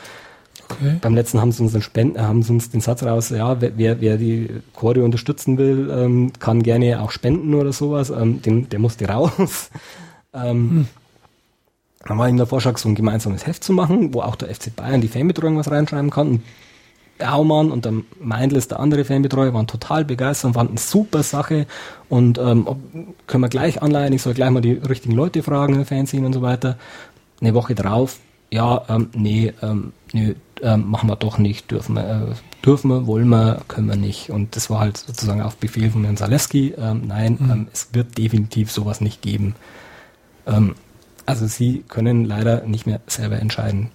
[0.80, 0.96] Okay.
[1.00, 4.16] beim letzten haben sie uns den haben sie uns den Satz raus, ja, wer, wer,
[4.16, 8.10] die Choreo unterstützen will, ähm, kann gerne auch spenden oder sowas.
[8.10, 9.70] Ähm, den, der musste raus.
[10.34, 10.88] ähm,
[12.06, 14.74] Dann war ihm der Vorschlag, so ein gemeinsames Heft zu machen, wo auch der FC
[14.74, 16.28] Bayern die Fanbetreuung was reinschreiben kann.
[16.28, 16.42] Und
[17.18, 21.66] Baumann und der Meindl ist der andere Fanbetreuer, waren total begeistert und fanden super Sache.
[22.08, 22.66] Und ähm,
[23.26, 26.42] können wir gleich anleihen, ich soll gleich mal die richtigen Leute fragen Fanszene und so
[26.42, 26.76] weiter.
[27.40, 28.18] Eine Woche drauf,
[28.50, 33.06] ja, ähm, nee, ähm, nö, ähm, machen wir doch nicht, dürfen wir, äh, dürfen wir,
[33.06, 34.30] wollen wir, können wir nicht.
[34.30, 38.16] Und das war halt sozusagen auf Befehl von Herrn Zaleski, ähm, nein, ähm, es wird
[38.18, 39.54] definitiv sowas nicht geben.
[40.46, 40.74] Ähm,
[41.26, 43.90] also sie können leider nicht mehr selber entscheiden.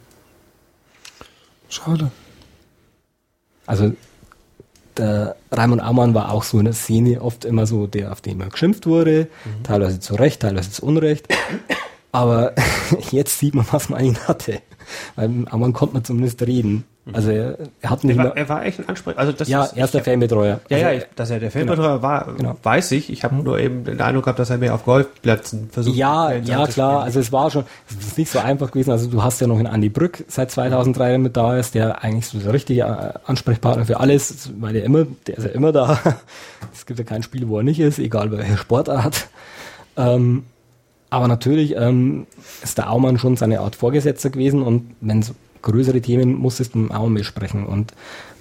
[1.69, 2.11] Schade.
[3.65, 3.93] Also
[4.97, 8.37] der Raimund Aumann war auch so in der Szene oft immer so der, auf den
[8.37, 9.27] man geschimpft wurde,
[9.63, 11.27] teilweise zu Recht, teilweise zu Unrecht.
[12.11, 12.53] Aber
[13.11, 14.61] jetzt sieht man, was man eigentlich hatte.
[15.15, 16.83] Weil mit Aumann konnte man zumindest reden.
[17.11, 19.17] Also er, er hat nicht Er mehr, war, er war echt ein Ansprech.
[19.17, 20.59] Also das ja, ist, er ist der Fanbetreuer.
[20.69, 22.55] Ja, also, ja, ich, dass er der Fanbetreuer war, Genau.
[22.61, 23.09] weiß ich.
[23.09, 26.67] Ich habe nur eben den Eindruck gehabt, dass er mehr auf Golfplätzen versucht Ja, ja
[26.67, 28.91] klar, also es war schon, es ist nicht so einfach gewesen.
[28.91, 32.03] Also du hast ja noch einen Andy Brück seit 2003 der mit da ist, der
[32.03, 35.71] eigentlich so der richtige äh, Ansprechpartner für alles, weil der immer, der ist ja immer
[35.71, 35.97] da.
[36.73, 39.27] Es gibt ja kein Spiel, wo er nicht ist, egal bei welcher Sportart.
[39.97, 40.43] Ähm,
[41.09, 42.27] aber natürlich ähm,
[42.61, 46.79] ist der Aumann schon seine Art Vorgesetzter gewesen und wenn es größere Themen musstest du
[46.79, 47.93] mit dem Aumann besprechen und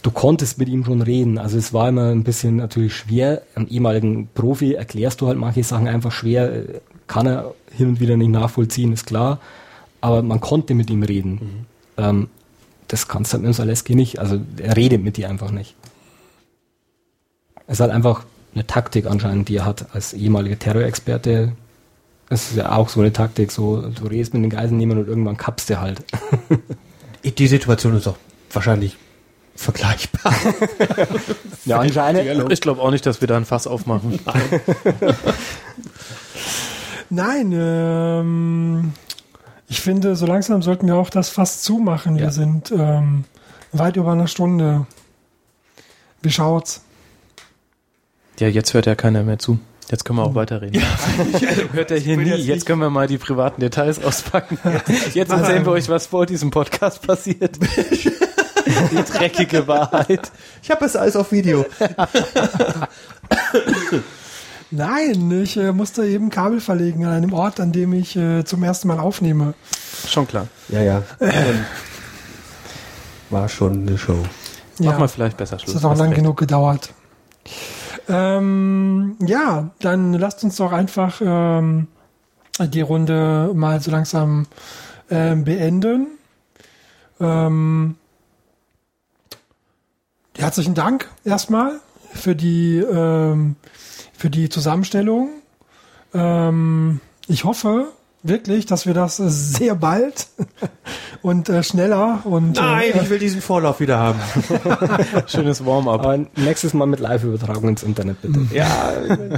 [0.03, 1.39] du konntest mit ihm schon reden.
[1.39, 3.43] Also es war immer ein bisschen natürlich schwer.
[3.55, 6.65] Einem ehemaligen Profi erklärst du halt manche Sachen einfach schwer.
[7.07, 9.41] Kann er hin und wieder nicht nachvollziehen, ist klar.
[10.01, 11.67] Aber man konnte mit ihm reden.
[11.97, 12.29] Ähm,
[12.87, 14.19] das kannst du halt mit dem Zaleski nicht.
[14.19, 15.75] Also er redet mit dir einfach nicht.
[17.67, 18.25] Es ist halt einfach
[18.55, 21.53] eine Taktik anscheinend, die er hat als ehemaliger Terrorexperte.
[22.29, 25.37] Das ist ja auch so eine Taktik, so du redest mit den Geiselnehmern und irgendwann
[25.37, 26.05] kappst du halt.
[27.25, 28.17] Die Situation ist auch
[28.53, 28.97] wahrscheinlich
[29.57, 30.33] vergleichbar.
[31.65, 32.51] Ja, anscheinend.
[32.53, 34.19] Ich glaube auch nicht, dass wir da ein Fass aufmachen.
[37.11, 38.93] Nein, ähm,
[39.69, 42.17] ich finde, so langsam sollten wir auch das fast zumachen.
[42.17, 42.31] Wir Ja.
[42.31, 43.25] sind ähm,
[43.73, 44.87] weit über eine Stunde.
[46.23, 46.83] Wie schaut's?
[48.39, 49.59] Ja, jetzt hört ja keiner mehr zu.
[49.91, 50.83] Jetzt können wir auch weiterreden.
[51.73, 52.25] hört er hier nie.
[52.25, 54.59] jetzt Jetzt, können wir mal die privaten Details auspacken.
[55.15, 57.57] Jetzt erzählen wir euch, was vor diesem Podcast passiert.
[58.91, 60.31] die dreckige Wahrheit.
[60.63, 61.65] Ich habe das alles auf Video.
[64.71, 68.63] Nein, ich äh, musste eben Kabel verlegen an einem Ort, an dem ich äh, zum
[68.63, 69.55] ersten Mal aufnehme.
[70.07, 70.49] Schon klar.
[70.69, 71.03] Ja, ja.
[71.21, 71.65] Ähm,
[73.31, 74.19] War schon eine Show.
[74.81, 75.77] Mach mal vielleicht besser Das Schluss.
[75.77, 76.17] hat auch lang recht.
[76.17, 76.91] genug gedauert.
[78.09, 81.89] Ähm, ja, dann lasst uns doch einfach ähm,
[82.59, 84.47] die Runde mal so langsam
[85.11, 86.07] ähm, beenden.
[87.21, 87.97] Ähm,
[90.37, 91.81] herzlichen Dank erstmal
[92.13, 93.57] für die ähm,
[94.15, 95.29] für die Zusammenstellung.
[96.15, 100.29] Ähm, ich hoffe wirklich, dass wir das äh, sehr bald
[101.23, 104.21] und äh, schneller und Nein, äh, ich will diesen Vorlauf wieder haben.
[105.27, 106.01] Schönes Warm-up.
[106.01, 108.47] Aber nächstes Mal mit Live-Übertragung ins Internet, bitte.
[108.55, 108.93] Ja,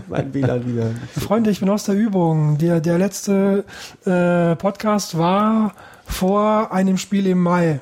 [0.08, 0.90] mein WLAN wieder.
[1.18, 2.58] Freunde, ich bin aus der Übung.
[2.58, 3.64] Der, der letzte
[4.04, 5.74] äh, Podcast war
[6.06, 7.78] vor einem Spiel im Mai.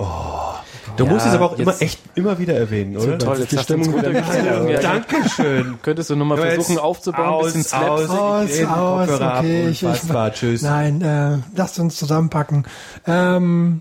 [0.96, 3.18] Du musst es aber auch immer echt immer wieder erwähnen, oder?
[3.18, 4.70] Toll, jetzt uns gut erklärt.
[4.70, 5.78] Ja, Dankeschön.
[5.82, 8.08] Könntest du nochmal versuchen aufzubauen, ein bisschen Slaps?
[8.10, 10.62] Aus, aus, ab okay, ich- ich- Unfassbar, tschüss.
[10.62, 12.64] Nein, äh, lasst uns zusammenpacken.
[13.06, 13.80] Ähm,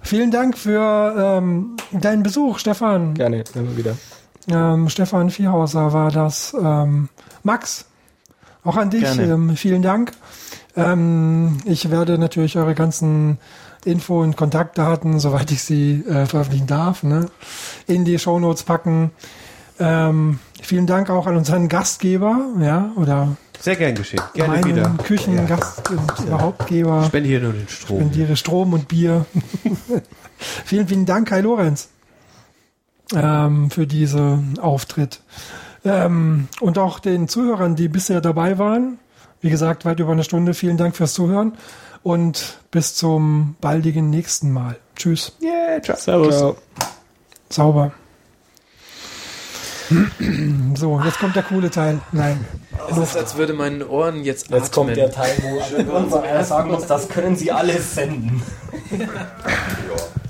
[0.00, 3.14] vielen Dank für ähm, deinen Besuch, Stefan.
[3.14, 3.96] Gerne, immer wieder.
[4.50, 6.54] Ähm, Stefan Viehhauser war das.
[6.60, 7.08] Ähm,
[7.42, 7.86] Max,
[8.64, 9.04] auch an dich.
[9.18, 10.12] Ähm, vielen Dank.
[10.76, 13.38] Ähm, ich werde natürlich eure ganzen
[13.84, 17.26] Info- und Kontaktdaten, soweit ich sie äh, veröffentlichen darf, ne,
[17.86, 19.10] in die Shownotes packen.
[19.78, 24.22] Ähm, vielen Dank auch an unseren Gastgeber, ja, oder Sehr gern geschehen.
[24.34, 24.94] Gerne meinen wieder.
[25.02, 27.04] Küchengast und Überhauptgeber.
[27.04, 28.00] Spende hier nur den Strom.
[28.00, 29.26] Spendiere Strom und Bier.
[30.64, 31.88] vielen, vielen Dank, Kai Lorenz,
[33.14, 35.20] ähm, für diesen Auftritt.
[35.84, 38.98] Ähm, und auch den Zuhörern, die bisher dabei waren.
[39.40, 40.54] Wie gesagt, weit über eine Stunde.
[40.54, 41.52] Vielen Dank fürs Zuhören
[42.04, 44.76] und bis zum baldigen nächsten Mal.
[44.94, 45.32] Tschüss.
[45.42, 45.96] Yeah, ciao.
[45.96, 46.36] Servus.
[46.38, 46.56] Ciao.
[47.50, 47.92] Sauber.
[50.76, 52.00] So, jetzt kommt der coole Teil.
[52.12, 52.44] Nein.
[52.90, 55.04] Es ist, als würde meinen Ohren jetzt Jetzt kommt atmen.
[55.04, 58.42] der Teil, wo irgendwann einer sagen muss, das können Sie alles senden.